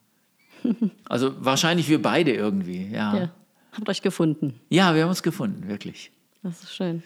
[1.07, 3.15] Also wahrscheinlich wir beide irgendwie, ja.
[3.15, 3.31] ja.
[3.73, 4.59] Habt euch gefunden?
[4.69, 6.11] Ja, wir haben uns gefunden, wirklich.
[6.41, 7.03] Das ist schön.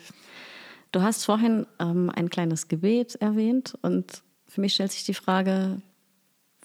[0.93, 5.81] Du hast vorhin ähm, ein kleines Gebet erwähnt und für mich stellt sich die Frage,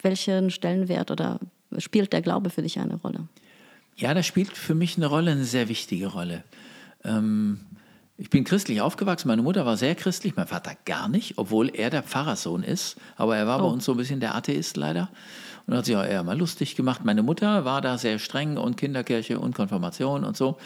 [0.01, 1.41] welchen Stellenwert oder
[1.79, 3.27] spielt der Glaube für dich eine Rolle?
[3.97, 6.45] Ja, das spielt für mich eine Rolle, eine sehr wichtige Rolle.
[7.05, 7.61] Ähm,
[8.17, 9.29] ich bin christlich aufgewachsen.
[9.29, 12.97] Meine Mutter war sehr christlich, mein Vater gar nicht, obwohl er der Pfarrersohn ist.
[13.17, 13.63] Aber er war oh.
[13.63, 15.09] bei uns so ein bisschen der Atheist leider.
[15.67, 17.05] Und hat sich auch eher mal lustig gemacht.
[17.05, 20.59] Meine Mutter war da sehr streng und Kinderkirche und Konfirmation und so.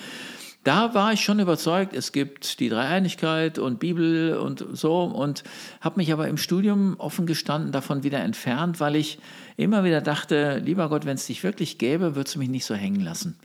[0.64, 5.42] Da war ich schon überzeugt, es gibt die Dreieinigkeit und Bibel und so und
[5.80, 9.18] habe mich aber im Studium offen gestanden davon wieder entfernt, weil ich
[9.56, 12.74] immer wieder dachte, lieber Gott, wenn es dich wirklich gäbe, würdest du mich nicht so
[12.74, 13.36] hängen lassen.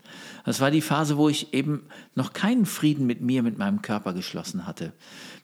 [0.46, 4.14] Das war die Phase, wo ich eben noch keinen Frieden mit mir, mit meinem Körper
[4.14, 4.94] geschlossen hatte.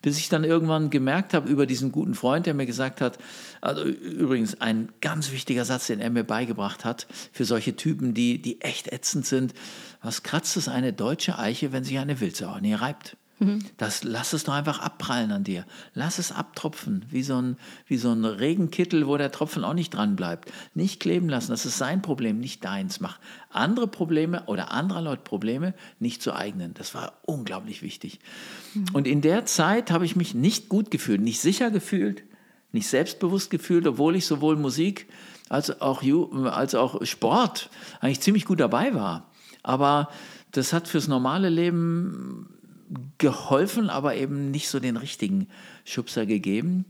[0.01, 3.17] Bis ich dann irgendwann gemerkt habe über diesen guten Freund, der mir gesagt hat,
[3.61, 8.41] also übrigens ein ganz wichtiger Satz, den er mir beigebracht hat, für solche Typen, die,
[8.41, 9.53] die echt ätzend sind.
[10.03, 13.17] Was kratzt es eine deutsche Eiche, wenn sich eine Wildsau an ihr reibt?
[13.39, 13.59] Mhm.
[13.77, 15.65] Das lass es doch einfach abprallen an dir.
[15.93, 19.93] Lass es abtropfen, wie so, ein, wie so ein Regenkittel, wo der Tropfen auch nicht
[19.93, 20.51] dran bleibt.
[20.75, 22.99] Nicht kleben lassen, das ist sein Problem, nicht deins.
[22.99, 26.73] Mach andere Probleme oder anderer Leute Probleme nicht zu eigenen.
[26.73, 28.19] Das war unglaublich wichtig.
[28.73, 28.85] Mhm.
[28.93, 32.23] Und in der Zeit habe ich mich nicht gut gefühlt, nicht sicher gefühlt,
[32.71, 35.07] nicht selbstbewusst gefühlt, obwohl ich sowohl Musik
[35.49, 36.03] als auch,
[36.45, 39.29] als auch Sport eigentlich ziemlich gut dabei war.
[39.63, 40.09] Aber
[40.51, 42.49] das hat fürs normale Leben
[43.17, 45.47] geholfen, aber eben nicht so den richtigen
[45.85, 46.85] Schubser gegeben.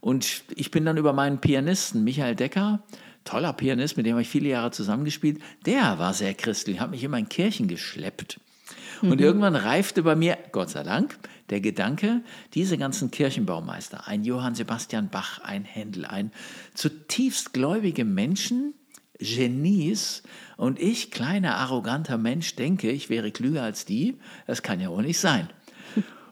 [0.00, 2.82] Und ich bin dann über meinen Pianisten, Michael Decker,
[3.24, 7.04] toller Pianist, mit dem habe ich viele Jahre zusammengespielt, der war sehr christlich, hat mich
[7.04, 8.40] immer in Kirchen geschleppt.
[9.02, 9.24] Und mhm.
[9.24, 11.18] irgendwann reifte bei mir, Gott sei Dank,
[11.48, 12.22] der Gedanke,
[12.54, 16.32] diese ganzen Kirchenbaumeister, ein Johann Sebastian Bach, ein Händel, ein
[16.74, 18.74] zutiefst gläubige Menschen,
[19.18, 20.22] Genies
[20.60, 24.18] und ich, kleiner, arroganter Mensch, denke, ich wäre klüger als die.
[24.46, 25.48] Das kann ja auch nicht sein.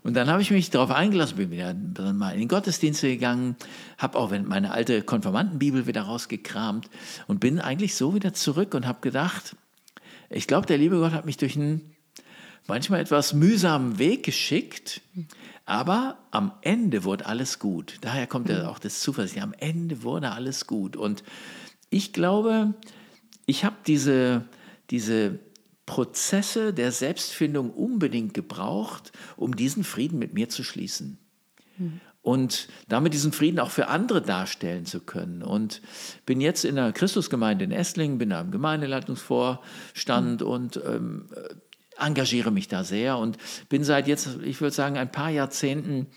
[0.02, 1.72] Und dann habe ich mich darauf eingelassen, bin wieder
[2.12, 3.56] mal in den Gottesdienst gegangen,
[3.96, 6.90] habe auch meine alte Konfirmandenbibel wieder rausgekramt
[7.26, 9.56] und bin eigentlich so wieder zurück und habe gedacht,
[10.28, 11.96] ich glaube, der liebe Gott hat mich durch einen
[12.66, 15.00] manchmal etwas mühsamen Weg geschickt,
[15.64, 17.96] aber am Ende wurde alles gut.
[18.02, 19.42] Daher kommt ja auch das Zuversicht.
[19.42, 20.96] Am Ende wurde alles gut.
[20.96, 21.24] Und
[21.88, 22.74] ich glaube,
[23.48, 24.44] ich habe diese,
[24.90, 25.38] diese
[25.86, 31.18] Prozesse der Selbstfindung unbedingt gebraucht, um diesen Frieden mit mir zu schließen.
[31.78, 32.00] Mhm.
[32.20, 35.42] Und damit diesen Frieden auch für andere darstellen zu können.
[35.42, 35.80] Und
[36.26, 40.46] bin jetzt in der Christusgemeinde in Esslingen, bin da im Gemeindeleitungsvorstand mhm.
[40.46, 41.30] und ähm,
[41.96, 43.38] engagiere mich da sehr und
[43.70, 46.08] bin seit jetzt, ich würde sagen, ein paar Jahrzehnten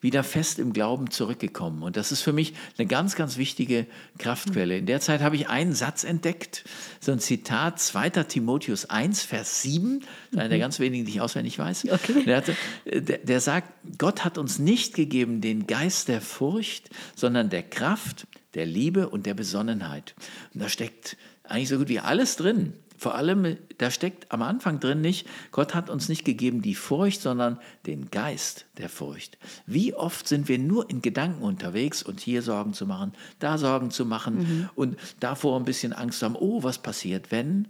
[0.00, 1.82] wieder fest im Glauben zurückgekommen.
[1.82, 3.86] Und das ist für mich eine ganz, ganz wichtige
[4.18, 4.78] Kraftquelle.
[4.78, 6.64] In der Zeit habe ich einen Satz entdeckt,
[7.00, 8.10] so ein Zitat, 2.
[8.24, 10.00] Timotheus 1, Vers 7,
[10.32, 10.62] einer der mhm.
[10.62, 11.86] ganz wenigen, die ich auswendig weiß.
[11.90, 12.24] Okay.
[12.24, 17.50] Der, hatte, der, der sagt, Gott hat uns nicht gegeben den Geist der Furcht, sondern
[17.50, 20.14] der Kraft, der Liebe und der Besonnenheit.
[20.54, 22.74] Und da steckt eigentlich so gut wie alles drin.
[23.00, 27.22] Vor allem, da steckt am Anfang drin nicht, Gott hat uns nicht gegeben die Furcht,
[27.22, 29.38] sondern den Geist der Furcht.
[29.64, 33.90] Wie oft sind wir nur in Gedanken unterwegs und hier Sorgen zu machen, da Sorgen
[33.90, 34.68] zu machen mhm.
[34.74, 37.68] und davor ein bisschen Angst haben, oh, was passiert, wenn?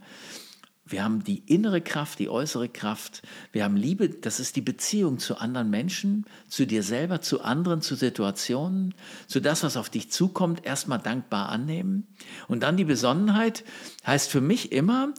[0.91, 3.22] Wir haben die innere Kraft, die äußere Kraft.
[3.53, 7.80] Wir haben Liebe, das ist die Beziehung zu anderen Menschen, zu dir selber, zu anderen,
[7.80, 8.95] zu Situationen,
[9.26, 12.07] zu das, was auf dich zukommt, erstmal dankbar annehmen.
[12.49, 13.64] Und dann die Besonnenheit
[14.07, 15.14] heißt für mich immer,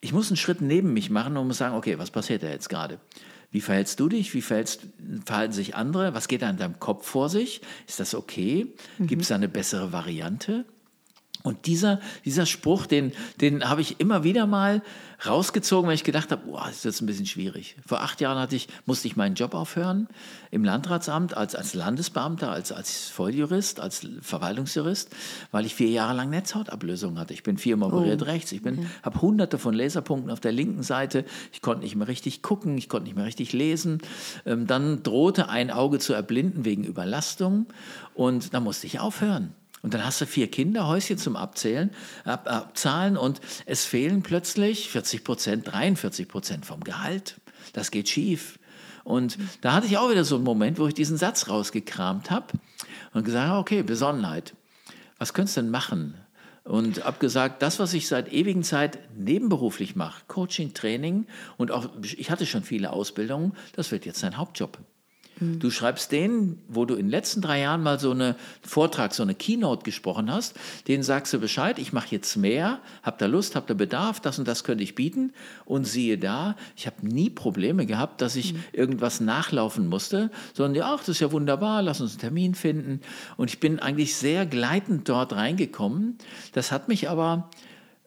[0.00, 2.68] ich muss einen Schritt neben mich machen und muss sagen, okay, was passiert da jetzt
[2.68, 3.00] gerade?
[3.50, 4.34] Wie verhältst du dich?
[4.34, 4.80] Wie verhältst,
[5.24, 6.12] verhalten sich andere?
[6.12, 7.62] Was geht da in deinem Kopf vor sich?
[7.86, 8.74] Ist das okay?
[8.98, 9.06] Mhm.
[9.06, 10.66] Gibt es da eine bessere Variante?
[11.46, 13.12] Und dieser, dieser Spruch, den,
[13.42, 14.80] den habe ich immer wieder mal
[15.26, 17.76] rausgezogen, weil ich gedacht habe, boah, das ist jetzt ein bisschen schwierig.
[17.86, 20.08] Vor acht Jahren hatte ich, musste ich meinen Job aufhören
[20.50, 25.14] im Landratsamt als, als Landesbeamter, als, als Volljurist, als Verwaltungsjurist,
[25.50, 27.34] weil ich vier Jahre lang Netzhautablösung hatte.
[27.34, 28.24] Ich bin viermal operiert oh.
[28.24, 28.88] rechts, ich bin, ja.
[29.02, 32.88] habe hunderte von Laserpunkten auf der linken Seite, ich konnte nicht mehr richtig gucken, ich
[32.88, 33.98] konnte nicht mehr richtig lesen.
[34.46, 37.66] Ähm, dann drohte ein Auge zu erblinden wegen Überlastung
[38.14, 39.52] und da musste ich aufhören.
[39.84, 41.90] Und dann hast du vier Kinder, Häuschen zum Abzählen,
[42.24, 47.38] ab, abzahlen und es fehlen plötzlich 40 Prozent, 43 Prozent vom Gehalt.
[47.74, 48.58] Das geht schief.
[49.04, 52.46] Und da hatte ich auch wieder so einen Moment, wo ich diesen Satz rausgekramt habe
[53.12, 54.54] und gesagt habe, okay, Besonnenheit.
[55.18, 56.14] Was könntest du denn machen?
[56.62, 61.26] Und habe gesagt, das, was ich seit ewigen Zeit nebenberuflich mache, Coaching, Training
[61.58, 64.78] und auch, ich hatte schon viele Ausbildungen, das wird jetzt dein Hauptjob.
[65.40, 65.58] Mhm.
[65.58, 69.22] Du schreibst denen, wo du in den letzten drei Jahren mal so einen Vortrag, so
[69.22, 70.54] eine Keynote gesprochen hast,
[70.88, 74.38] denen sagst du Bescheid, ich mache jetzt mehr, habt ihr Lust, habt ihr Bedarf, das
[74.38, 75.32] und das könnte ich bieten.
[75.64, 78.64] Und siehe da, ich habe nie Probleme gehabt, dass ich mhm.
[78.72, 83.00] irgendwas nachlaufen musste, sondern ja, ach, das ist ja wunderbar, lass uns einen Termin finden.
[83.36, 86.18] Und ich bin eigentlich sehr gleitend dort reingekommen.
[86.52, 87.50] Das hat mich aber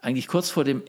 [0.01, 0.81] eigentlich kurz vor dem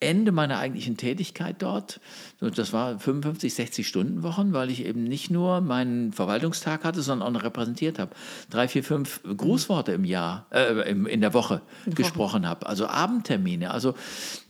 [0.00, 2.00] Ende meiner eigentlichen Tätigkeit dort,
[2.40, 7.26] das war 55, 60 Stunden Wochen, weil ich eben nicht nur meinen Verwaltungstag hatte, sondern
[7.26, 8.14] auch noch repräsentiert habe.
[8.48, 13.72] Drei, vier, fünf Grußworte im Jahr, äh, in der Woche in gesprochen habe, also Abendtermine.
[13.72, 13.94] Also,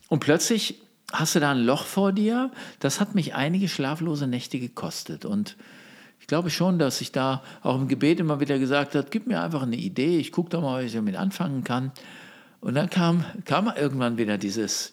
[0.07, 0.81] und plötzlich
[1.11, 5.25] hast du da ein Loch vor dir, das hat mich einige schlaflose Nächte gekostet.
[5.25, 5.57] Und
[6.19, 9.41] ich glaube schon, dass ich da auch im Gebet immer wieder gesagt habe, gib mir
[9.41, 11.91] einfach eine Idee, ich gucke da mal, was ich damit anfangen kann.
[12.61, 14.91] Und dann kam, kam irgendwann wieder dieses,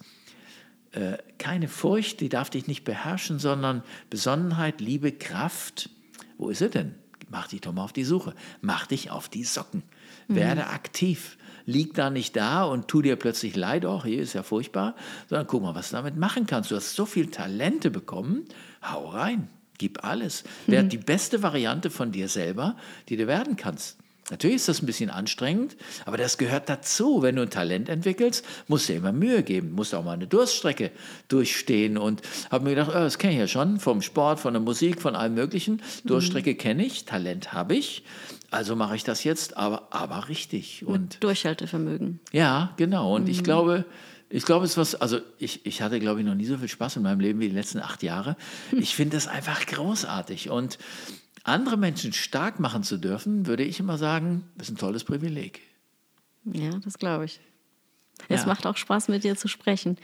[0.93, 5.91] äh, keine Furcht, die darf dich nicht beherrschen, sondern Besonnenheit, Liebe, Kraft.
[6.39, 6.95] Wo ist sie denn?
[7.29, 8.35] Mach dich doch mal auf die Suche.
[8.61, 9.83] Mach dich auf die Socken.
[10.29, 10.37] Mhm.
[10.37, 11.37] Werde aktiv.
[11.67, 14.95] Lieg da nicht da und tu dir plötzlich leid, auch hier ist ja furchtbar,
[15.29, 16.71] sondern guck mal, was du damit machen kannst.
[16.71, 18.45] Du hast so viele Talente bekommen,
[18.89, 20.45] hau rein, gib alles.
[20.67, 20.73] Mhm.
[20.73, 22.77] Werd die beste Variante von dir selber,
[23.09, 23.99] die du werden kannst.
[24.31, 27.23] Natürlich ist das ein bisschen anstrengend, aber das gehört dazu.
[27.23, 30.27] Wenn du ein Talent entwickelst, musst du dir immer Mühe geben, musst auch mal eine
[30.27, 30.91] Durststrecke
[31.29, 31.97] durchstehen.
[31.97, 35.01] Und habe mir gedacht, oh, das kenne ich ja schon, vom Sport, von der Musik,
[35.01, 35.81] von allem Möglichen.
[36.05, 36.59] Durststrecke mhm.
[36.59, 38.03] kenne ich, Talent habe ich.
[38.51, 40.85] Also mache ich das jetzt, aber, aber richtig.
[40.85, 42.21] Und Mit Durchhaltevermögen.
[42.33, 43.15] Ja, genau.
[43.15, 43.31] Und mhm.
[43.31, 43.85] ich glaube,
[44.29, 46.97] ich glaube, es was, also ich, ich hatte, glaube ich, noch nie so viel Spaß
[46.97, 48.37] in meinem Leben wie die letzten acht Jahre.
[48.73, 50.51] Ich finde das einfach großartig.
[50.51, 50.79] Und
[51.47, 55.61] andere Menschen stark machen zu dürfen, würde ich immer sagen, ist ein tolles Privileg.
[56.45, 57.41] Ja, das glaube ich.
[58.29, 58.47] Es ja.
[58.47, 59.99] macht auch Spaß, mit dir zu sprechen.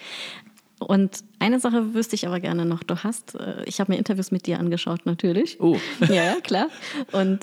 [0.78, 2.82] Und eine Sache wüsste ich aber gerne noch.
[2.82, 5.60] Du hast, äh, ich habe mir Interviews mit dir angeschaut, natürlich.
[5.60, 5.78] Oh.
[6.01, 6.69] ja, ja, klar.
[7.12, 7.40] Und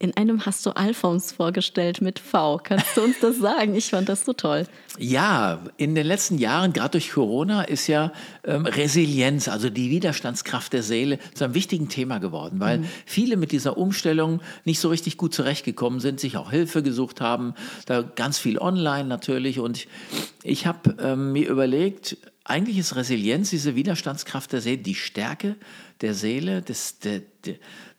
[0.00, 2.58] in einem hast du Alphons vorgestellt mit V.
[2.64, 3.74] Kannst du uns das sagen?
[3.74, 4.66] Ich fand das so toll.
[4.98, 8.10] Ja, in den letzten Jahren, gerade durch Corona, ist ja
[8.44, 12.86] ähm, Resilienz, also die Widerstandskraft der Seele, zu einem wichtigen Thema geworden, weil mhm.
[13.04, 17.52] viele mit dieser Umstellung nicht so richtig gut zurechtgekommen sind, sich auch Hilfe gesucht haben,
[17.84, 19.60] da ganz viel online natürlich.
[19.60, 19.86] Und
[20.42, 25.56] ich habe ähm, mir überlegt, eigentlich ist Resilienz, diese Widerstandskraft der Seele, die Stärke
[26.00, 27.56] der Seele, des, der, der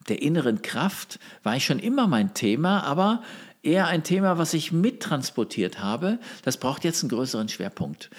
[0.10, 3.22] der inneren Kraft war ich schon immer mein Thema, aber
[3.64, 6.20] eher ein Thema, was ich mittransportiert habe.
[6.44, 8.10] Das braucht jetzt einen größeren Schwerpunkt.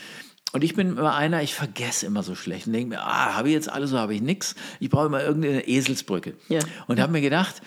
[0.53, 3.49] Und ich bin immer einer, ich vergesse immer so schlecht und denke mir, ah, habe
[3.49, 4.55] ich jetzt alles, so habe ich nichts.
[4.81, 6.35] Ich brauche immer irgendeine Eselsbrücke.
[6.49, 6.61] Ja.
[6.87, 7.63] Und habe mir gedacht,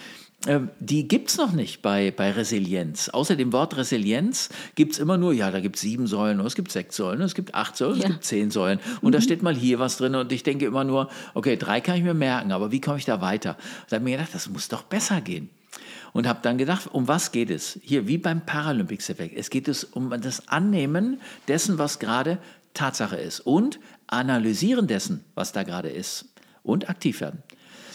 [0.79, 3.09] die gibt es noch nicht bei, bei Resilienz.
[3.09, 6.55] Außer dem Wort Resilienz gibt es immer nur, ja, da gibt es sieben Säulen, es
[6.55, 8.03] gibt sechs Säulen, es gibt acht Säulen, ja.
[8.03, 8.79] es gibt zehn Säulen.
[9.01, 9.13] Und mhm.
[9.13, 12.03] da steht mal hier was drin und ich denke immer nur, okay, drei kann ich
[12.03, 13.57] mir merken, aber wie komme ich da weiter?
[13.89, 15.49] Da habe ich mir gedacht, das muss doch besser gehen.
[16.13, 17.79] Und habe dann gedacht, um was geht es?
[17.81, 19.35] Hier, wie beim Paralympics-Effekt.
[19.37, 22.37] Es geht es um das Annehmen dessen, was gerade
[22.73, 26.25] Tatsache ist und Analysieren dessen, was da gerade ist
[26.61, 27.41] und aktiv werden.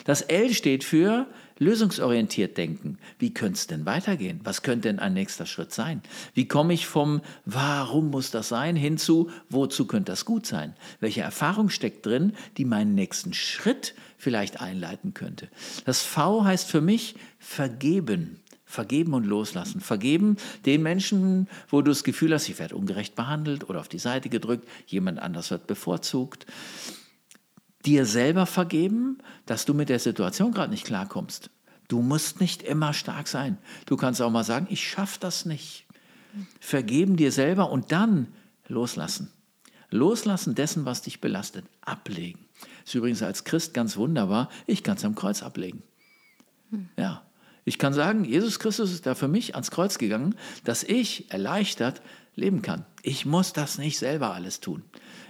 [0.05, 1.27] Das L steht für
[1.61, 2.99] lösungsorientiert denken.
[3.19, 4.41] Wie könnte es denn weitergehen?
[4.43, 6.03] Was könnte denn ein nächster Schritt sein?
[6.35, 10.75] Wie komme ich vom Warum muss das sein hinzu, wozu könnte das gut sein?
[10.99, 15.49] Welche Erfahrung steckt drin, die meinen nächsten Schritt vielleicht einleiten könnte?
[15.85, 18.41] Das V heißt für mich vergeben.
[18.65, 19.81] Vergeben und loslassen.
[19.81, 23.99] Vergeben den Menschen, wo du das Gefühl hast, ich werde ungerecht behandelt oder auf die
[23.99, 26.47] Seite gedrückt, jemand anders wird bevorzugt
[27.87, 31.51] dir selber vergeben, dass du mit der Situation gerade nicht klarkommst.
[31.89, 33.59] Du musst nicht immer stark sein.
[33.87, 35.87] Du kannst auch mal sagen, ich schaffe das nicht.
[36.61, 38.29] Vergeben dir selber und dann
[38.69, 39.33] loslassen.
[39.91, 41.65] Loslassen dessen, was dich belastet.
[41.81, 42.39] Ablegen.
[42.85, 44.49] Ist übrigens als Christ ganz wunderbar.
[44.67, 45.83] Ich kann es am Kreuz ablegen.
[46.97, 47.23] Ja.
[47.65, 50.35] Ich kann sagen, Jesus Christus ist da für mich ans Kreuz gegangen,
[50.65, 52.01] dass ich erleichtert
[52.35, 52.87] leben kann.
[53.03, 54.83] Ich muss das nicht selber alles tun.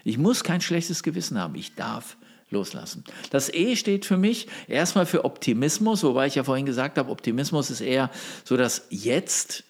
[0.05, 1.55] Ich muss kein schlechtes Gewissen haben.
[1.55, 2.16] Ich darf
[2.51, 3.05] loslassen.
[3.31, 7.70] Das E steht für mich erstmal für Optimismus, wobei ich ja vorhin gesagt habe, Optimismus
[7.70, 8.10] ist eher
[8.44, 9.64] so das Jetzt.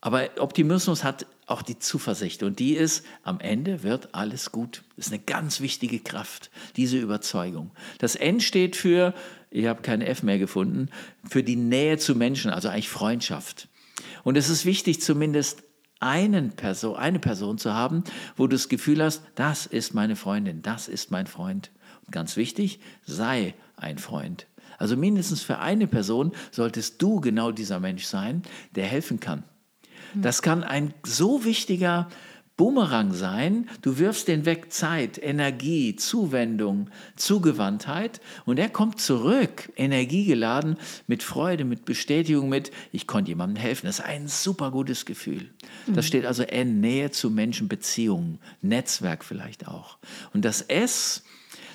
[0.00, 4.82] Aber Optimismus hat auch die Zuversicht und die ist, am Ende wird alles gut.
[4.96, 7.70] Das ist eine ganz wichtige Kraft, diese Überzeugung.
[7.98, 9.14] Das N steht für,
[9.50, 10.88] ich habe keine F mehr gefunden,
[11.28, 13.68] für die Nähe zu Menschen, also eigentlich Freundschaft.
[14.24, 15.62] Und es ist wichtig, zumindest
[16.00, 18.02] einen Person, eine Person zu haben,
[18.36, 21.70] wo du das Gefühl hast, das ist meine Freundin, das ist mein Freund.
[22.10, 24.46] Ganz wichtig, sei ein Freund.
[24.78, 28.42] Also mindestens für eine Person solltest du genau dieser Mensch sein,
[28.74, 29.44] der helfen kann.
[30.14, 32.08] Das kann ein so wichtiger
[32.56, 33.68] Bumerang sein.
[33.80, 40.76] Du wirfst den weg Zeit, Energie, Zuwendung, Zugewandtheit und er kommt zurück, energiegeladen,
[41.06, 43.86] mit Freude, mit Bestätigung, mit ich konnte jemandem helfen.
[43.86, 45.50] Das ist ein super gutes Gefühl.
[45.86, 49.96] Das steht also N, Nähe zu Menschen, Beziehungen, Netzwerk vielleicht auch.
[50.34, 51.24] Und das S,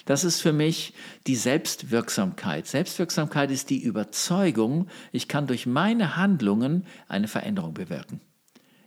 [0.07, 0.93] das ist für mich
[1.27, 2.65] die Selbstwirksamkeit.
[2.65, 8.21] Selbstwirksamkeit ist die Überzeugung, ich kann durch meine Handlungen eine Veränderung bewirken.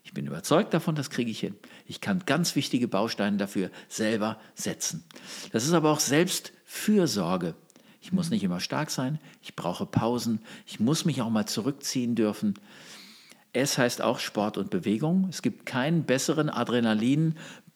[0.03, 1.55] Ich bin überzeugt davon, das kriege ich hin.
[1.87, 5.05] Ich kann ganz wichtige Bausteine dafür selber setzen.
[5.53, 7.55] Das ist aber auch Selbstfürsorge.
[8.01, 12.15] Ich muss nicht immer stark sein, ich brauche Pausen, ich muss mich auch mal zurückziehen
[12.15, 12.55] dürfen.
[13.53, 15.27] Es heißt auch Sport und Bewegung.
[15.29, 16.49] Es gibt keinen besseren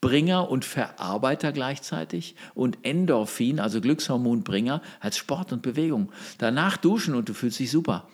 [0.05, 6.13] Adrenalinbringer und Verarbeiter gleichzeitig und Endorphin, also Glückshormonbringer, als Sport und Bewegung.
[6.39, 8.07] Danach duschen und du fühlst dich super.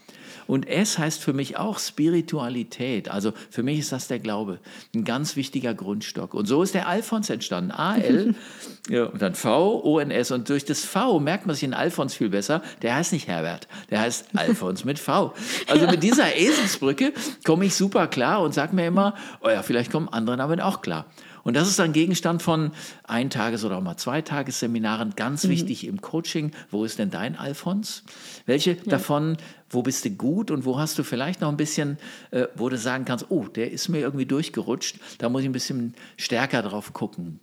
[0.47, 3.09] Und es heißt für mich auch Spiritualität.
[3.09, 4.59] Also für mich ist das der Glaube,
[4.93, 6.35] ein ganz wichtiger Grundstock.
[6.35, 7.71] Und so ist der Alphons entstanden.
[7.71, 8.35] A-L
[8.89, 10.33] ja, und dann V, O-N-S.
[10.33, 12.63] Und durch das V merkt man sich in Alphons viel besser.
[12.83, 15.35] Der heißt nicht Herbert, der heißt Alphons mit V.
[15.69, 17.13] Also mit dieser Eselsbrücke
[17.45, 20.83] komme ich super klar und sage mir immer, oh ja, vielleicht kommen andere damit auch
[20.83, 21.07] klar.
[21.43, 22.73] Und das ist dann Gegenstand von
[23.05, 25.51] Eintages- oder auch mal Zweitagesseminaren, ganz mhm.
[25.51, 26.53] wichtig im Coaching.
[26.71, 28.05] Wo ist denn dein Alphons?
[28.47, 28.83] Welche ja.
[28.87, 29.37] davon,
[29.69, 31.99] wo bist du gut und wo hast du vielleicht noch ein bisschen,
[32.31, 35.53] äh, wo du sagen kannst, oh, der ist mir irgendwie durchgerutscht, da muss ich ein
[35.53, 37.41] bisschen stärker drauf gucken.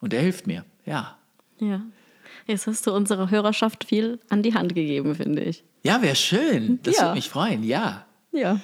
[0.00, 1.16] Und der hilft mir, ja.
[1.58, 1.82] Ja.
[2.46, 5.62] Jetzt hast du unserer Hörerschaft viel an die Hand gegeben, finde ich.
[5.84, 6.80] Ja, wäre schön.
[6.82, 7.02] Das ja.
[7.02, 8.06] würde mich freuen, ja.
[8.32, 8.60] Ja,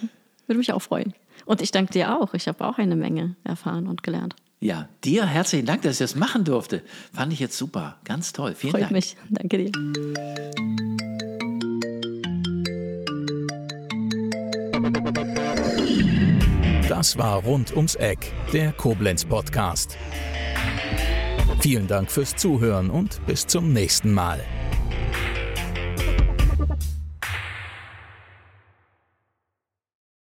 [0.46, 1.14] würde mich auch freuen.
[1.44, 2.34] Und ich danke dir auch.
[2.34, 4.34] Ich habe auch eine Menge erfahren und gelernt.
[4.58, 6.82] Ja, dir herzlichen Dank, dass ich das machen durfte.
[7.12, 7.98] Fand ich jetzt super.
[8.04, 8.54] Ganz toll.
[8.54, 8.92] Vielen Freut Dank.
[8.92, 9.16] mich.
[9.28, 9.72] Danke dir.
[16.88, 19.98] Das war Rund ums Eck, der Koblenz Podcast.
[21.60, 24.40] Vielen Dank fürs Zuhören und bis zum nächsten Mal.